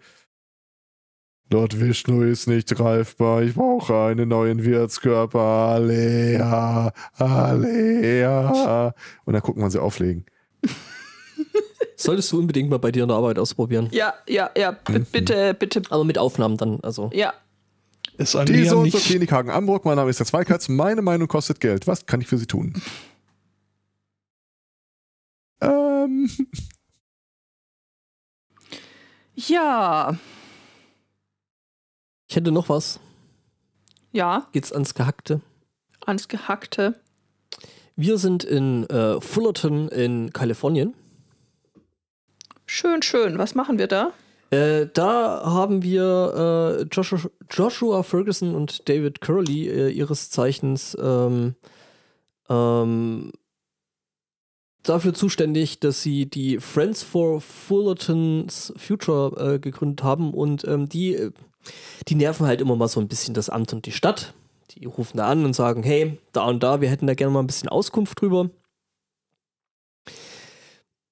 Lord 1.51 1.79
Vishnu 1.79 2.21
ist 2.21 2.47
nicht 2.47 2.73
greifbar. 2.75 3.41
Ich 3.41 3.55
brauche 3.55 3.95
einen 4.05 4.29
neuen 4.29 4.63
Wirtskörper. 4.63 5.39
Alea, 5.39 6.93
Alea. 7.13 8.93
Und 9.25 9.33
dann 9.33 9.41
gucken 9.41 9.63
wir 9.63 9.71
sie 9.71 9.81
auflegen. 9.81 10.25
Solltest 11.99 12.31
du 12.31 12.39
unbedingt 12.39 12.69
mal 12.69 12.79
bei 12.79 12.91
dir 12.91 13.03
in 13.03 13.09
der 13.09 13.17
Arbeit 13.17 13.37
ausprobieren. 13.39 13.89
Ja, 13.91 14.13
ja, 14.27 14.49
ja. 14.55 14.71
B 14.71 14.99
Mhm. 14.99 15.05
bitte, 15.11 15.53
bitte. 15.53 15.81
Aber 15.89 16.03
mit 16.05 16.17
Aufnahmen 16.17 16.55
dann, 16.55 16.79
also. 16.81 17.09
Ja. 17.13 17.33
Ist 18.17 18.35
an 18.37 18.45
Die 18.45 18.53
mir 18.53 18.69
so 18.69 18.79
und 18.79 18.91
so. 18.91 18.97
Klinik 18.99 19.31
Hagen-Ambruch. 19.31 19.83
Mein 19.83 19.95
Name 19.97 20.09
ist 20.09 20.19
der 20.19 20.25
Zweikatz. 20.25 20.69
Meine 20.69 21.01
Meinung 21.01 21.27
kostet 21.27 21.59
Geld. 21.59 21.87
Was 21.87 22.05
kann 22.05 22.21
ich 22.21 22.27
für 22.27 22.37
Sie 22.37 22.47
tun? 22.47 22.73
Ähm, 25.61 26.29
Ja. 29.35 30.17
Ich 32.29 32.35
hätte 32.37 32.51
noch 32.53 32.69
was. 32.69 32.99
Ja. 34.13 34.47
Geht's 34.53 34.71
ans 34.71 34.93
Gehackte. 34.93 35.41
Ans 36.05 36.27
Gehackte. 36.29 36.99
Wir 37.97 38.17
sind 38.17 38.43
in 38.45 38.85
äh, 38.89 39.19
Fullerton 39.19 39.89
in 39.89 40.31
Kalifornien. 40.31 40.93
Schön, 42.71 43.01
schön. 43.01 43.39
Was 43.39 43.55
machen 43.55 43.79
wir 43.79 43.87
da? 43.87 44.13
Äh, 44.51 44.85
da 44.93 45.41
haben 45.43 45.81
wir 45.81 46.77
äh, 46.77 46.83
Joshua, 46.91 47.19
Joshua 47.49 48.03
Ferguson 48.03 48.53
und 48.53 48.87
David 48.87 49.21
Curley, 49.21 49.67
äh, 49.67 49.89
ihres 49.89 50.29
Zeichens, 50.29 50.95
ähm, 51.01 51.55
ähm, 52.47 53.31
dafür 54.83 55.15
zuständig, 55.15 55.79
dass 55.79 56.03
sie 56.03 56.27
die 56.27 56.59
Friends 56.59 57.01
for 57.01 57.41
Fullerton's 57.41 58.71
Future 58.77 59.55
äh, 59.55 59.59
gegründet 59.59 60.03
haben 60.03 60.31
und 60.35 60.63
ähm, 60.67 60.87
die, 60.87 61.15
äh, 61.15 61.31
die 62.07 62.13
nerven 62.13 62.45
halt 62.45 62.61
immer 62.61 62.75
mal 62.75 62.87
so 62.87 62.99
ein 62.99 63.07
bisschen 63.07 63.33
das 63.33 63.49
Amt 63.49 63.73
und 63.73 63.87
die 63.87 63.91
Stadt. 63.91 64.35
Die 64.75 64.85
rufen 64.85 65.17
da 65.17 65.27
an 65.27 65.43
und 65.43 65.55
sagen, 65.55 65.81
hey, 65.81 66.19
da 66.33 66.45
und 66.45 66.61
da, 66.61 66.81
wir 66.81 66.89
hätten 66.91 67.07
da 67.07 67.15
gerne 67.15 67.33
mal 67.33 67.39
ein 67.39 67.47
bisschen 67.47 67.69
Auskunft 67.69 68.21
drüber. 68.21 68.51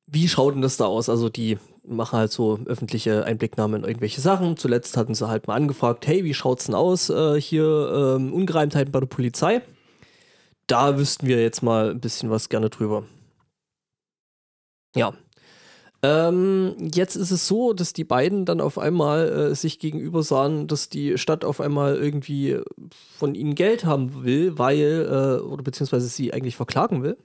Wie 0.10 0.28
schaut 0.30 0.56
denn 0.56 0.62
das 0.62 0.78
da 0.78 0.86
aus? 0.86 1.10
Also 1.10 1.28
die 1.30 1.58
machen 1.86 2.20
halt 2.20 2.32
so 2.32 2.60
öffentliche 2.66 3.26
Einblicknahmen 3.26 3.84
in 3.84 3.88
irgendwelche 3.88 4.22
Sachen. 4.22 4.58
Zuletzt 4.58 4.96
hatten 4.98 5.14
sie 5.14 5.28
halt 5.28 5.48
mal 5.48 5.56
angefragt, 5.56 6.08
hey, 6.08 6.24
wie 6.24 6.34
schaut's 6.34 6.66
denn 6.66 6.76
aus 6.76 7.10
äh, 7.10 7.40
hier 7.40 8.16
ähm, 8.18 8.34
Ungereimtheiten 8.34 8.92
bei 8.92 9.02
der 9.02 9.08
Polizei? 9.08 9.62
Da 10.68 10.98
wüssten 10.98 11.28
wir 11.28 11.42
jetzt 11.42 11.62
mal 11.62 11.92
ein 11.92 12.00
bisschen 12.00 12.30
was 12.30 12.50
gerne 12.50 12.70
drüber. 12.70 13.04
Ja. 14.96 15.14
Ähm, 16.04 16.76
jetzt 16.94 17.16
ist 17.16 17.32
es 17.32 17.48
so, 17.48 17.74
dass 17.74 17.92
die 17.92 18.04
beiden 18.04 18.46
dann 18.46 18.62
auf 18.62 18.78
einmal 18.78 19.30
äh, 19.30 19.56
sich 19.56 19.80
gegenüber 19.80 20.24
sahen, 20.24 20.68
dass 20.68 20.90
die 20.90 21.18
Stadt 21.18 21.44
auf 21.44 21.60
einmal 21.60 21.96
irgendwie 21.96 22.60
von 23.18 23.34
ihnen 23.34 23.56
Geld 23.56 23.84
haben 23.84 24.24
will, 24.24 24.58
weil, 24.60 25.08
äh, 25.10 25.44
oder 25.44 25.64
beziehungsweise 25.64 26.08
sie 26.08 26.34
eigentlich 26.34 26.56
verklagen 26.56 27.02
will. 27.02 27.18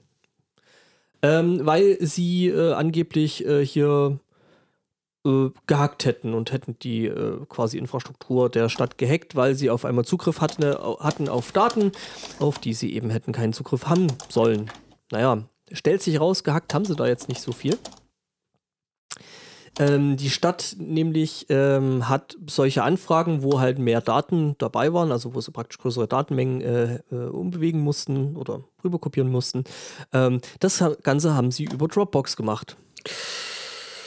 Ähm, 1.23 1.65
weil 1.65 1.97
sie 2.01 2.49
äh, 2.49 2.73
angeblich 2.73 3.45
äh, 3.45 3.65
hier 3.65 4.19
äh, 5.25 5.51
gehackt 5.67 6.03
hätten 6.03 6.33
und 6.33 6.51
hätten 6.51 6.77
die 6.79 7.05
äh, 7.05 7.45
quasi 7.47 7.77
Infrastruktur 7.77 8.49
der 8.49 8.67
Stadt 8.67 8.97
gehackt, 8.97 9.37
weil 9.37 9.55
sie 9.55 9.69
auf 9.69 9.85
einmal 9.85 10.03
Zugriff 10.03 10.41
hatten, 10.41 10.63
äh, 10.63 10.75
hatten 10.99 11.29
auf 11.29 11.53
Daten, 11.53 11.93
auf 12.39 12.59
die 12.59 12.73
sie 12.73 12.93
eben 12.93 13.09
hätten 13.09 13.31
keinen 13.31 13.53
Zugriff 13.53 13.87
haben 13.87 14.07
sollen. 14.27 14.69
Naja, 15.11 15.45
stellt 15.71 16.01
sich 16.01 16.19
raus, 16.19 16.43
gehackt 16.43 16.73
haben 16.73 16.83
sie 16.83 16.95
da 16.95 17.07
jetzt 17.07 17.29
nicht 17.29 17.39
so 17.39 17.53
viel. 17.53 17.77
Ähm, 19.79 20.17
die 20.17 20.29
Stadt 20.29 20.75
nämlich 20.77 21.47
ähm, 21.49 22.07
hat 22.07 22.37
solche 22.47 22.83
Anfragen, 22.83 23.41
wo 23.41 23.59
halt 23.59 23.79
mehr 23.79 24.01
Daten 24.01 24.55
dabei 24.59 24.93
waren, 24.93 25.11
also 25.11 25.33
wo 25.33 25.41
sie 25.41 25.51
praktisch 25.51 25.79
größere 25.79 26.07
Datenmengen 26.07 26.61
äh, 26.61 26.99
äh, 27.11 27.29
umbewegen 27.29 27.81
mussten 27.81 28.35
oder 28.35 28.63
rüberkopieren 28.83 29.31
mussten. 29.31 29.63
Ähm, 30.11 30.41
das 30.59 30.83
Ganze 31.01 31.33
haben 31.33 31.51
sie 31.51 31.65
über 31.65 31.87
Dropbox 31.87 32.35
gemacht. 32.35 32.77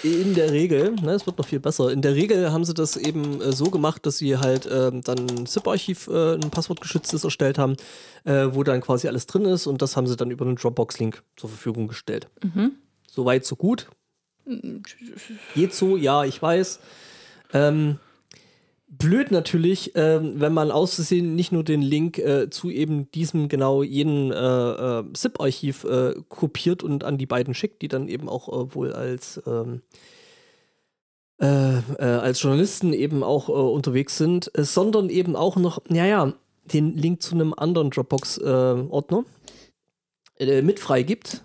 In 0.02 0.34
der 0.34 0.52
Regel, 0.52 0.92
ne, 1.02 1.12
es 1.12 1.26
wird 1.26 1.38
noch 1.38 1.46
viel 1.46 1.58
besser, 1.58 1.90
in 1.90 2.00
der 2.00 2.14
Regel 2.14 2.52
haben 2.52 2.64
sie 2.64 2.74
das 2.74 2.96
eben 2.96 3.40
äh, 3.40 3.50
so 3.50 3.64
gemacht, 3.64 4.06
dass 4.06 4.18
sie 4.18 4.36
halt 4.36 4.68
ähm, 4.70 5.00
dann 5.02 5.18
ein 5.18 5.46
ZIP-Archiv, 5.46 6.06
äh, 6.06 6.34
ein 6.34 6.50
passwortgeschütztes 6.50 7.24
erstellt 7.24 7.58
haben, 7.58 7.76
äh, 8.24 8.48
wo 8.52 8.62
dann 8.62 8.80
quasi 8.82 9.08
alles 9.08 9.26
drin 9.26 9.46
ist 9.46 9.66
und 9.66 9.82
das 9.82 9.96
haben 9.96 10.06
sie 10.06 10.16
dann 10.16 10.30
über 10.30 10.44
einen 10.44 10.56
Dropbox-Link 10.56 11.24
zur 11.36 11.50
Verfügung 11.50 11.88
gestellt. 11.88 12.28
Mhm. 12.44 12.72
Soweit, 13.10 13.44
so 13.44 13.56
gut. 13.56 13.88
Geht 15.54 15.74
so, 15.74 15.96
ja, 15.96 16.24
ich 16.24 16.40
weiß. 16.40 16.80
Ähm, 17.52 17.98
blöd 18.88 19.30
natürlich, 19.30 19.92
ähm, 19.94 20.34
wenn 20.36 20.52
man 20.52 20.70
auszusehen 20.70 21.34
nicht 21.34 21.52
nur 21.52 21.64
den 21.64 21.82
Link 21.82 22.18
äh, 22.18 22.48
zu 22.50 22.70
eben 22.70 23.10
diesem 23.10 23.48
genau 23.48 23.82
jenen 23.82 24.32
äh, 24.32 24.36
äh, 24.36 25.12
ZIP-Archiv 25.12 25.84
äh, 25.84 26.14
kopiert 26.28 26.82
und 26.82 27.04
an 27.04 27.18
die 27.18 27.26
beiden 27.26 27.54
schickt, 27.54 27.82
die 27.82 27.88
dann 27.88 28.08
eben 28.08 28.28
auch 28.28 28.48
äh, 28.48 28.74
wohl 28.74 28.92
als 28.92 29.42
ähm, 29.46 29.82
äh, 31.38 31.46
als 31.46 32.40
Journalisten 32.40 32.94
eben 32.94 33.22
auch 33.22 33.48
unterwegs 33.48 34.16
sind, 34.16 34.50
sondern 34.56 35.10
eben 35.10 35.36
auch 35.36 35.56
noch, 35.56 35.82
naja, 35.86 36.32
den 36.64 36.96
Link 36.96 37.20
zu 37.20 37.34
einem 37.34 37.52
anderen 37.52 37.90
Dropbox-Ordner 37.90 39.24
mit 40.62 40.80
freigibt. 40.80 41.42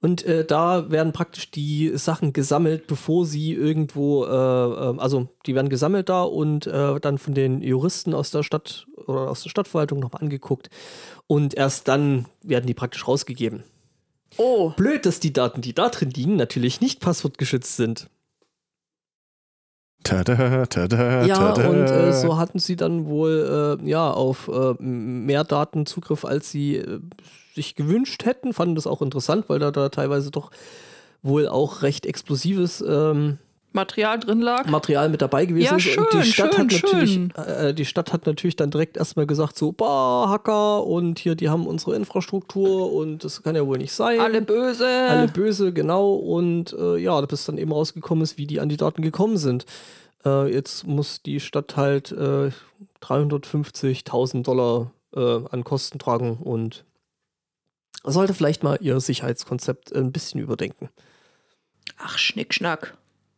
Und 0.00 0.24
äh, 0.24 0.44
da 0.44 0.90
werden 0.90 1.12
praktisch 1.12 1.50
die 1.50 1.92
Sachen 1.96 2.32
gesammelt, 2.32 2.86
bevor 2.86 3.26
sie 3.26 3.52
irgendwo, 3.52 4.24
äh, 4.24 4.28
äh, 4.28 4.98
also 4.98 5.28
die 5.46 5.54
werden 5.54 5.68
gesammelt 5.68 6.08
da 6.08 6.22
und 6.22 6.66
äh, 6.66 6.98
dann 7.00 7.18
von 7.18 7.34
den 7.34 7.62
Juristen 7.62 8.14
aus 8.14 8.30
der 8.30 8.42
Stadt 8.42 8.86
oder 9.06 9.30
aus 9.30 9.42
der 9.42 9.50
Stadtverwaltung 9.50 10.00
nochmal 10.00 10.22
angeguckt. 10.22 10.70
Und 11.26 11.54
erst 11.54 11.88
dann 11.88 12.26
werden 12.42 12.66
die 12.66 12.74
praktisch 12.74 13.06
rausgegeben. 13.06 13.64
Oh, 14.36 14.70
Blöd, 14.70 15.06
dass 15.06 15.20
die 15.20 15.32
Daten, 15.32 15.60
die 15.60 15.74
da 15.74 15.88
drin 15.88 16.10
liegen, 16.10 16.36
natürlich 16.36 16.80
nicht 16.80 17.00
passwortgeschützt 17.00 17.76
sind. 17.76 18.10
tada, 20.02 20.66
tada, 20.66 21.24
Ja, 21.24 21.52
tada. 21.52 21.68
und 21.68 21.84
äh, 21.84 22.12
so 22.12 22.36
hatten 22.36 22.58
sie 22.58 22.76
dann 22.76 23.06
wohl 23.06 23.78
äh, 23.80 23.88
ja 23.88 24.10
auf 24.10 24.48
äh, 24.48 24.74
mehr 24.82 25.44
Daten 25.44 25.86
Zugriff, 25.86 26.24
als 26.24 26.50
sie 26.50 26.76
äh, 26.76 27.00
sich 27.54 27.74
gewünscht 27.74 28.24
hätten. 28.24 28.52
Fanden 28.52 28.74
das 28.74 28.86
auch 28.86 29.02
interessant, 29.02 29.44
weil 29.48 29.58
da, 29.58 29.70
da 29.70 29.88
teilweise 29.88 30.30
doch 30.30 30.50
wohl 31.22 31.48
auch 31.48 31.82
recht 31.82 32.04
explosives 32.06 32.84
ähm, 32.86 33.38
Material 33.72 34.20
drin 34.20 34.40
lag. 34.40 34.66
Material 34.66 35.08
mit 35.08 35.20
dabei 35.20 35.46
gewesen 35.46 35.64
Ja, 35.64 35.72
und 35.72 36.12
die 36.12 36.22
schön, 36.22 36.24
Stadt 36.24 36.54
schön, 36.54 36.62
hat 36.62 36.72
natürlich, 36.72 37.12
schön. 37.14 37.30
äh, 37.34 37.74
die 37.74 37.84
Stadt 37.84 38.12
hat 38.12 38.24
natürlich 38.24 38.54
dann 38.54 38.70
direkt 38.70 38.96
erstmal 38.96 39.26
gesagt, 39.26 39.58
so, 39.58 39.72
bah, 39.72 40.28
Hacker 40.28 40.86
und 40.86 41.18
hier, 41.18 41.34
die 41.34 41.48
haben 41.48 41.66
unsere 41.66 41.96
Infrastruktur 41.96 42.92
und 42.92 43.24
das 43.24 43.42
kann 43.42 43.56
ja 43.56 43.66
wohl 43.66 43.78
nicht 43.78 43.92
sein. 43.92 44.20
Alle 44.20 44.42
böse. 44.42 44.86
Alle 44.86 45.26
böse, 45.26 45.72
genau. 45.72 46.12
Und 46.14 46.72
äh, 46.78 46.98
ja, 46.98 47.20
bis 47.22 47.46
dann 47.46 47.58
eben 47.58 47.72
rausgekommen 47.72 48.22
ist, 48.22 48.38
wie 48.38 48.46
die 48.46 48.60
an 48.60 48.68
die 48.68 48.76
Daten 48.76 49.02
gekommen 49.02 49.38
sind. 49.38 49.66
Äh, 50.24 50.52
jetzt 50.52 50.86
muss 50.86 51.22
die 51.22 51.40
Stadt 51.40 51.76
halt 51.76 52.12
äh, 52.12 52.50
350.000 53.02 54.42
Dollar 54.44 54.92
äh, 55.16 55.40
an 55.50 55.64
Kosten 55.64 55.98
tragen 55.98 56.38
und 56.42 56.84
sollte 58.02 58.34
vielleicht 58.34 58.62
mal 58.62 58.78
ihr 58.80 58.98
Sicherheitskonzept 59.00 59.94
ein 59.94 60.12
bisschen 60.12 60.40
überdenken. 60.40 60.88
Ach, 61.98 62.18
Schnickschnack. 62.18 62.96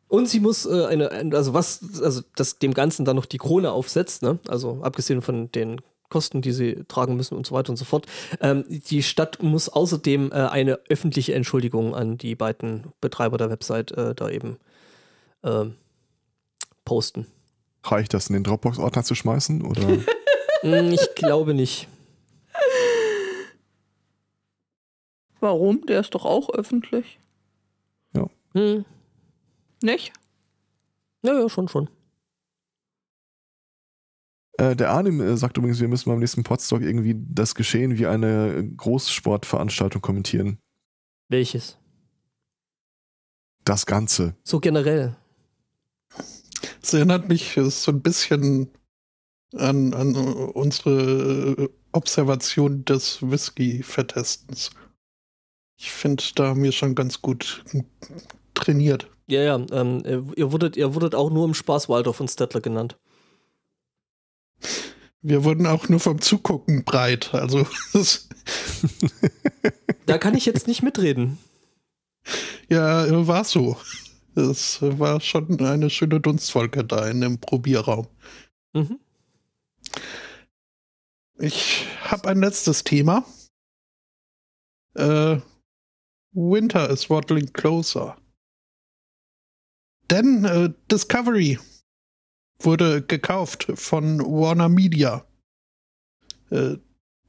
Und 0.09 0.29
sie 0.29 0.41
muss 0.41 0.67
äh, 0.67 0.87
eine, 0.87 1.11
ein- 1.11 1.35
also 1.35 1.53
was, 1.53 1.81
also 2.01 2.23
das 2.37 2.59
dem 2.59 2.75
Ganzen 2.75 3.05
dann 3.05 3.17
noch 3.17 3.27
die 3.27 3.39
Krone 3.39 3.73
aufsetzt, 3.73 4.23
ne? 4.23 4.39
Also 4.49 4.81
abgesehen 4.83 5.21
von 5.21 5.51
den 5.53 5.81
Kosten, 6.09 6.41
die 6.41 6.53
sie 6.53 6.85
tragen 6.87 7.17
müssen 7.17 7.35
und 7.37 7.45
so 7.47 7.55
weiter 7.55 7.71
und 7.71 7.77
so 7.77 7.85
fort. 7.85 8.07
Ähm, 8.41 8.65
die 8.69 9.03
Stadt 9.03 9.43
muss 9.43 9.69
außerdem 9.69 10.31
äh, 10.31 10.35
eine 10.37 10.79
öffentliche 10.89 11.35
Entschuldigung 11.35 11.97
an 11.97 12.17
die 12.17 12.37
beiden 12.37 12.93
Betreiber 13.01 13.37
der 13.39 13.51
Website 13.51 13.91
äh, 13.93 14.15
da 14.15 14.29
eben 14.31 14.59
ähm, 15.43 15.75
posten. 16.85 17.27
Reicht 17.83 18.15
das 18.15 18.29
in 18.29 18.35
den 18.35 18.45
Dropbox-Ordner 18.45 19.03
zu 19.03 19.17
schmeißen? 19.17 19.63
Oder? 19.65 19.83
Hm, 20.63 20.93
ich 20.93 21.15
glaube 21.17 21.53
nicht. 21.55 21.89
Warum? 25.41 25.85
Der 25.87 26.01
ist 26.01 26.15
doch 26.15 26.25
auch 26.25 26.51
öffentlich. 26.51 27.19
Hm. 28.55 28.87
Nicht? 29.83 30.13
Ja, 31.23 31.39
ja, 31.39 31.49
schon, 31.51 31.69
schon. 31.69 31.91
äh, 34.57 34.75
der 34.75 34.91
Arnim 34.91 35.21
äh, 35.21 35.37
sagt 35.37 35.59
übrigens, 35.59 35.79
wir 35.79 35.89
müssen 35.89 36.09
beim 36.09 36.21
nächsten 36.21 36.43
Podstock 36.43 36.81
irgendwie 36.81 37.15
das 37.29 37.55
Geschehen 37.55 37.99
wie 37.99 38.07
eine 38.07 38.67
Großsportveranstaltung 38.77 40.01
kommentieren. 40.01 40.59
Welches? 41.29 41.77
das 43.67 43.85
Ganze. 43.85 44.35
So 44.43 44.61
generell. 44.61 45.17
Es 46.83 46.95
erinnert 46.95 47.29
mich 47.29 47.59
so 47.69 47.93
ein 47.93 48.01
bisschen 48.01 48.71
an, 49.55 49.93
an 49.93 50.15
unsere 50.15 51.69
Observation 51.93 52.85
des 52.85 53.19
Whisky-Vertestens. 53.23 54.71
Ich 55.77 55.91
finde, 55.91 56.25
da 56.35 56.49
haben 56.49 56.63
wir 56.63 56.73
schon 56.73 56.95
ganz 56.95 57.21
gut 57.21 57.65
trainiert. 58.55 59.09
Ja, 59.27 59.43
ja. 59.43 59.67
Ähm, 59.73 60.03
ihr, 60.37 60.53
wurdet, 60.53 60.77
ihr 60.77 60.95
wurdet 60.95 61.15
auch 61.15 61.31
nur 61.31 61.45
im 61.45 61.55
Spaß 61.55 61.89
Waldorf 61.89 62.21
und 62.21 62.31
Stettler 62.31 62.61
genannt. 62.61 62.97
Wir 65.21 65.45
wurden 65.45 65.67
auch 65.67 65.89
nur 65.89 66.01
vom 66.01 66.21
Zugucken 66.21 66.85
breit. 66.85 67.35
Also. 67.35 67.67
da 70.07 70.19
kann 70.19 70.37
ich 70.37 70.47
jetzt 70.47 70.67
nicht 70.67 70.83
mitreden. 70.83 71.39
Ja, 72.69 73.07
war 73.29 73.45
so. 73.45 73.77
Es 74.35 74.79
war 74.83 75.21
schon 75.21 75.61
eine 75.61 75.89
schöne 75.89 76.21
Dunstwolke 76.21 76.85
da 76.85 77.07
in 77.09 77.21
dem 77.21 77.39
Probierraum. 77.39 78.09
Mhm. 78.73 78.99
Ich 81.39 81.87
habe 82.03 82.29
ein 82.29 82.41
letztes 82.41 82.83
Thema. 82.83 83.25
Äh, 84.95 85.37
Winter 86.37 86.91
is 86.91 87.09
waddling 87.09 87.51
closer. 87.53 88.17
Denn 90.11 90.45
äh, 90.45 90.71
Discovery 90.91 91.59
wurde 92.61 93.03
gekauft 93.03 93.67
von 93.75 94.21
Warner 94.21 94.69
Media. 94.69 95.25
Äh, 96.51 96.77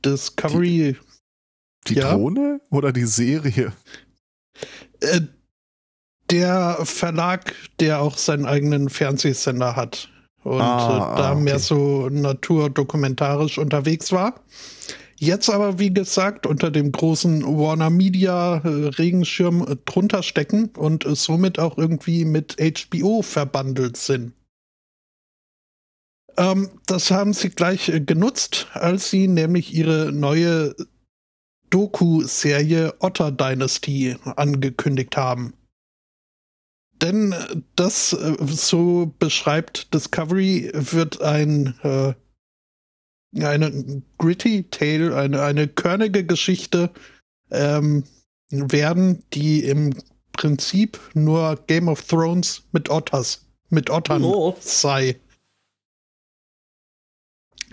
Discovery. 0.03 0.97
Die, 1.88 1.93
die 1.93 1.99
ja, 2.01 2.14
Drohne 2.14 2.62
oder 2.70 2.91
die 2.91 3.05
Serie? 3.05 3.74
Äh, 4.99 5.22
der 6.30 6.80
Verlag, 6.84 7.55
der 7.80 8.01
auch 8.01 8.18
seinen 8.18 8.45
eigenen 8.45 8.89
Fernsehsender 8.89 9.78
hat 9.78 10.10
und 10.43 10.62
ah, 10.62 11.14
äh, 11.14 11.18
da 11.18 11.32
okay. 11.32 11.41
mehr 11.41 11.60
so 11.60 12.10
naturdokumentarisch 12.10 13.58
unterwegs 13.58 14.12
war. 14.12 14.41
Jetzt 15.20 15.49
aber, 15.49 15.80
wie 15.80 15.91
gesagt, 15.91 16.45
unter 16.45 16.70
dem 16.70 16.91
großen 16.91 17.43
Warner 17.43 17.89
Media 17.89 18.57
äh, 18.57 18.68
Regenschirm 18.68 19.63
äh, 19.63 19.76
drunter 19.86 20.22
stecken 20.22 20.70
und 20.78 21.05
äh, 21.05 21.15
somit 21.15 21.57
auch 21.57 21.78
irgendwie 21.78 22.24
mit 22.24 22.57
HBO 22.59 23.24
verbandelt 23.24 23.97
sind. 23.97 24.34
Ähm, 26.38 26.70
das 26.86 27.09
haben 27.09 27.34
sie 27.34 27.49
gleich 27.49 27.91
genutzt, 28.05 28.68
als 28.74 29.09
sie 29.09 29.28
nämlich 29.28 29.74
ihre 29.74 30.11
neue 30.11 30.76
Doku-Serie 31.72 32.93
Otter 32.99 33.32
Dynasty 33.32 34.15
angekündigt 34.36 35.18
haben. 35.18 35.53
Denn 37.01 37.36
das, 37.76 38.09
so 38.09 39.13
beschreibt 39.20 39.93
Discovery, 39.93 40.72
wird 40.74 41.22
ein 41.22 41.76
äh, 41.84 42.13
eine 43.36 44.02
gritty 44.18 44.64
Tale, 44.70 45.16
eine, 45.16 45.42
eine 45.42 45.68
körnige 45.68 46.26
Geschichte 46.26 46.92
ähm, 47.52 48.04
werden, 48.50 49.24
die 49.34 49.64
im 49.64 49.94
Prinzip 50.34 51.00
nur 51.14 51.58
Game 51.68 51.88
of 51.88 52.04
Thrones 52.04 52.64
mit 52.72 52.90
Otters, 52.90 53.46
mit 53.70 53.90
Ottern 53.90 54.24
oh. 54.24 54.56
sei. 54.60 55.20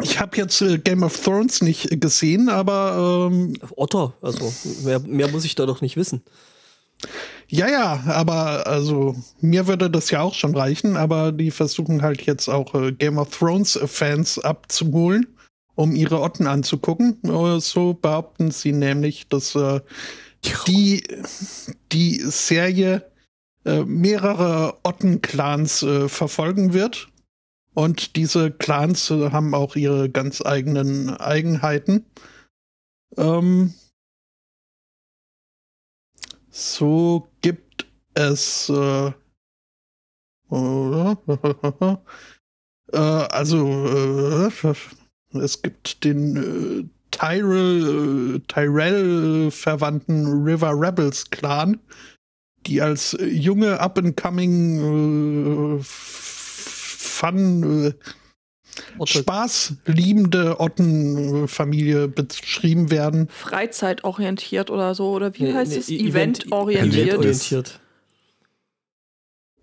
Ich 0.03 0.19
habe 0.19 0.37
jetzt 0.37 0.61
äh, 0.61 0.79
Game 0.79 1.05
of 1.05 1.17
Thrones 1.21 1.63
nicht 1.63 2.01
gesehen, 2.01 2.49
aber 2.49 3.29
ähm, 3.31 3.55
Otter, 3.77 4.15
also 4.21 4.53
mehr, 4.83 4.99
mehr 5.01 5.29
muss 5.29 5.45
ich 5.45 5.55
da 5.55 5.67
doch 5.67 5.81
nicht 5.83 5.97
wissen. 5.97 6.23
Ja, 7.49 7.69
ja, 7.69 8.03
aber 8.07 8.67
also 8.67 9.15
mir 9.41 9.67
würde 9.69 9.91
das 9.91 10.11
ja 10.11 10.23
auch 10.23 10.35
schon 10.35 10.57
reichen, 10.57 10.97
aber 10.97 11.31
die 11.31 11.51
versuchen 11.51 12.03
halt 12.03 12.23
jetzt 12.23 12.49
auch 12.49 12.75
äh, 12.75 12.93
Game 12.93 13.19
of 13.19 13.37
Thrones 13.37 13.79
Fans 13.85 14.39
abzuholen, 14.39 15.34
um 15.75 15.95
ihre 15.95 16.21
Otten 16.21 16.47
anzugucken. 16.47 17.19
Äh, 17.25 17.61
so 17.61 17.95
behaupten 17.95 18.51
sie 18.51 18.73
nämlich, 18.73 19.29
dass 19.29 19.55
äh, 19.55 19.81
die, 20.67 21.05
die 21.93 22.19
Serie 22.19 23.11
äh, 23.65 23.85
mehrere 23.85 24.79
Otten-Clans 24.83 25.83
äh, 25.83 26.09
verfolgen 26.09 26.73
wird. 26.73 27.09
Und 27.75 28.17
diese 28.17 28.51
Clans 28.51 29.11
äh, 29.11 29.31
haben 29.31 29.55
auch 29.55 29.75
ihre 29.77 30.09
ganz 30.11 30.45
eigenen 30.45 31.11
Eigenheiten. 31.11 32.05
Ähm, 33.17 33.75
so 36.51 37.29
gibt 37.41 37.87
es 38.15 38.69
äh, 38.69 39.13
äh, 42.93 42.99
also 42.99 44.51
es 45.35 45.63
gibt 45.63 46.05
den 46.05 46.37
äh, 46.37 46.85
Tyrell, 47.11 48.37
äh, 48.37 48.41
Tyrell 48.49 49.51
verwandten 49.51 50.27
River 50.27 50.73
Rebels 50.75 51.31
Clan, 51.31 51.81
die 52.67 52.83
als 52.83 53.17
junge 53.21 53.81
up-and-coming 53.81 55.81
Fun 55.83 57.95
spaßliebende 59.05 60.59
Ottenfamilie 60.59 62.09
beschrieben 62.09 62.91
werden. 62.91 63.29
Freizeitorientiert 63.29 64.71
oder 64.71 64.95
so, 64.95 65.13
oder 65.13 65.35
wie 65.35 65.45
nee, 65.45 65.53
heißt 65.53 65.73
nee, 65.73 65.79
es? 65.79 65.91
Eventorientiert. 65.91 67.81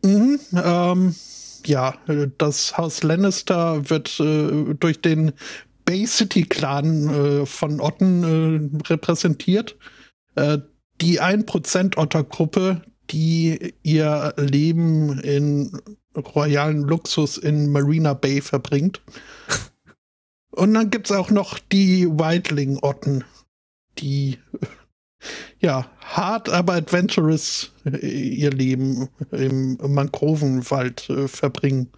Event 0.01 0.03
mhm, 0.03 0.39
ähm, 0.53 1.15
ja, 1.68 1.95
das 2.38 2.78
Haus 2.78 3.03
Lannister 3.03 3.89
wird 3.89 4.20
äh, 4.20 4.74
durch 4.76 5.01
den 5.01 5.34
Bay 5.86 6.05
City 6.05 6.43
Clan 6.43 7.09
äh, 7.09 7.45
von 7.45 7.82
Otten 7.82 8.24
äh, 8.24 8.88
repräsentiert. 8.88 9.78
Äh, 10.36 10.59
die 11.01 11.20
1% 11.20 11.97
Ottergruppe, 11.97 12.84
die 13.09 13.74
ihr 13.84 14.34
Leben 14.38 15.20
in 15.20 15.82
royalen 16.16 16.82
Luxus 16.82 17.38
in 17.38 17.72
Marina 17.72 18.14
Bay 18.14 18.41
verbringt. 18.41 19.01
Und 20.51 20.74
dann 20.74 20.89
gibt 20.89 21.09
es 21.09 21.16
auch 21.16 21.30
noch 21.30 21.59
die 21.59 22.07
Wildling-Otten, 22.07 23.24
die 23.97 24.38
ja 25.62 25.89
hart, 26.01 26.49
aber 26.49 26.74
adventurous 26.74 27.72
äh, 27.86 27.97
ihr 28.05 28.51
Leben 28.51 29.09
im 29.32 29.78
Mangrovenwald 29.78 31.09
äh, 31.09 31.28
verbringen. 31.28 31.91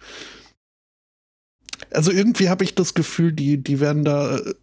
Also 1.90 2.12
irgendwie 2.12 2.48
habe 2.48 2.64
ich 2.64 2.74
das 2.74 2.94
Gefühl, 2.94 3.32
die, 3.32 3.62
die 3.62 3.80
werden 3.80 4.04
da 4.04 4.38
äh, 4.38 4.54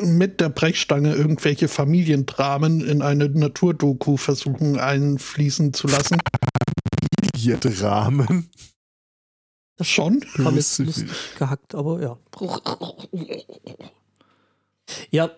mit 0.00 0.40
der 0.40 0.48
Brechstange 0.48 1.14
irgendwelche 1.14 1.68
Familiendramen 1.68 2.80
in 2.80 3.02
eine 3.02 3.28
Naturdoku 3.28 4.16
versuchen 4.16 4.78
einfließen 4.78 5.72
zu 5.72 5.88
lassen. 5.88 6.18
Familiendramen? 7.34 8.48
Das 9.76 9.88
schon. 9.88 10.24
Haben 10.38 10.56
jetzt 10.56 10.78
lustig 10.78 11.08
gehackt, 11.38 11.74
aber 11.74 12.02
ja. 12.02 12.18
Ja. 15.10 15.30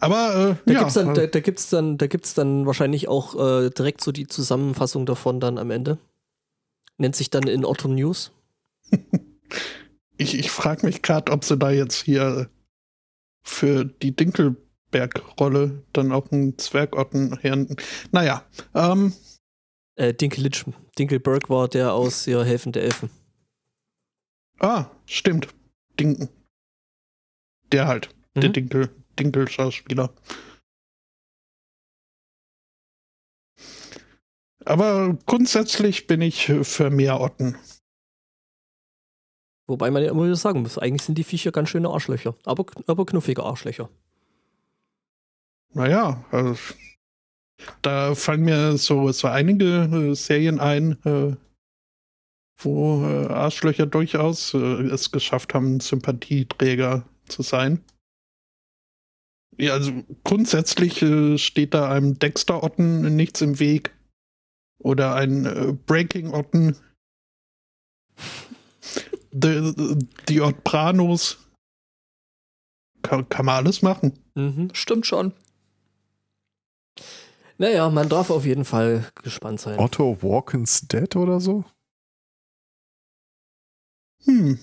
Aber 0.00 0.58
äh, 0.66 0.66
da 0.66 0.72
ja. 0.72 0.78
gibt's 0.80 0.94
dann, 0.94 1.14
da, 1.14 1.26
da 1.26 1.40
gibt's 1.40 1.70
dann, 1.70 1.98
da 1.98 2.06
gibt's 2.06 2.34
dann 2.34 2.66
wahrscheinlich 2.66 3.08
auch 3.08 3.34
äh, 3.34 3.70
direkt 3.70 4.02
so 4.02 4.12
die 4.12 4.26
Zusammenfassung 4.26 5.06
davon 5.06 5.40
dann 5.40 5.58
am 5.58 5.70
Ende. 5.70 5.98
Nennt 6.98 7.16
sich 7.16 7.30
dann 7.30 7.44
in 7.44 7.64
Otto 7.64 7.88
News. 7.88 8.32
ich 10.16 10.38
ich 10.38 10.50
frage 10.50 10.86
mich 10.86 11.02
gerade, 11.02 11.32
ob 11.32 11.44
sie 11.44 11.56
da 11.56 11.70
jetzt 11.70 12.02
hier 12.02 12.48
für 13.42 13.84
die 13.84 14.14
Dinkelberg-Rolle 14.14 15.82
dann 15.92 16.12
auch 16.12 16.30
einen 16.30 16.58
Zwergotten 16.58 17.38
her. 17.38 17.66
Naja, 18.12 18.44
ähm, 18.74 19.12
äh, 19.96 20.14
Dinkelitsch. 20.14 20.64
Dinkelberg 20.98 21.50
war 21.50 21.68
der 21.68 21.92
aus 21.92 22.26
ja, 22.26 22.42
Helfen 22.42 22.72
der 22.72 22.84
Elfen. 22.84 23.10
Ah, 24.58 24.86
stimmt. 25.06 25.48
Dinken. 25.98 26.28
Der 27.72 27.86
halt. 27.86 28.14
Mhm. 28.34 28.40
Der 28.40 28.50
Dinkel, 28.50 28.90
Dinkel-Schauspieler. 29.18 30.12
Aber 34.64 35.18
grundsätzlich 35.26 36.06
bin 36.06 36.22
ich 36.22 36.46
für 36.62 36.90
mehr 36.90 37.20
Otten. 37.20 37.56
Wobei 39.66 39.90
man 39.90 40.02
ja 40.02 40.10
immer 40.10 40.24
wieder 40.24 40.36
sagen 40.36 40.62
muss, 40.62 40.78
eigentlich 40.78 41.02
sind 41.02 41.16
die 41.16 41.24
Viecher 41.24 41.52
ganz 41.52 41.70
schöne 41.70 41.88
Arschlöcher. 41.88 42.34
Aber, 42.44 42.66
aber 42.86 43.06
knuffige 43.06 43.42
Arschlöcher. 43.42 43.88
Naja, 45.72 46.24
also 46.30 46.74
da 47.82 48.14
fallen 48.14 48.42
mir 48.42 48.76
so, 48.76 49.10
so 49.12 49.28
einige 49.28 50.10
äh, 50.10 50.14
Serien 50.14 50.60
ein, 50.60 50.98
äh, 51.04 51.36
wo 52.58 53.04
äh, 53.04 53.26
Arschlöcher 53.26 53.86
durchaus 53.86 54.54
äh, 54.54 54.58
es 54.58 55.10
geschafft 55.10 55.54
haben, 55.54 55.80
Sympathieträger 55.80 57.04
zu 57.28 57.42
sein. 57.42 57.82
Ja, 59.58 59.72
also 59.72 59.92
grundsätzlich 60.24 61.02
äh, 61.02 61.38
steht 61.38 61.74
da 61.74 61.90
einem 61.90 62.18
Dexter-Otten 62.18 63.14
nichts 63.14 63.40
im 63.40 63.58
Weg. 63.58 63.94
Oder 64.78 65.14
ein 65.14 65.46
äh, 65.46 65.72
Breaking 65.86 66.34
Otten. 66.34 66.76
die, 69.32 69.98
die 70.28 70.40
Ottpranos. 70.40 71.38
Kann, 73.02 73.28
kann 73.28 73.46
man 73.46 73.56
alles 73.56 73.82
machen. 73.82 74.18
Mhm. 74.34 74.70
Stimmt 74.72 75.06
schon. 75.06 75.32
Naja, 77.58 77.88
man 77.88 78.08
darf 78.08 78.30
auf 78.30 78.44
jeden 78.44 78.64
Fall 78.64 79.10
gespannt 79.22 79.60
sein. 79.60 79.78
Otto 79.78 80.22
Walkins 80.22 80.88
Dead 80.88 81.14
oder 81.14 81.40
so? 81.40 81.64
Hm. 84.24 84.58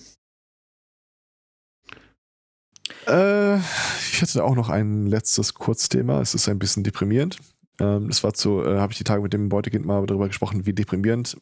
Äh, 3.06 3.58
ich 3.58 4.20
hätte 4.20 4.44
auch 4.44 4.54
noch 4.54 4.68
ein 4.68 5.06
letztes 5.06 5.54
Kurzthema. 5.54 6.20
Es 6.20 6.34
ist 6.34 6.48
ein 6.48 6.58
bisschen 6.58 6.84
deprimierend. 6.84 7.38
Ähm, 7.80 8.08
das 8.08 8.22
war 8.22 8.34
zu, 8.34 8.62
äh, 8.62 8.78
habe 8.78 8.92
ich 8.92 8.98
die 8.98 9.04
Tage 9.04 9.22
mit 9.22 9.32
dem 9.32 9.48
Beutekind 9.48 9.84
mal 9.84 10.06
darüber 10.06 10.28
gesprochen, 10.28 10.66
wie 10.66 10.72
deprimierend 10.72 11.36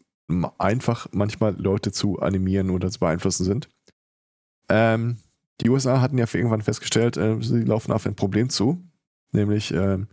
einfach 0.58 1.08
manchmal 1.11 1.61
Leute 1.61 1.90
zu 1.90 2.20
animieren 2.20 2.70
oder 2.70 2.90
zu 2.90 3.00
beeinflussen 3.00 3.44
sind. 3.44 3.68
Ähm, 4.68 5.18
die 5.61 5.68
USA 5.68 6.00
hatten 6.00 6.18
ja 6.18 6.26
für 6.26 6.38
irgendwann 6.38 6.62
festgestellt, 6.62 7.16
äh, 7.16 7.42
sie 7.42 7.62
laufen 7.62 7.92
auf 7.92 8.06
ein 8.06 8.14
Problem 8.14 8.48
zu, 8.48 8.82
nämlich 9.32 9.72
ähm, 9.72 10.06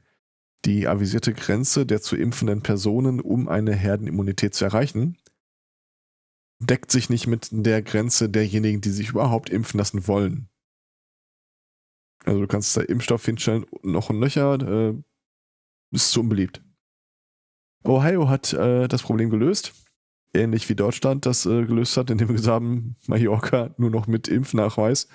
die 0.65 0.87
avisierte 0.87 1.33
Grenze 1.33 1.85
der 1.85 2.01
zu 2.01 2.15
impfenden 2.15 2.61
Personen, 2.61 3.21
um 3.21 3.47
eine 3.47 3.73
Herdenimmunität 3.73 4.55
zu 4.55 4.65
erreichen, 4.65 5.17
deckt 6.59 6.91
sich 6.91 7.09
nicht 7.09 7.27
mit 7.27 7.49
der 7.51 7.81
Grenze 7.83 8.27
derjenigen, 8.27 8.81
die 8.81 8.89
sich 8.89 9.09
überhaupt 9.09 9.49
impfen 9.49 9.77
lassen 9.77 10.07
wollen. 10.07 10.49
Also 12.25 12.41
du 12.41 12.47
kannst 12.47 12.75
da 12.75 12.81
Impfstoff 12.81 13.25
hinstellen, 13.25 13.65
noch 13.83 14.09
und 14.09 14.19
Löcher, 14.19 14.59
äh, 14.61 14.93
ist 15.91 16.11
zu 16.11 16.21
unbeliebt. 16.21 16.61
Ohio 17.83 18.27
hat 18.27 18.53
äh, 18.53 18.87
das 18.87 19.03
Problem 19.03 19.29
gelöst, 19.29 19.73
ähnlich 20.33 20.67
wie 20.67 20.75
Deutschland 20.75 21.25
das 21.25 21.45
äh, 21.45 21.65
gelöst 21.65 21.95
hat, 21.95 22.09
indem 22.09 22.27
wir 22.27 22.35
gesagt 22.35 22.55
haben, 22.55 22.95
Mallorca 23.07 23.73
nur 23.77 23.89
noch 23.89 24.07
mit 24.07 24.27
Impfnachweis. 24.27 25.07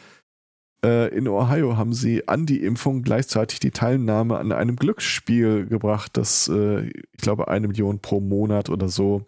Äh, 0.85 1.15
in 1.17 1.29
Ohio 1.29 1.77
haben 1.77 1.93
sie 1.93 2.27
an 2.29 2.47
die 2.47 2.63
Impfung 2.63 3.03
gleichzeitig 3.03 3.61
die 3.61 3.71
Teilnahme 3.71 4.39
an 4.39 4.53
einem 4.53 4.77
Glücksspiel 4.77 5.67
gebracht, 5.67 6.17
das, 6.17 6.49
äh, 6.49 6.87
ich 6.89 7.19
glaube, 7.19 7.49
eine 7.49 7.69
Million 7.69 8.01
pro 8.01 8.21
Monat 8.21 8.69
oder 8.69 8.89
so 8.89 9.27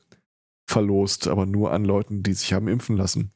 verlost, 0.67 1.29
aber 1.29 1.47
nur 1.47 1.73
an 1.73 1.85
Leuten, 1.85 2.23
die 2.23 2.33
sich 2.33 2.53
haben 2.55 2.69
impfen 2.69 2.97
lassen. 2.97 3.33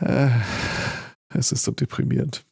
Äh, 0.00 0.30
es 1.30 1.52
ist 1.52 1.64
so 1.64 1.72
deprimierend. 1.72 2.44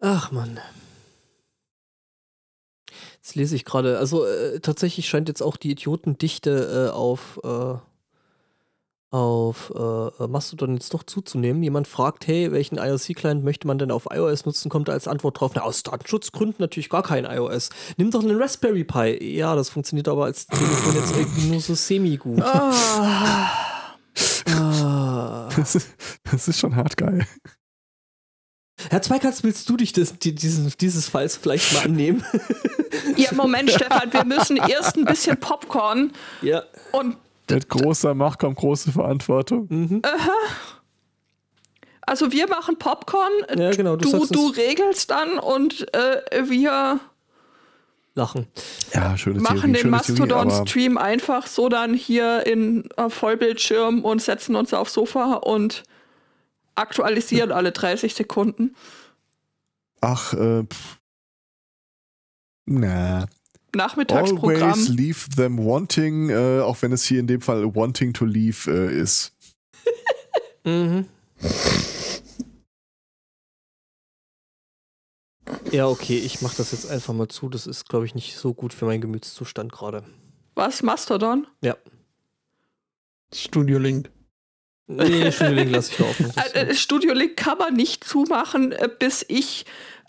Ach 0.00 0.30
man. 0.32 0.58
Jetzt 3.16 3.34
lese 3.34 3.54
ich 3.54 3.64
gerade, 3.64 3.98
also 3.98 4.24
äh, 4.24 4.60
tatsächlich 4.60 5.08
scheint 5.08 5.28
jetzt 5.28 5.42
auch 5.42 5.56
die 5.56 5.70
Idiotendichte 5.70 6.88
äh, 6.88 6.92
auf, 6.92 7.38
äh, 7.44 7.74
auf 9.14 9.72
äh, 9.76 10.26
Mastodon 10.26 10.74
jetzt 10.74 10.94
doch 10.94 11.02
zuzunehmen. 11.02 11.62
Jemand 11.62 11.86
fragt, 11.86 12.26
hey, 12.26 12.50
welchen 12.50 12.78
IRC-Client 12.78 13.44
möchte 13.44 13.66
man 13.66 13.78
denn 13.78 13.90
auf 13.90 14.08
iOS 14.10 14.46
nutzen? 14.46 14.70
Kommt 14.70 14.88
da 14.88 14.92
als 14.92 15.06
Antwort 15.06 15.38
drauf, 15.38 15.52
na, 15.54 15.62
aus 15.62 15.82
Datenschutzgründen 15.82 16.56
natürlich 16.58 16.88
gar 16.88 17.02
kein 17.02 17.24
iOS. 17.24 17.68
Nimm 17.98 18.10
doch 18.10 18.22
einen 18.22 18.40
Raspberry 18.40 18.84
Pi. 18.84 19.36
Ja, 19.36 19.54
das 19.54 19.68
funktioniert 19.68 20.08
aber 20.08 20.24
als 20.24 20.46
Telefon 20.46 20.94
jetzt 20.94 21.14
irgendwie 21.14 21.48
nur 21.48 21.60
so 21.60 21.74
semi-gut. 21.74 22.42
Ah. 22.42 23.69
Das 25.60 25.74
ist, 25.74 25.88
das 26.30 26.48
ist 26.48 26.58
schon 26.58 26.74
hart 26.74 26.96
geil. 26.96 27.26
Herr 28.88 29.02
Zweikatz, 29.02 29.42
willst 29.42 29.68
du 29.68 29.76
dich 29.76 29.92
des, 29.92 30.18
die, 30.18 30.34
dieses, 30.34 30.76
dieses 30.78 31.06
Falls 31.06 31.36
vielleicht 31.36 31.74
mal 31.74 31.84
annehmen? 31.84 32.24
ja, 33.16 33.30
Moment, 33.34 33.70
Stefan, 33.70 34.10
wir 34.10 34.24
müssen 34.24 34.56
erst 34.56 34.96
ein 34.96 35.04
bisschen 35.04 35.38
Popcorn 35.38 36.12
ja. 36.40 36.62
und 36.92 37.18
Mit 37.50 37.68
großer 37.68 38.14
Macht 38.14 38.38
kommt 38.38 38.56
große 38.56 38.90
Verantwortung. 38.90 39.66
Mhm. 39.68 40.02
also 42.00 42.32
wir 42.32 42.48
machen 42.48 42.78
Popcorn, 42.78 43.32
Ja, 43.54 43.70
genau, 43.72 43.96
du 43.96 44.10
du, 44.10 44.26
du 44.26 44.46
regelst 44.48 45.10
dann 45.10 45.38
und 45.38 45.86
äh, 45.94 46.48
wir 46.48 47.00
Lachen. 48.14 48.46
Ja, 48.92 49.16
schöne 49.16 49.40
machen 49.40 49.72
Theorie, 49.72 49.82
den 49.82 49.90
Mastodon-Stream 49.90 50.98
einfach 50.98 51.46
so 51.46 51.68
dann 51.68 51.94
hier 51.94 52.46
in 52.46 52.88
äh, 52.96 53.08
Vollbildschirm 53.08 54.04
und 54.04 54.20
setzen 54.20 54.56
uns 54.56 54.74
aufs 54.74 54.94
Sofa 54.94 55.34
und 55.34 55.84
aktualisieren 56.74 57.52
alle 57.52 57.72
30 57.72 58.14
Sekunden. 58.14 58.74
Ach, 60.00 60.32
äh, 60.34 60.64
pff. 60.64 60.98
na. 62.66 63.26
Nachmittagsprogramm. 63.72 64.72
Always 64.72 64.88
leave 64.88 65.28
them 65.36 65.64
wanting, 65.64 66.30
äh, 66.30 66.60
auch 66.60 66.82
wenn 66.82 66.90
es 66.90 67.04
hier 67.04 67.20
in 67.20 67.28
dem 67.28 67.40
Fall 67.40 67.74
wanting 67.76 68.12
to 68.12 68.24
leave 68.24 68.68
äh, 68.68 69.00
ist. 69.00 69.32
Mhm. 70.64 71.06
Ja, 75.72 75.86
okay, 75.86 76.18
ich 76.18 76.42
mach 76.42 76.54
das 76.54 76.72
jetzt 76.72 76.90
einfach 76.90 77.14
mal 77.14 77.28
zu. 77.28 77.48
Das 77.48 77.66
ist, 77.66 77.88
glaube 77.88 78.06
ich, 78.06 78.14
nicht 78.14 78.36
so 78.36 78.54
gut 78.54 78.74
für 78.74 78.86
meinen 78.86 79.00
Gemütszustand 79.00 79.72
gerade. 79.72 80.04
Was, 80.54 80.82
Mastodon? 80.82 81.46
Ja. 81.62 81.76
Studio 83.32 83.78
Link. 83.78 84.10
Nee, 84.86 85.30
Studio 85.30 85.54
Link 85.54 85.70
lasse 85.70 85.92
ich. 85.92 86.26
Das, 86.34 86.52
Äh, 86.52 86.66
äh, 86.66 86.74
Studio 86.74 87.14
Link 87.14 87.36
kann 87.36 87.58
man 87.58 87.74
nicht 87.74 88.04
zumachen, 88.04 88.72
äh, 88.72 88.88
bis 88.88 89.24
ich 89.28 89.64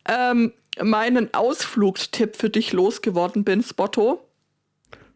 ähm, 0.07 0.53
meinen 0.81 1.33
Ausflugstipp 1.33 2.35
für 2.35 2.49
dich 2.49 2.73
losgeworden 2.73 3.43
bin, 3.43 3.61
Spotto. 3.63 4.27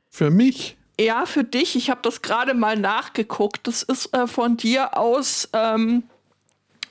Für 0.09 0.29
mich. 0.29 0.77
Ja, 0.99 1.25
für 1.25 1.43
dich. 1.43 1.75
Ich 1.75 1.89
habe 1.89 2.01
das 2.03 2.21
gerade 2.21 2.53
mal 2.53 2.77
nachgeguckt. 2.77 3.67
Das 3.67 3.83
ist 3.83 4.13
äh, 4.13 4.27
von 4.27 4.57
dir 4.57 4.97
aus 4.97 5.49
ähm, 5.53 6.03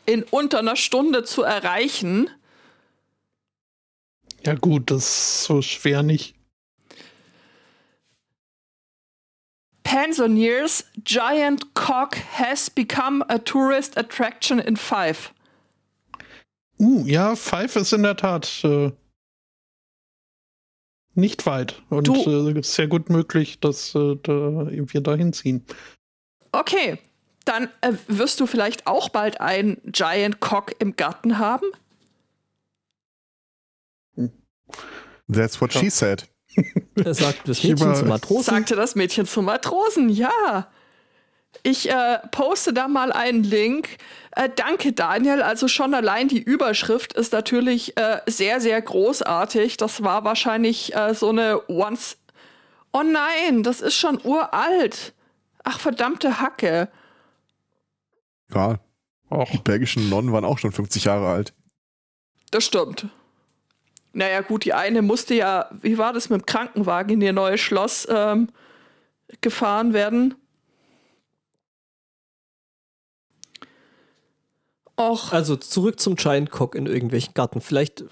in 0.05 0.25
unter 0.25 0.59
einer 0.59 0.77
Stunde 0.77 1.25
zu 1.25 1.43
erreichen. 1.43 2.29
Ja, 4.47 4.55
gut, 4.55 4.90
das 4.90 5.05
ist 5.05 5.45
so 5.45 5.62
schwer 5.62 6.03
nicht. 6.03 6.34
Pensioners 9.84 10.84
Giant 11.05 11.74
Cock 11.74 12.16
has 12.16 12.68
become 12.68 13.24
a 13.28 13.38
tourist 13.38 13.97
attraction 13.97 14.59
in 14.59 14.76
five. 14.76 15.32
Uh, 16.80 17.05
ja, 17.07 17.36
Five 17.36 17.76
ist 17.76 17.92
in 17.92 18.03
der 18.03 18.16
Tat 18.16 18.64
äh, 18.64 18.90
nicht 21.14 21.47
weit. 21.47 21.80
Und 21.90 22.09
äh, 22.09 22.62
sehr 22.62 22.88
gut 22.88 23.09
möglich, 23.09 23.61
dass 23.61 23.95
äh, 23.95 24.16
da 24.22 24.66
wir 24.68 25.01
da 25.01 25.14
hinziehen. 25.14 25.64
Okay, 26.51 26.99
dann 27.45 27.68
äh, 27.80 27.92
wirst 28.09 28.40
du 28.40 28.47
vielleicht 28.47 28.86
auch 28.86 29.09
bald 29.09 29.40
einen 29.40 29.80
Giant 29.84 30.40
Cock 30.40 30.74
im 30.80 30.97
Garten 30.97 31.38
haben. 31.38 31.66
That's 35.33 35.61
what 35.61 35.72
she 35.72 35.91
said. 35.91 36.29
er 37.05 37.14
sagt 37.14 37.49
das 37.49 37.62
Mädchen 37.62 37.95
zum 37.95 38.09
Matrosen. 38.09 38.45
Sagte 38.45 38.77
das 38.77 38.95
Mädchen 38.95 39.27
zum 39.27 39.47
Matrosen, 39.47 40.09
ja. 40.09 40.68
Ich 41.62 41.89
äh, 41.89 42.18
poste 42.31 42.72
da 42.72 42.89
mal 42.89 43.12
einen 43.12 43.45
Link. 43.45 43.89
Äh, 44.33 44.51
danke, 44.55 44.93
Daniel. 44.93 45.43
Also 45.43 45.68
schon 45.68 45.95
allein 45.95 46.29
die 46.29 46.43
Überschrift 46.43 47.12
ist 47.12 47.33
natürlich 47.33 47.97
äh, 47.97 48.20
sehr, 48.27 48.61
sehr 48.61 48.81
großartig. 48.83 49.77
Das 49.77 50.03
war 50.03 50.25
wahrscheinlich 50.25 50.95
äh, 50.95 51.14
so 51.14 51.31
eine 51.31 51.62
Once. 51.68 52.16
Oh 52.93 53.03
nein, 53.03 53.62
das 53.62 53.81
ist 53.81 53.97
schon 53.97 54.20
uralt. 54.25 55.14
Ach, 55.62 55.81
verdammte 55.81 56.41
Hacke. 56.41 56.89
Ja, 58.53 58.79
Och, 59.31 59.51
die 59.51 59.59
belgischen 59.59 60.09
Nonnen 60.09 60.33
waren 60.33 60.45
auch 60.45 60.59
schon 60.59 60.72
50 60.72 61.05
Jahre 61.05 61.29
alt. 61.29 61.55
Das 62.51 62.64
stimmt. 62.64 63.07
Naja, 64.15 64.41
gut, 64.43 64.65
die 64.65 64.73
eine 64.73 65.03
musste 65.03 65.35
ja, 65.35 65.69
wie 65.83 65.99
war 65.99 66.12
das 66.12 66.31
mit 66.31 66.41
dem 66.41 66.47
Krankenwagen 66.47 67.15
in 67.15 67.21
ihr 67.21 67.33
neues 67.33 67.61
Schloss 67.61 68.07
ähm, 68.11 68.49
gefahren 69.41 69.93
werden? 69.93 70.35
Och, 74.99 75.33
Also 75.33 75.57
zurück 75.57 75.99
zum 75.99 76.15
Giant 76.15 76.51
Cock 76.51 76.75
in 76.77 76.87
irgendwelchen 76.87 77.35
Garten. 77.35 77.61
Vielleicht, 77.61 78.05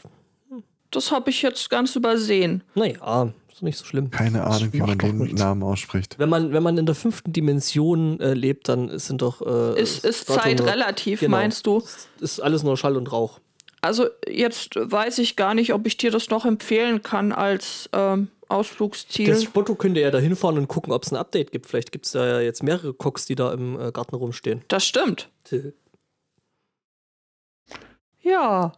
das 0.90 1.12
habe 1.12 1.30
ich 1.30 1.42
jetzt 1.42 1.70
ganz 1.70 1.94
übersehen. 1.94 2.64
naja, 2.74 3.32
ist 3.53 3.62
nicht 3.62 3.78
so 3.78 3.84
schlimm. 3.84 4.11
Keine 4.11 4.44
Ahnung, 4.44 4.72
wie 4.72 4.80
man 4.80 4.98
den 4.98 5.18
nichts. 5.18 5.38
Namen 5.40 5.62
ausspricht. 5.62 6.18
Wenn 6.18 6.28
man, 6.28 6.53
wenn 6.53 6.62
man 6.62 6.76
in 6.78 6.86
der 6.86 6.94
fünften 6.96 7.32
Dimension 7.32 8.18
äh, 8.18 8.34
lebt, 8.34 8.68
dann 8.68 8.98
sind 8.98 9.22
doch. 9.22 9.42
Äh, 9.42 9.80
Ist, 9.80 10.05
ist 10.05 10.26
Zeit 10.26 10.61
relativ, 10.61 11.20
genau. 11.20 11.36
meinst 11.36 11.66
du? 11.66 11.82
Ist 12.18 12.40
alles 12.40 12.62
nur 12.64 12.76
Schall 12.76 12.96
und 12.96 13.12
Rauch. 13.12 13.38
Also 13.82 14.08
jetzt 14.28 14.76
weiß 14.76 15.18
ich 15.18 15.34
gar 15.34 15.54
nicht, 15.54 15.74
ob 15.74 15.86
ich 15.86 15.96
dir 15.96 16.12
das 16.12 16.30
noch 16.30 16.46
empfehlen 16.46 17.02
kann 17.02 17.32
als 17.32 17.90
ähm, 17.92 18.28
Ausflugsziel. 18.48 19.26
Das 19.26 19.42
Spotto 19.42 19.74
könnte 19.74 20.00
ja 20.00 20.12
da 20.12 20.18
hinfahren 20.18 20.56
und 20.56 20.68
gucken, 20.68 20.92
ob 20.92 21.02
es 21.02 21.10
ein 21.10 21.16
Update 21.16 21.50
gibt. 21.50 21.66
Vielleicht 21.66 21.90
gibt 21.90 22.06
es 22.06 22.12
da 22.12 22.24
ja 22.24 22.40
jetzt 22.40 22.62
mehrere 22.62 22.94
Cocks, 22.94 23.26
die 23.26 23.34
da 23.34 23.52
im 23.52 23.78
äh, 23.80 23.90
Garten 23.90 24.14
rumstehen. 24.14 24.62
das 24.68 24.86
stimmt. 24.86 25.30
Ja. 28.20 28.72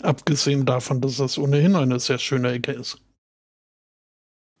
Abgesehen 0.00 0.64
davon, 0.64 1.00
dass 1.00 1.16
das 1.16 1.36
ohnehin 1.36 1.74
eine 1.74 1.98
sehr 1.98 2.18
schöne 2.18 2.52
Ecke 2.52 2.72
ist. 2.72 2.98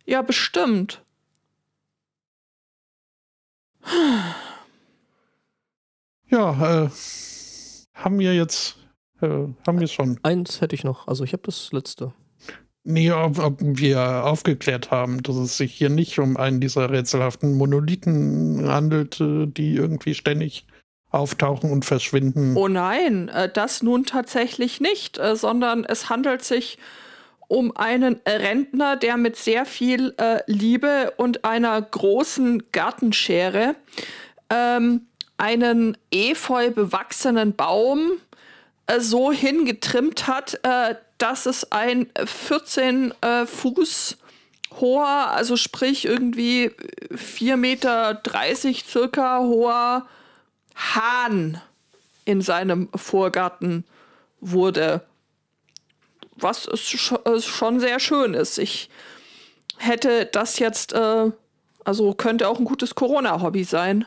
Ja, 0.06 0.22
bestimmt. 0.22 1.04
Ja, 6.28 6.84
äh, 6.84 6.90
haben 7.96 8.18
wir 8.18 8.34
jetzt, 8.34 8.76
äh, 9.20 9.26
haben 9.66 9.80
wir 9.80 9.88
schon. 9.88 10.20
Eins 10.22 10.60
hätte 10.60 10.74
ich 10.74 10.84
noch. 10.84 11.08
Also 11.08 11.24
ich 11.24 11.32
habe 11.32 11.42
das 11.44 11.72
letzte. 11.72 12.12
Nee, 12.88 13.10
ob, 13.10 13.40
ob 13.40 13.58
wir 13.60 14.24
aufgeklärt 14.24 14.92
haben, 14.92 15.20
dass 15.24 15.34
es 15.34 15.56
sich 15.56 15.74
hier 15.74 15.88
nicht 15.88 16.20
um 16.20 16.36
einen 16.36 16.60
dieser 16.60 16.88
rätselhaften 16.88 17.56
Monolithen 17.56 18.68
handelt, 18.68 19.20
äh, 19.20 19.46
die 19.46 19.74
irgendwie 19.74 20.14
ständig 20.14 20.66
auftauchen 21.10 21.72
und 21.72 21.84
verschwinden. 21.84 22.56
Oh 22.56 22.68
nein, 22.68 23.28
äh, 23.28 23.50
das 23.52 23.82
nun 23.82 24.04
tatsächlich 24.04 24.80
nicht, 24.80 25.18
äh, 25.18 25.34
sondern 25.34 25.84
es 25.84 26.10
handelt 26.10 26.44
sich 26.44 26.78
um 27.48 27.76
einen 27.76 28.20
Rentner, 28.26 28.96
der 28.96 29.16
mit 29.16 29.36
sehr 29.36 29.66
viel 29.66 30.16
Liebe 30.48 31.12
und 31.16 31.44
einer 31.44 31.80
großen 31.80 32.72
Gartenschere 32.72 33.76
ähm, 34.50 35.06
einen 35.38 35.96
efeu 36.10 36.70
bewachsenen 36.70 37.54
Baum 37.54 38.12
äh, 38.86 39.00
so 39.00 39.32
hingetrimmt 39.32 40.26
hat, 40.26 40.60
äh, 40.62 40.96
dass 41.18 41.46
es 41.46 41.72
ein 41.72 42.10
14 42.24 43.14
äh, 43.20 43.46
Fuß 43.46 44.18
hoher, 44.80 45.30
also 45.32 45.56
sprich 45.56 46.04
irgendwie 46.04 46.70
4,30 47.10 47.56
Meter 47.56 48.22
circa 48.86 49.38
hoher 49.40 50.06
Hahn 50.74 51.60
in 52.24 52.42
seinem 52.42 52.88
Vorgarten 52.94 53.84
wurde. 54.40 55.02
Was 56.36 56.68
schon 57.46 57.80
sehr 57.80 57.98
schön 57.98 58.34
ist. 58.34 58.58
Ich 58.58 58.90
hätte 59.78 60.26
das 60.26 60.58
jetzt, 60.58 60.92
äh, 60.92 61.30
also 61.84 62.12
könnte 62.12 62.48
auch 62.48 62.58
ein 62.58 62.66
gutes 62.66 62.94
Corona-Hobby 62.94 63.64
sein. 63.64 64.06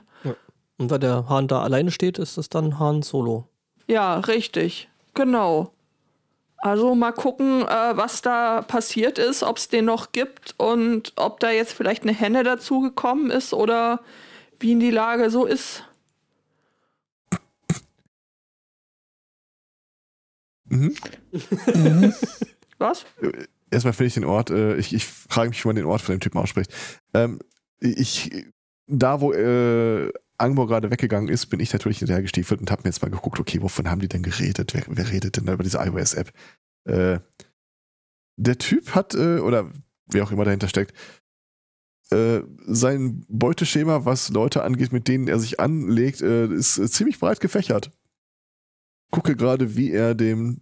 Und 0.80 0.90
weil 0.90 1.00
der 1.00 1.28
Hahn 1.28 1.48
da 1.48 1.62
alleine 1.62 1.92
steht, 1.92 2.18
ist 2.18 2.38
es 2.38 2.50
dann 2.50 2.80
Hahn 2.80 3.02
Solo. 3.02 3.48
Ja, 3.88 4.20
richtig. 4.20 4.90
Genau. 5.14 5.74
Also 6.58 6.96
mal 6.96 7.12
gucken, 7.12 7.64
äh, 7.64 7.98
was 7.98 8.22
da 8.22 8.62
passiert 8.62 9.18
ist, 9.18 9.44
ob 9.44 9.58
es 9.58 9.68
den 9.68 9.86
noch 9.86 10.14
gibt 10.14 10.56
und 10.58 11.14
ob 11.16 11.40
da 11.42 11.52
jetzt 11.52 11.74
vielleicht 11.74 12.04
eine 12.04 12.14
Henne 12.14 12.44
dazugekommen 12.44 13.30
ist 13.30 13.54
oder 13.54 14.02
wie 14.60 14.72
in 14.72 14.80
die 14.80 14.92
Lage 14.92 15.30
so 15.30 15.46
ist. 15.46 15.84
Mhm. 20.66 20.96
mhm. 21.74 22.14
Was? 22.78 23.06
Erstmal 23.72 23.94
finde 23.94 24.08
ich 24.08 24.14
den 24.14 24.24
Ort, 24.24 24.50
äh, 24.50 24.78
ich, 24.78 24.94
ich 24.94 25.06
frage 25.06 25.50
mich, 25.50 25.62
wie 25.64 25.68
man 25.68 25.76
den 25.76 25.86
Ort 25.86 26.02
von 26.02 26.16
dem 26.16 26.22
Typen 26.22 26.38
ausspricht. 26.38 26.74
Ähm, 27.14 27.40
ich, 27.82 28.46
da 28.88 29.20
wo 29.20 29.34
äh, 29.34 30.12
Angbo 30.40 30.66
gerade 30.68 30.92
weggegangen 30.92 31.30
ist, 31.30 31.48
bin 31.48 31.60
ich 31.60 31.74
natürlich 31.74 32.00
hinterher 32.00 32.22
gestiefelt 32.22 32.60
und 32.60 32.72
habe 32.72 32.84
mir 32.84 32.90
jetzt 32.90 33.02
mal 33.02 33.12
geguckt, 33.12 33.40
okay, 33.40 33.62
wovon 33.62 33.90
haben 33.90 34.02
die 34.02 34.08
denn 34.08 34.24
geredet? 34.24 34.74
Wer, 34.74 34.84
wer 34.88 35.12
redet 35.12 35.38
denn 35.38 35.46
da 35.46 35.54
über 35.54 35.64
diese 35.64 35.78
iOS-App? 35.78 36.32
Äh, 36.86 37.20
der 38.38 38.58
Typ 38.58 38.96
hat, 38.96 39.16
äh, 39.16 39.40
oder 39.40 39.72
wer 40.08 40.24
auch 40.24 40.32
immer 40.32 40.46
dahinter 40.46 40.70
steckt, 40.70 40.94
äh, 42.12 42.42
sein 42.66 43.26
Beuteschema, 43.28 44.06
was 44.06 44.30
Leute 44.30 44.64
angeht, 44.64 44.92
mit 44.92 45.08
denen 45.08 45.28
er 45.28 45.40
sich 45.40 45.60
anlegt, 45.60 46.22
äh, 46.22 46.48
ist 46.48 46.78
äh, 46.80 46.90
ziemlich 46.90 47.20
breit 47.20 47.40
gefächert. 47.40 47.92
Gucke 49.12 49.36
gerade, 49.36 49.76
wie 49.76 49.92
er 49.92 50.16
dem 50.16 50.62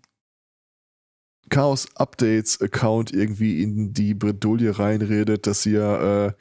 Chaos 1.49 1.87
Updates 1.95 2.61
Account 2.61 3.13
irgendwie 3.13 3.61
in 3.61 3.93
die 3.93 4.13
Bredouille 4.13 4.77
reinredet, 4.77 5.47
dass 5.47 5.63
sie 5.63 5.71
ja 5.71 6.27
äh, 6.27 6.33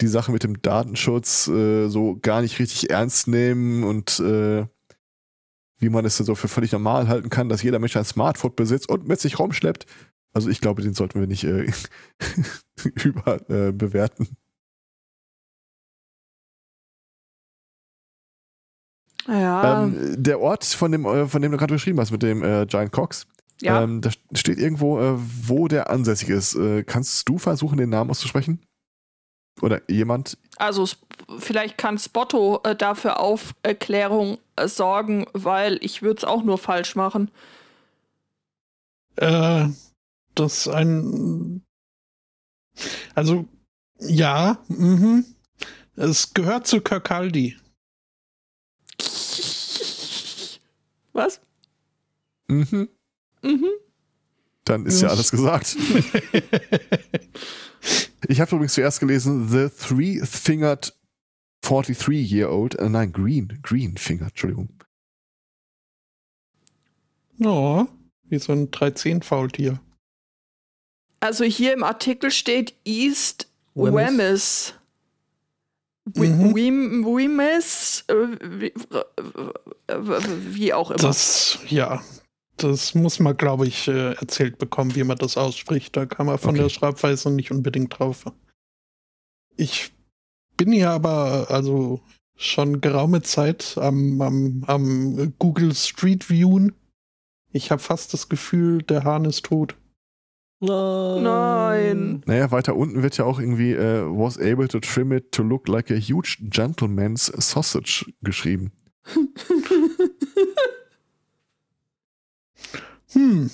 die 0.00 0.08
Sache 0.08 0.32
mit 0.32 0.42
dem 0.42 0.60
Datenschutz 0.60 1.48
äh, 1.48 1.88
so 1.88 2.18
gar 2.20 2.42
nicht 2.42 2.58
richtig 2.58 2.90
ernst 2.90 3.28
nehmen 3.28 3.84
und 3.84 4.20
äh, 4.20 4.66
wie 5.78 5.88
man 5.88 6.04
es 6.04 6.16
so 6.16 6.34
für 6.34 6.48
völlig 6.48 6.72
normal 6.72 7.08
halten 7.08 7.30
kann, 7.30 7.48
dass 7.48 7.62
jeder 7.62 7.78
Mensch 7.78 7.96
ein 7.96 8.04
Smartphone 8.04 8.54
besitzt 8.54 8.88
und 8.88 9.06
mit 9.06 9.20
sich 9.20 9.38
rumschleppt. 9.38 9.86
Also 10.32 10.50
ich 10.50 10.60
glaube, 10.60 10.82
den 10.82 10.94
sollten 10.94 11.20
wir 11.20 11.26
nicht 11.26 11.44
äh, 11.44 11.70
überbewerten. 13.04 14.28
Ja. 19.28 19.84
Ähm, 19.84 20.22
der 20.22 20.40
Ort, 20.40 20.64
von 20.64 20.92
dem, 20.92 21.04
äh, 21.04 21.26
von 21.26 21.42
dem 21.42 21.52
du 21.52 21.58
gerade 21.58 21.74
beschrieben 21.74 21.98
hast, 22.00 22.10
mit 22.10 22.22
dem 22.22 22.42
äh, 22.42 22.66
Giant 22.66 22.92
Cox, 22.92 23.26
ja. 23.60 23.82
ähm, 23.82 24.00
da 24.00 24.10
steht 24.34 24.58
irgendwo, 24.58 25.00
äh, 25.00 25.14
wo 25.16 25.68
der 25.68 25.90
ansässig 25.90 26.28
ist. 26.28 26.54
Äh, 26.54 26.84
kannst 26.84 27.28
du 27.28 27.38
versuchen, 27.38 27.78
den 27.78 27.90
Namen 27.90 28.10
auszusprechen? 28.10 28.60
Oder 29.62 29.80
jemand? 29.90 30.38
Also 30.56 30.86
vielleicht 31.38 31.78
kann 31.78 31.98
Spotto 31.98 32.60
äh, 32.64 32.76
dafür 32.76 33.20
Aufklärung 33.20 34.38
äh, 34.56 34.68
sorgen, 34.68 35.26
weil 35.32 35.78
ich 35.82 36.02
würde 36.02 36.18
es 36.18 36.24
auch 36.24 36.42
nur 36.42 36.58
falsch 36.58 36.94
machen. 36.94 37.30
Äh, 39.16 39.68
das 40.34 40.68
ein. 40.68 41.62
Also, 43.14 43.46
ja, 43.98 44.58
mhm. 44.68 45.24
Es 45.96 46.34
gehört 46.34 46.66
zu 46.66 46.82
Kirkaldi. 46.82 47.56
Was? 51.14 51.40
Mhm. 52.48 52.88
Mhm. 53.40 53.70
Dann 54.64 54.84
ist 54.84 55.00
ja 55.00 55.08
alles 55.08 55.30
gesagt. 55.30 55.74
Ich 58.28 58.40
habe 58.40 58.56
übrigens 58.56 58.74
zuerst 58.74 59.00
gelesen, 59.00 59.48
The 59.48 59.68
Three-Fingered 59.68 60.94
43-Year-Old, 61.62 62.76
äh, 62.76 62.88
nein, 62.88 63.12
Green, 63.12 63.58
Green-Fingered, 63.62 64.30
Entschuldigung. 64.30 64.68
Oh, 67.44 67.84
wie 68.24 68.38
so 68.38 68.52
ein 68.52 68.70
13-Faultier. 68.70 69.80
Also 71.20 71.44
hier 71.44 71.72
im 71.72 71.82
Artikel 71.82 72.30
steht 72.30 72.74
East 72.84 73.48
Wemmis. 73.74 74.74
Wemmis, 76.04 78.04
mhm. 78.08 78.94
wie 80.54 80.72
auch 80.72 80.90
immer. 80.90 81.02
Das, 81.02 81.58
ja, 81.68 82.02
das 82.56 82.94
muss 82.94 83.20
man, 83.20 83.36
glaube 83.36 83.66
ich, 83.66 83.88
äh, 83.88 84.14
erzählt 84.14 84.58
bekommen, 84.58 84.94
wie 84.94 85.04
man 85.04 85.18
das 85.18 85.36
ausspricht. 85.36 85.96
Da 85.96 86.06
kann 86.06 86.26
man 86.26 86.38
von 86.38 86.50
okay. 86.50 86.62
der 86.62 86.68
Schreibweise 86.68 87.30
nicht 87.30 87.50
unbedingt 87.50 87.98
drauf. 87.98 88.24
Ich 89.56 89.92
bin 90.56 90.72
hier 90.72 90.90
aber 90.90 91.46
also 91.50 92.00
schon 92.36 92.80
geraume 92.80 93.22
Zeit 93.22 93.76
am, 93.78 94.20
am, 94.20 94.64
am 94.66 95.34
Google 95.38 95.74
Street 95.74 96.28
Viewen. 96.28 96.72
Ich 97.52 97.70
habe 97.70 97.82
fast 97.82 98.12
das 98.12 98.28
Gefühl, 98.28 98.82
der 98.82 99.04
Hahn 99.04 99.24
ist 99.24 99.46
tot. 99.46 99.76
Nein. 100.60 101.22
Nein. 101.22 102.22
Naja, 102.26 102.50
weiter 102.50 102.76
unten 102.76 103.02
wird 103.02 103.18
ja 103.18 103.24
auch 103.24 103.38
irgendwie 103.38 103.74
uh, 103.74 104.06
was 104.18 104.38
able 104.38 104.68
to 104.68 104.80
trim 104.80 105.12
it 105.12 105.32
to 105.32 105.42
look 105.42 105.68
like 105.68 105.90
a 105.90 105.96
huge 105.96 106.38
gentleman's 106.50 107.26
sausage 107.26 108.06
geschrieben. 108.22 108.72
Hm. 113.12 113.50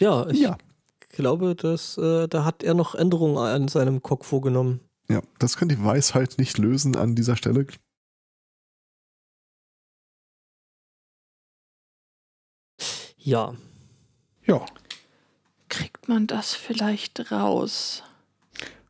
Ja, 0.00 0.26
ich 0.28 0.40
ja. 0.40 0.58
glaube, 1.10 1.54
dass 1.54 1.96
äh, 1.96 2.26
da 2.26 2.44
hat 2.44 2.62
er 2.62 2.74
noch 2.74 2.94
Änderungen 2.94 3.38
an 3.38 3.68
seinem 3.68 4.02
Cock 4.02 4.24
vorgenommen. 4.24 4.80
Ja, 5.08 5.22
das 5.38 5.56
kann 5.56 5.68
die 5.68 5.82
Weisheit 5.84 6.38
nicht 6.38 6.58
lösen 6.58 6.96
an 6.96 7.14
dieser 7.14 7.36
Stelle. 7.36 7.66
Ja. 13.16 13.54
Ja. 14.44 14.66
Kriegt 15.68 16.08
man 16.08 16.26
das 16.26 16.54
vielleicht 16.54 17.30
raus? 17.30 18.02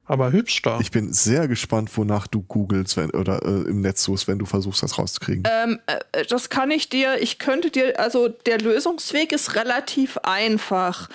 Aber 0.05 0.32
hübsch 0.32 0.62
da. 0.62 0.80
Ich 0.80 0.90
bin 0.90 1.12
sehr 1.12 1.48
gespannt, 1.48 1.90
wonach 1.96 2.26
du 2.26 2.42
googelst 2.42 2.96
wenn, 2.96 3.11
oder 3.11 3.42
äh, 3.42 3.68
im 3.68 3.80
Netz 3.80 4.03
suchst, 4.03 4.28
wenn 4.28 4.38
du 4.38 4.46
versuchst, 4.46 4.82
das 4.82 4.98
rauszukriegen. 4.98 5.44
Ähm, 5.46 5.80
äh, 5.86 6.24
das 6.26 6.50
kann 6.50 6.70
ich 6.70 6.88
dir, 6.88 7.22
ich 7.22 7.38
könnte 7.38 7.70
dir, 7.70 7.98
also 8.00 8.28
der 8.28 8.59
Lösungsweg 8.59 9.32
ist 9.32 9.55
relativ 9.55 10.18
einfach. 10.18 11.09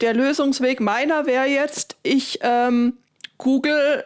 Der 0.00 0.14
Lösungsweg 0.14 0.80
meiner 0.80 1.26
wäre 1.26 1.46
jetzt, 1.46 1.96
ich 2.02 2.38
ähm, 2.42 2.94
google 3.38 4.04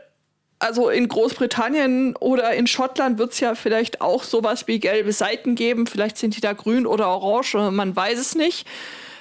also 0.59 0.89
in 0.89 1.09
Großbritannien 1.09 2.17
oder 2.17 2.55
in 2.55 2.67
Schottland 2.67 3.19
wird 3.19 3.33
es 3.33 3.41
ja 3.41 3.55
vielleicht 3.55 4.01
auch 4.01 4.23
sowas 4.23 4.67
wie 4.67 4.81
gelbe 4.81 5.13
Seiten 5.13 5.57
geben. 5.57 5.87
Vielleicht 5.87 6.17
sind 6.17 6.37
die 6.37 6.41
da 6.41 6.55
grün 6.55 6.87
oder 6.87 7.09
orange, 7.09 7.71
man 7.71 7.95
weiß 7.95 8.19
es 8.19 8.35
nicht. 8.35 8.67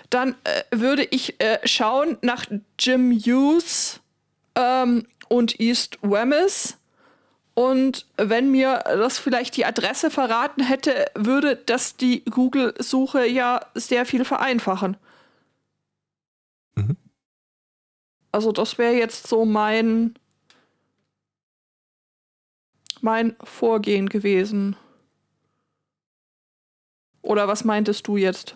Dann 0.10 0.36
äh, 0.44 0.64
würde 0.72 1.06
ich 1.10 1.40
äh, 1.42 1.60
schauen 1.66 2.18
nach 2.22 2.46
Jim 2.80 3.12
Hughes 3.12 4.00
ähm, 4.56 5.08
und 5.30 5.60
East 5.60 5.98
Wemyss 6.02 6.78
Und 7.56 8.08
wenn 8.18 8.52
mir 8.52 8.84
das 8.86 9.20
vielleicht 9.20 9.58
die 9.58 9.66
Adresse 9.66 10.10
verraten 10.10 10.64
hätte, 10.64 11.06
würde 11.16 11.56
das 11.56 11.96
die 11.98 12.24
Google-Suche 12.26 13.28
ja 13.28 13.62
sehr 13.76 14.06
viel 14.06 14.26
vereinfachen. 14.26 14.98
Mhm. 16.76 16.98
Also 18.32 18.52
das 18.52 18.78
wäre 18.80 18.94
jetzt 18.94 19.28
so 19.28 19.46
mein 19.46 20.16
mein 23.02 23.36
Vorgehen 23.44 24.10
gewesen. 24.10 24.76
Oder 27.22 27.48
was 27.48 27.64
meintest 27.64 28.08
du 28.08 28.18
jetzt? 28.18 28.56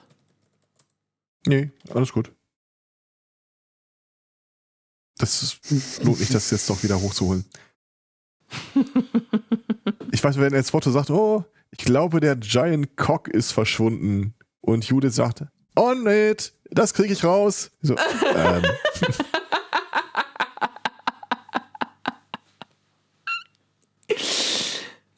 Nee, 1.46 1.72
alles 1.94 2.12
gut. 2.12 2.32
Das 5.18 5.60
lohnt 6.04 6.20
nicht, 6.20 6.34
das 6.34 6.52
jetzt 6.52 6.70
doch 6.70 6.82
wieder 6.84 7.00
hochzuholen. 7.00 7.46
Ich 10.12 10.24
weiß, 10.24 10.38
wenn 10.38 10.54
jetzt 10.54 10.70
Spotto 10.70 10.92
sagt, 10.92 11.10
oh, 11.10 11.44
ich 11.72 11.80
glaube, 11.80 12.20
der 12.20 12.36
Giant 12.36 12.96
Cock 12.96 13.28
ist 13.28 13.52
verschwunden. 13.52 14.34
Und 14.62 14.86
Judith 14.86 15.16
sagt, 15.16 15.44
on 15.76 16.08
it, 16.08 16.54
das 16.72 16.94
kriege 16.94 17.14
ich 17.14 17.24
raus. 17.24 17.72
So, 17.82 17.96
ähm. 18.36 18.64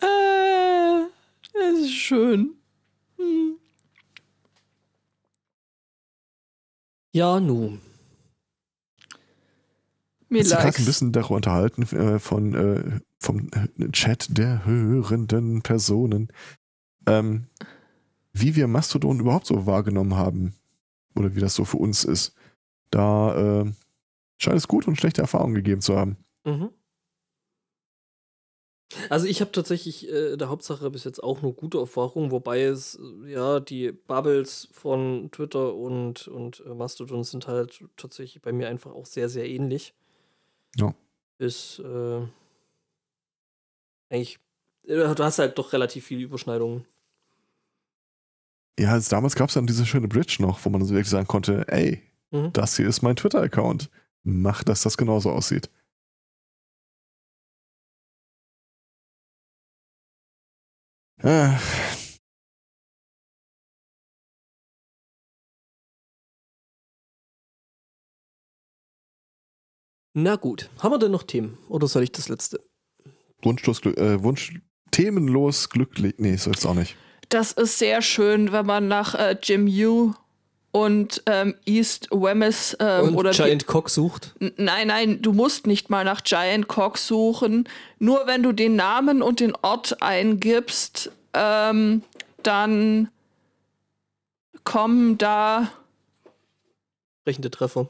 Äh, 0.01 1.05
das 1.53 1.79
ist 1.79 1.93
schön. 1.93 2.55
Hm. 3.17 3.57
Ja, 7.11 7.39
nu. 7.39 7.77
Mir 10.30 10.39
Jetzt 10.39 10.51
gerade 10.51 10.77
ein 10.77 10.86
bisschen 10.86 11.11
darüber 11.11 11.36
unterhalten 11.36 11.84
äh, 11.84 12.19
von, 12.19 12.53
äh, 12.53 12.99
vom 13.19 13.49
äh, 13.51 13.89
Chat 13.91 14.38
der 14.38 14.63
hörenden 14.63 15.63
Personen, 15.63 16.32
ähm, 17.07 17.47
wie 18.34 18.55
wir 18.55 18.67
Mastodon 18.67 19.19
überhaupt 19.19 19.47
so 19.47 19.65
wahrgenommen 19.65 20.15
haben 20.15 20.53
oder 21.15 21.36
wie 21.36 21.39
das 21.39 21.55
so 21.55 21.65
für 21.65 21.77
uns 21.77 22.03
ist. 22.03 22.36
Da 22.91 23.61
äh, 23.61 23.71
scheint 24.38 24.57
es 24.57 24.67
gute 24.67 24.89
und 24.89 24.97
schlechte 24.97 25.21
Erfahrungen 25.21 25.55
gegeben 25.55 25.82
zu 25.82 25.97
haben. 25.97 26.17
Mhm. 26.45 26.69
Also 29.09 29.27
ich 29.27 29.41
habe 29.41 29.51
tatsächlich 29.51 30.09
äh, 30.09 30.36
der 30.36 30.49
Hauptsache 30.49 30.89
bis 30.89 31.03
jetzt 31.03 31.21
auch 31.21 31.41
nur 31.41 31.53
gute 31.53 31.77
Erfahrungen, 31.77 32.32
wobei 32.32 32.63
es, 32.63 32.99
äh, 32.99 33.32
ja, 33.32 33.59
die 33.59 33.91
Bubbles 33.91 34.67
von 34.71 35.30
Twitter 35.32 35.75
und, 35.75 36.27
und 36.27 36.63
äh, 36.65 36.73
Mastodon 36.73 37.23
sind 37.23 37.47
halt 37.47 37.84
tatsächlich 37.97 38.41
bei 38.41 38.51
mir 38.51 38.67
einfach 38.67 38.91
auch 38.91 39.05
sehr, 39.05 39.30
sehr 39.30 39.47
ähnlich. 39.47 39.93
Ja. 40.78 40.93
Ist 41.39 41.80
äh, 41.80 42.22
eigentlich, 44.09 44.39
äh, 44.88 45.13
du 45.15 45.24
hast 45.24 45.39
halt 45.39 45.57
doch 45.57 45.74
relativ 45.74 46.05
viele 46.05 46.22
Überschneidungen. 46.24 46.86
Ja, 48.80 48.93
also 48.93 49.09
damals 49.09 49.36
gab 49.36 49.49
es 49.49 49.55
dann 49.55 49.67
diese 49.67 49.86
schöne 49.86 50.07
Bridge 50.07 50.38
noch, 50.39 50.63
wo 50.63 50.70
man 50.70 50.84
so 50.86 50.93
wirklich 50.93 51.09
sagen 51.09 51.28
konnte, 51.28 51.65
ey, 51.67 52.01
Mhm. 52.32 52.53
das 52.53 52.78
hier 52.78 52.88
ist 52.88 53.01
mein 53.01 53.15
Twitter-Account. 53.15 53.89
Mach, 54.24 54.63
dass 54.63 54.84
das 54.84 54.97
genauso 54.97 55.32
aussieht. 55.32 55.70
Äh, 61.22 61.49
Na 70.14 70.36
gut, 70.36 70.70
haben 70.80 70.91
wir 70.91 70.99
denn 70.99 71.12
noch 71.12 71.24
Themen? 71.24 71.57
Oder 71.70 71.88
soll 71.88 72.03
ich 72.03 72.12
das 72.12 72.30
letzte? 72.30 72.60
wunschlos, 73.41 73.82
äh, 73.86 74.22
Wunsch, 74.24 74.53
themenlos 74.91 75.70
glücklich. 75.70 76.16
Nee, 76.18 76.36
so 76.36 76.51
ist 76.51 76.66
auch 76.66 76.74
nicht. 76.74 76.95
Das 77.30 77.51
ist 77.51 77.78
sehr 77.78 78.01
schön, 78.01 78.51
wenn 78.51 78.66
man 78.66 78.88
nach 78.88 79.16
äh, 79.16 79.38
Jim 79.41 79.68
Yu 79.68 80.14
und 80.72 81.24
ähm, 81.26 81.55
East 81.66 82.10
Wemyss 82.12 82.76
ähm, 82.80 83.10
und 83.10 83.16
oder 83.16 83.32
Giant 83.32 83.68
Cock 83.68 83.89
sucht? 83.89 84.36
Nein, 84.39 84.88
nein, 84.88 85.22
du 85.22 85.34
musst 85.34 85.68
nicht 85.68 85.89
mal 85.89 86.03
nach 86.03 86.24
Giant 86.24 86.68
Cock 86.68 86.97
suchen. 86.97 87.68
Nur 87.97 88.26
wenn 88.26 88.43
du 88.43 88.51
den 88.51 88.76
Namen 88.76 89.22
und 89.22 89.39
den 89.39 89.55
Ort 89.62 90.01
eingibst, 90.01 91.12
ähm, 91.34 92.03
dann 92.43 93.10
kommen 94.64 95.18
da 95.18 95.72
Sprechende 97.22 97.51
Treffer. 97.51 97.89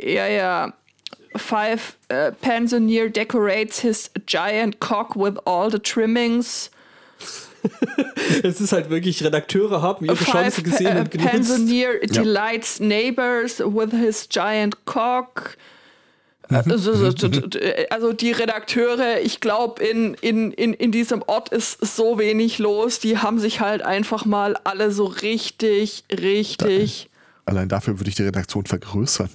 Ja 0.00 0.26
ja 0.26 0.72
five 1.36 1.94
uh, 2.12 2.30
Pensioneer 2.40 3.08
decorates 3.10 3.80
his 3.80 4.10
giant 4.26 4.80
cock 4.80 5.16
with 5.16 5.38
all 5.46 5.70
the 5.70 5.78
trimmings. 5.78 6.70
es 8.42 8.60
ist 8.60 8.72
halt 8.72 8.90
wirklich, 8.90 9.22
Redakteure 9.22 9.80
haben 9.82 10.04
ihre 10.04 10.16
Chance 10.16 10.62
Five 10.62 10.64
gesehen 10.64 10.94
Pe- 10.94 11.00
und 11.00 11.10
genutzt. 11.12 11.30
Pensioneer 11.30 12.00
delights 12.00 12.80
neighbors 12.80 13.60
with 13.60 13.92
his 13.92 14.28
giant 14.28 14.84
cock. 14.84 15.56
Also, 16.48 16.76
so- 16.92 17.10
so- 17.12 17.32
so- 17.32 17.48
also 17.90 18.12
die 18.12 18.32
Redakteure, 18.32 19.20
ich 19.22 19.40
glaube, 19.40 19.82
in, 19.82 20.14
in, 20.14 20.50
in, 20.52 20.74
in 20.74 20.90
diesem 20.92 21.22
Ort 21.22 21.48
ist 21.50 21.78
so 21.96 22.18
wenig 22.18 22.58
los. 22.58 22.98
Die 22.98 23.16
haben 23.18 23.38
sich 23.38 23.60
halt 23.60 23.80
einfach 23.82 24.24
mal 24.26 24.56
alle 24.64 24.90
so 24.90 25.04
richtig, 25.04 26.04
richtig. 26.10 27.08
Allein 27.46 27.68
dafür 27.68 27.98
würde 27.98 28.10
ich 28.10 28.16
die 28.16 28.24
Redaktion 28.24 28.66
vergrößern. 28.66 29.30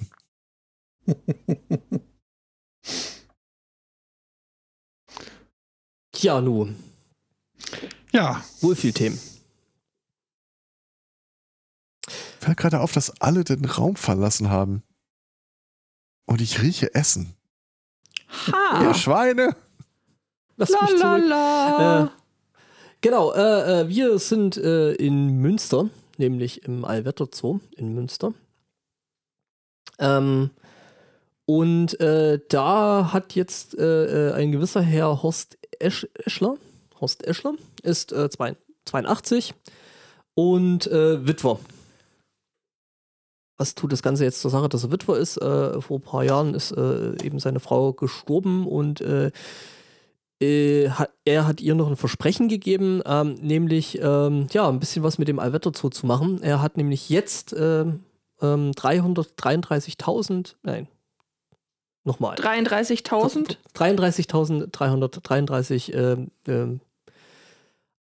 Ja, 6.16 6.40
nu, 6.40 6.74
Ja, 8.12 8.42
wohl 8.60 8.74
viel 8.74 8.92
Themen. 8.92 9.20
Fällt 12.40 12.56
gerade 12.56 12.80
auf, 12.80 12.92
dass 12.92 13.20
alle 13.20 13.44
den 13.44 13.64
Raum 13.64 13.94
verlassen 13.94 14.50
haben. 14.50 14.82
Und 16.26 16.40
ich 16.40 16.60
rieche 16.60 16.94
Essen. 16.94 17.34
Ha! 18.48 18.82
Ihr 18.82 18.94
Schweine! 18.94 19.54
Lass 20.56 20.70
La 20.70 20.82
mich 20.82 20.90
la 20.92 21.16
zurück. 21.16 21.28
la. 21.28 22.04
Äh, 22.04 22.08
Genau, 23.00 23.32
äh, 23.32 23.82
äh, 23.82 23.88
wir 23.88 24.18
sind 24.18 24.56
äh, 24.56 24.92
in 24.94 25.40
Münster, 25.40 25.88
nämlich 26.16 26.64
im 26.64 26.84
Allwetter 26.84 27.28
Zoo 27.32 27.60
in 27.76 27.94
Münster. 27.94 28.34
Ähm, 30.00 30.50
und 31.48 31.98
äh, 31.98 32.40
da 32.50 33.14
hat 33.14 33.34
jetzt 33.34 33.78
äh, 33.78 34.28
äh, 34.28 34.32
ein 34.34 34.52
gewisser 34.52 34.82
Herr 34.82 35.22
Horst 35.22 35.56
Esch 35.78 36.06
Eschler, 36.12 36.58
Horst 37.00 37.26
Eschler, 37.26 37.54
ist 37.82 38.12
äh, 38.12 38.28
zwei- 38.28 38.54
82 38.84 39.54
und 40.34 40.86
äh, 40.88 41.26
Witwer. 41.26 41.58
Was 43.56 43.74
tut 43.74 43.92
das 43.92 44.02
Ganze 44.02 44.24
jetzt 44.24 44.42
zur 44.42 44.50
Sache, 44.50 44.68
dass 44.68 44.84
er 44.84 44.92
Witwer 44.92 45.16
ist? 45.16 45.38
Äh, 45.38 45.80
vor 45.80 46.00
ein 46.00 46.02
paar 46.02 46.22
Jahren 46.22 46.52
ist 46.52 46.70
eben 46.70 47.38
seine 47.38 47.60
Frau 47.60 47.94
gestorben 47.94 48.66
und 48.66 49.00
hat, 49.00 49.32
er 51.24 51.46
hat 51.46 51.62
ihr 51.62 51.74
noch 51.74 51.88
ein 51.88 51.96
Versprechen 51.96 52.48
gegeben, 52.48 53.00
ähm, 53.06 53.36
nämlich 53.40 53.98
ähm, 54.02 54.48
ja, 54.52 54.68
ein 54.68 54.80
bisschen 54.80 55.02
was 55.02 55.16
mit 55.16 55.28
dem 55.28 55.38
Allwetter 55.38 55.72
Zoo 55.74 55.88
zu 55.88 56.06
machen. 56.06 56.42
Er 56.42 56.60
hat 56.60 56.76
nämlich 56.76 57.08
jetzt 57.08 57.56
ähm, 57.58 58.04
ähm, 58.42 58.72
333.000, 58.72 60.56
nein, 60.62 60.88
nochmal. 62.04 62.36
33.000? 62.36 63.56
33.333 63.74 65.92
ähm, 65.92 66.30
ähm, 66.46 66.80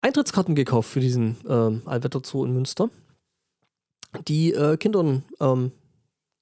Eintrittskarten 0.01 0.55
gekauft 0.55 0.89
für 0.89 0.99
diesen 0.99 1.37
ähm, 1.47 1.81
Allwetter 1.85 2.21
Zoo 2.23 2.45
in 2.45 2.53
Münster, 2.53 2.89
die 4.27 4.53
äh, 4.53 4.77
Kindern 4.77 5.23
ähm, 5.39 5.71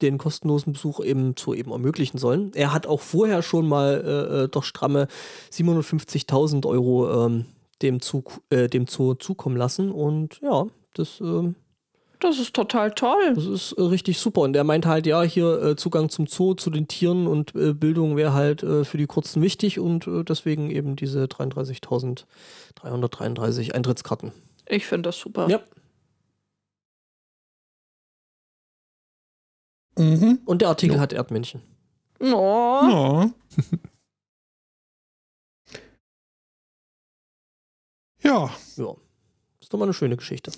den 0.02 0.18
kostenlosen 0.18 0.74
Besuch 0.74 1.00
eben 1.00 1.36
zu 1.36 1.54
eben 1.54 1.72
ermöglichen 1.72 2.18
sollen. 2.18 2.52
Er 2.54 2.74
hat 2.74 2.86
auch 2.86 3.02
vorher 3.02 3.42
schon 3.42 3.68
mal 3.68 4.04
äh, 4.06 4.44
äh, 4.44 4.48
doch 4.50 4.64
stramme 4.64 5.08
750.000 5.52 6.68
Euro 6.68 7.26
ähm, 7.26 7.46
dem, 7.82 8.02
Zoo, 8.02 8.24
äh, 8.50 8.68
dem 8.68 8.88
Zoo 8.88 9.16
zukommen 9.16 9.58
lassen 9.58 9.92
und 9.92 10.40
ja, 10.42 10.68
das 10.94 11.22
ähm, 11.22 11.56
Das 12.26 12.40
ist 12.40 12.56
total 12.56 12.92
toll. 12.92 13.34
das 13.36 13.46
ist 13.46 13.74
äh, 13.74 13.82
richtig 13.84 14.18
super. 14.18 14.42
Und 14.42 14.56
er 14.56 14.64
meint 14.64 14.88
halt, 14.88 15.06
ja, 15.06 15.22
hier 15.22 15.62
äh, 15.62 15.76
Zugang 15.76 16.10
zum 16.10 16.26
Zoo, 16.26 16.56
zu 16.56 16.72
den 16.72 16.88
Tieren 16.88 17.28
und 17.28 17.54
äh, 17.56 17.74
Bildung 17.74 18.16
wäre 18.18 18.34
halt 18.34 18.64
äh, 18.64 18.84
für 18.84 18.98
die 18.98 19.06
Kurzen 19.06 19.44
wichtig 19.44 19.78
und 19.80 20.08
äh, 20.08 20.24
deswegen 20.24 20.72
eben 20.72 20.96
diese 20.96 21.26
33.333 21.26 23.74
Eintrittskarten. 23.74 24.32
Ich 24.68 24.88
finde 24.88 25.10
das 25.10 25.20
super. 25.20 25.48
Ja. 25.50 25.60
mhm. 30.00 30.40
Und 30.46 30.64
der 30.64 30.70
Artikel 30.70 30.96
Jo. 30.96 31.02
hat 31.02 31.14
Erdmännchen. 31.14 31.62
Oh, 32.20 32.26
Ja. 38.24 38.24
ja, 38.24 38.50
Ja. 38.78 38.96
Ist 39.62 39.74
doch 39.74 39.78
mal 39.80 39.86
eine 39.86 39.94
schöne 39.94 40.18
Geschichte. 40.18 40.52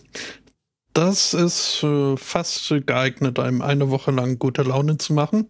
Das 0.97 1.35
ist 1.35 1.83
äh, 1.83 2.17
fast 2.17 2.73
geeignet, 2.87 3.37
einem 3.37 3.61
eine 3.61 3.91
Woche 3.91 4.09
lang 4.09 4.39
gute 4.39 4.63
Laune 4.63 4.97
zu 4.97 5.13
machen. 5.13 5.47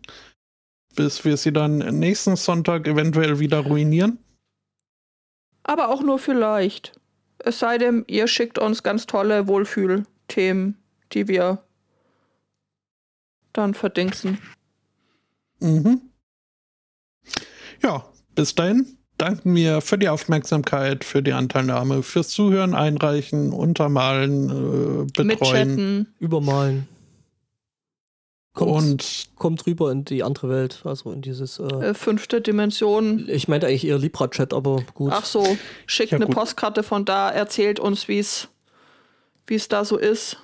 bis 0.96 1.24
wir 1.24 1.38
sie 1.38 1.54
dann 1.54 1.78
nächsten 2.00 2.36
Sonntag 2.36 2.88
eventuell 2.88 3.40
wieder 3.40 3.60
ruinieren. 3.60 4.18
Aber 5.64 5.90
auch 5.90 6.02
nur 6.02 6.18
vielleicht. 6.18 7.00
Es 7.38 7.60
sei 7.60 7.78
denn, 7.78 8.04
ihr 8.08 8.28
schickt 8.28 8.58
uns 8.58 8.82
ganz 8.82 9.06
tolle 9.06 9.48
Wohlfühlthemen, 9.48 10.76
die 11.12 11.28
wir 11.28 11.64
dann 13.54 13.76
verdingsen. 13.76 14.40
Mhm. 15.60 16.02
Ja, 17.84 18.12
bis 18.34 18.56
dahin 18.56 18.97
danken 19.18 19.56
wir 19.56 19.82
für 19.82 19.98
die 19.98 20.10
Aufmerksamkeit, 20.10 21.04
für 21.04 21.22
die 21.24 21.34
Anteilnahme, 21.34 22.04
fürs 22.04 22.30
Zuhören, 22.30 22.74
Einreichen, 22.74 23.52
Untermalen, 23.52 24.50
äh, 24.50 25.06
Betreuen. 25.06 25.28
Mitchatten. 25.28 26.14
Übermalen. 26.20 26.88
Kommt, 28.54 28.72
Und 28.72 29.30
kommt 29.36 29.68
rüber 29.68 29.92
in 29.92 30.04
die 30.04 30.24
andere 30.24 30.50
Welt, 30.50 30.82
also 30.84 31.12
in 31.12 31.22
dieses. 31.22 31.60
Äh, 31.60 31.90
Äh, 31.90 31.94
fünfte 31.94 32.42
Dimension. 32.42 33.26
ich 33.30 33.48
meinte 33.48 33.68
eigentlich 33.68 33.86
eher 33.86 34.00
Libra-Chat, 34.00 34.52
aber 34.52 34.82
gut. 34.96 35.12
Ach 35.14 35.26
so, 35.26 35.58
schickt 35.86 36.12
Ja, 36.12 36.16
eine 36.16 36.26
gut. 36.26 36.34
Postkarte 36.36 36.82
von 36.82 37.06
da, 37.06 37.30
erzählt 37.30 37.80
uns, 37.80 38.08
wie 38.08 38.18
es 38.20 38.48
wie 39.46 39.56
es 39.56 39.68
da 39.68 39.86
so 39.86 39.98
ist. 39.98 40.38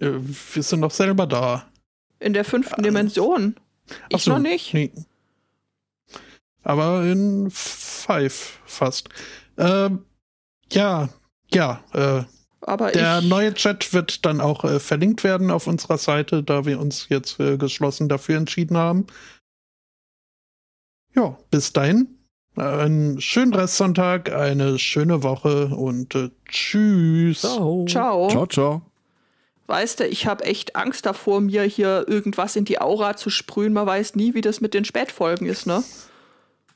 äh, 0.00 0.10
wir 0.54 0.62
sind 0.62 0.80
doch 0.80 0.90
selber 0.90 1.26
da. 1.26 1.66
In 2.20 2.32
der 2.32 2.44
fünften 2.46 2.82
Dimension. 2.82 3.56
Ich 4.08 4.16
Ach 4.16 4.20
so, 4.20 4.30
noch 4.32 4.38
nicht. 4.38 4.72
Nee. 4.74 4.90
Aber 6.66 7.04
in 7.04 7.48
Five 7.48 8.58
fast. 8.64 9.08
Ähm, 9.56 10.04
ja, 10.72 11.08
ja. 11.54 11.84
Äh, 11.94 12.24
Aber 12.62 12.90
der 12.90 13.20
ich, 13.20 13.28
neue 13.28 13.54
Chat 13.54 13.92
wird 13.92 14.26
dann 14.26 14.40
auch 14.40 14.64
äh, 14.64 14.80
verlinkt 14.80 15.22
werden 15.22 15.52
auf 15.52 15.68
unserer 15.68 15.96
Seite, 15.96 16.42
da 16.42 16.64
wir 16.64 16.80
uns 16.80 17.08
jetzt 17.08 17.38
äh, 17.38 17.56
geschlossen 17.56 18.08
dafür 18.08 18.36
entschieden 18.36 18.76
haben. 18.76 19.06
Ja, 21.14 21.38
bis 21.52 21.72
dahin. 21.72 22.08
Einen 22.56 23.20
schönen 23.20 23.54
Restsonntag, 23.54 24.32
eine 24.32 24.80
schöne 24.80 25.22
Woche 25.22 25.68
und 25.68 26.16
äh, 26.16 26.30
tschüss. 26.48 27.42
Ciao. 27.42 27.84
Ciao. 27.86 28.28
Ciao, 28.28 28.46
ciao. 28.46 28.82
Weißt 29.68 30.00
du, 30.00 30.06
ich 30.08 30.26
habe 30.26 30.44
echt 30.44 30.74
Angst 30.74 31.06
davor, 31.06 31.40
mir 31.40 31.62
hier 31.62 32.06
irgendwas 32.08 32.56
in 32.56 32.64
die 32.64 32.80
Aura 32.80 33.16
zu 33.16 33.30
sprühen. 33.30 33.72
Man 33.72 33.86
weiß 33.86 34.16
nie, 34.16 34.34
wie 34.34 34.40
das 34.40 34.60
mit 34.60 34.74
den 34.74 34.84
Spätfolgen 34.84 35.46
ist, 35.46 35.68
ne? 35.68 35.84